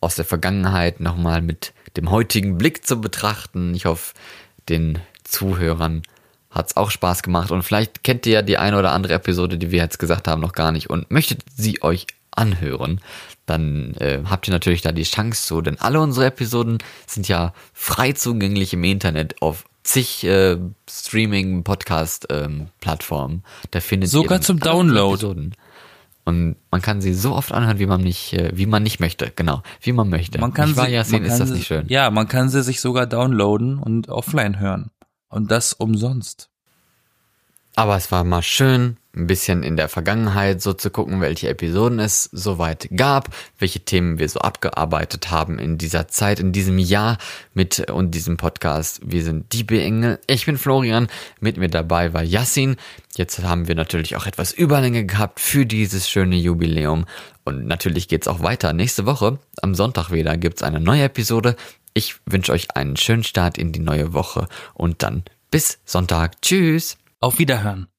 aus 0.00 0.16
der 0.16 0.24
Vergangenheit 0.24 1.00
nochmal 1.00 1.42
mit 1.42 1.72
dem 1.96 2.10
heutigen 2.10 2.58
Blick 2.58 2.86
zu 2.86 3.00
betrachten. 3.00 3.74
Ich 3.74 3.86
hoffe, 3.86 4.14
den 4.68 4.98
Zuhörern 5.24 6.02
hat's 6.50 6.76
auch 6.76 6.90
Spaß 6.90 7.22
gemacht 7.22 7.50
und 7.50 7.62
vielleicht 7.62 8.04
kennt 8.04 8.26
ihr 8.26 8.34
ja 8.34 8.42
die 8.42 8.58
eine 8.58 8.78
oder 8.78 8.92
andere 8.92 9.14
Episode, 9.14 9.58
die 9.58 9.70
wir 9.70 9.78
jetzt 9.78 9.98
gesagt 9.98 10.28
haben, 10.28 10.40
noch 10.40 10.52
gar 10.52 10.70
nicht 10.70 10.90
und 10.90 11.10
möchtet 11.10 11.42
sie 11.56 11.82
euch 11.82 12.06
anhören, 12.30 13.00
dann 13.46 13.94
äh, 13.94 14.20
habt 14.28 14.46
ihr 14.48 14.52
natürlich 14.52 14.82
da 14.82 14.92
die 14.92 15.02
Chance 15.02 15.46
zu, 15.46 15.60
denn 15.60 15.80
alle 15.80 16.00
unsere 16.00 16.26
Episoden 16.26 16.78
sind 17.06 17.26
ja 17.28 17.52
frei 17.72 18.12
zugänglich 18.12 18.72
im 18.72 18.84
Internet 18.84 19.42
auf 19.42 19.64
zig 19.82 20.22
äh, 20.24 20.58
Streaming-Podcast-Plattformen. 20.88 23.42
da 23.70 23.80
findet 23.80 24.10
Sogar 24.10 24.38
ihr 24.38 24.42
zum 24.42 24.60
Download. 24.60 25.14
Episoden. 25.14 25.54
Und 26.24 26.54
man 26.70 26.80
kann 26.80 27.00
sie 27.00 27.14
so 27.14 27.34
oft 27.34 27.50
anhören, 27.50 27.80
wie 27.80 27.86
man 27.86 28.00
nicht, 28.00 28.32
äh, 28.34 28.52
wie 28.54 28.66
man 28.66 28.84
nicht 28.84 29.00
möchte. 29.00 29.32
Genau, 29.34 29.62
wie 29.80 29.90
man 29.92 30.08
möchte. 30.08 30.38
Man 30.38 30.54
kann 30.54 30.68
Nicht 30.68 30.78
wahr, 30.78 30.86
sie, 30.86 30.92
Yasin, 30.92 31.14
man 31.14 31.24
ist 31.24 31.30
kann 31.30 31.38
das 31.40 31.48
sie, 31.48 31.54
nicht 31.54 31.66
schön? 31.66 31.88
Ja, 31.88 32.10
man 32.10 32.28
kann 32.28 32.48
sie 32.48 32.62
sich 32.62 32.80
sogar 32.80 33.06
downloaden 33.06 33.78
und 33.78 34.08
offline 34.08 34.60
hören. 34.60 34.92
Und 35.28 35.50
das 35.50 35.72
umsonst. 35.72 36.48
Aber 37.74 37.96
es 37.96 38.12
war 38.12 38.22
mal 38.22 38.42
schön, 38.42 38.98
ein 39.14 39.26
bisschen 39.26 39.62
in 39.62 39.76
der 39.76 39.88
Vergangenheit 39.88 40.62
so 40.62 40.72
zu 40.72 40.90
gucken, 40.90 41.20
welche 41.20 41.48
Episoden 41.48 41.98
es 41.98 42.30
soweit 42.32 42.88
gab, 42.96 43.28
welche 43.58 43.80
Themen 43.80 44.18
wir 44.18 44.28
so 44.28 44.40
abgearbeitet 44.40 45.30
haben 45.30 45.58
in 45.58 45.76
dieser 45.76 46.08
Zeit, 46.08 46.40
in 46.40 46.52
diesem 46.52 46.78
Jahr 46.78 47.18
mit 47.52 47.90
und 47.90 48.12
diesem 48.12 48.38
Podcast. 48.38 49.00
Wir 49.04 49.22
sind 49.22 49.52
die 49.52 49.64
B-Engel. 49.64 50.18
Ich 50.26 50.46
bin 50.46 50.56
Florian. 50.56 51.08
Mit 51.40 51.58
mir 51.58 51.68
dabei 51.68 52.14
war 52.14 52.22
Yassin. 52.22 52.76
Jetzt 53.14 53.42
haben 53.42 53.68
wir 53.68 53.74
natürlich 53.74 54.16
auch 54.16 54.26
etwas 54.26 54.52
Überlänge 54.52 55.04
gehabt 55.04 55.40
für 55.40 55.66
dieses 55.66 56.08
schöne 56.08 56.36
Jubiläum. 56.36 57.04
Und 57.44 57.66
natürlich 57.66 58.08
geht's 58.08 58.28
auch 58.28 58.42
weiter. 58.42 58.72
Nächste 58.72 59.04
Woche, 59.04 59.38
am 59.60 59.74
Sonntag 59.74 60.10
wieder, 60.10 60.38
gibt's 60.38 60.62
eine 60.62 60.80
neue 60.80 61.04
Episode. 61.04 61.56
Ich 61.92 62.16
wünsche 62.24 62.52
euch 62.52 62.74
einen 62.74 62.96
schönen 62.96 63.24
Start 63.24 63.58
in 63.58 63.72
die 63.72 63.80
neue 63.80 64.14
Woche 64.14 64.48
und 64.72 65.02
dann 65.02 65.24
bis 65.50 65.80
Sonntag. 65.84 66.40
Tschüss. 66.40 66.96
Auf 67.20 67.38
Wiederhören. 67.38 67.91